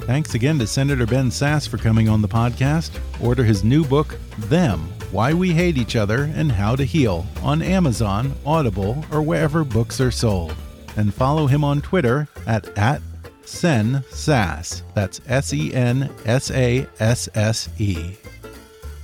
Thanks 0.06 0.34
again 0.34 0.58
to 0.58 0.66
Senator 0.66 1.06
Ben 1.06 1.30
Sasse 1.30 1.68
for 1.68 1.78
coming 1.78 2.08
on 2.08 2.22
the 2.22 2.28
podcast. 2.28 2.98
Order 3.22 3.44
his 3.44 3.62
new 3.62 3.84
book, 3.84 4.18
Them 4.36 4.80
Why 5.12 5.32
We 5.32 5.52
Hate 5.52 5.78
Each 5.78 5.94
Other 5.94 6.24
and 6.34 6.50
How 6.50 6.74
to 6.74 6.84
Heal, 6.84 7.24
on 7.40 7.62
Amazon, 7.62 8.34
Audible, 8.44 9.04
or 9.12 9.22
wherever 9.22 9.62
books 9.62 10.00
are 10.00 10.10
sold. 10.10 10.54
And 10.96 11.14
follow 11.14 11.46
him 11.46 11.62
on 11.62 11.80
Twitter 11.82 12.26
at, 12.48 12.76
at 12.76 13.00
Sen 13.44 14.04
Sasse. 14.10 14.82
That's 14.94 15.20
S 15.28 15.52
E 15.54 15.72
N 15.72 16.10
S 16.26 16.50
A 16.50 16.86
S 16.98 17.28
S 17.34 17.68
E. 17.78 18.16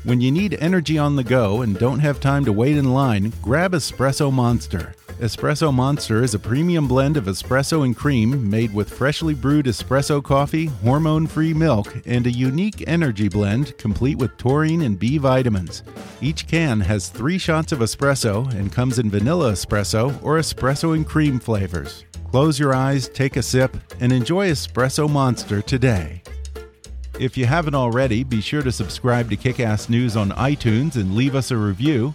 When 0.02 0.20
you 0.20 0.32
need 0.32 0.58
energy 0.60 0.98
on 0.98 1.14
the 1.14 1.24
go 1.24 1.62
and 1.62 1.78
don't 1.78 2.00
have 2.00 2.18
time 2.18 2.44
to 2.44 2.52
wait 2.52 2.76
in 2.76 2.92
line, 2.92 3.32
grab 3.40 3.72
Espresso 3.72 4.32
Monster. 4.32 4.94
Espresso 5.20 5.74
Monster 5.74 6.22
is 6.22 6.34
a 6.34 6.38
premium 6.38 6.86
blend 6.86 7.16
of 7.16 7.24
espresso 7.24 7.84
and 7.84 7.96
cream 7.96 8.48
made 8.48 8.72
with 8.72 8.88
freshly 8.88 9.34
brewed 9.34 9.66
espresso 9.66 10.22
coffee, 10.22 10.66
hormone 10.66 11.26
free 11.26 11.52
milk, 11.52 11.92
and 12.06 12.24
a 12.24 12.30
unique 12.30 12.84
energy 12.86 13.28
blend 13.28 13.76
complete 13.78 14.16
with 14.16 14.36
taurine 14.36 14.82
and 14.82 14.96
B 14.96 15.18
vitamins. 15.18 15.82
Each 16.20 16.46
can 16.46 16.78
has 16.78 17.08
three 17.08 17.36
shots 17.36 17.72
of 17.72 17.80
espresso 17.80 18.48
and 18.54 18.72
comes 18.72 19.00
in 19.00 19.10
vanilla 19.10 19.50
espresso 19.50 20.16
or 20.22 20.38
espresso 20.38 20.94
and 20.94 21.04
cream 21.04 21.40
flavors. 21.40 22.04
Close 22.30 22.60
your 22.60 22.72
eyes, 22.72 23.08
take 23.08 23.36
a 23.36 23.42
sip, 23.42 23.76
and 23.98 24.12
enjoy 24.12 24.48
Espresso 24.50 25.10
Monster 25.10 25.62
today. 25.62 26.22
If 27.18 27.36
you 27.36 27.46
haven't 27.46 27.74
already, 27.74 28.22
be 28.22 28.40
sure 28.40 28.62
to 28.62 28.70
subscribe 28.70 29.30
to 29.30 29.36
Kickass 29.36 29.88
News 29.88 30.14
on 30.14 30.30
iTunes 30.30 30.94
and 30.94 31.16
leave 31.16 31.34
us 31.34 31.50
a 31.50 31.56
review. 31.56 32.14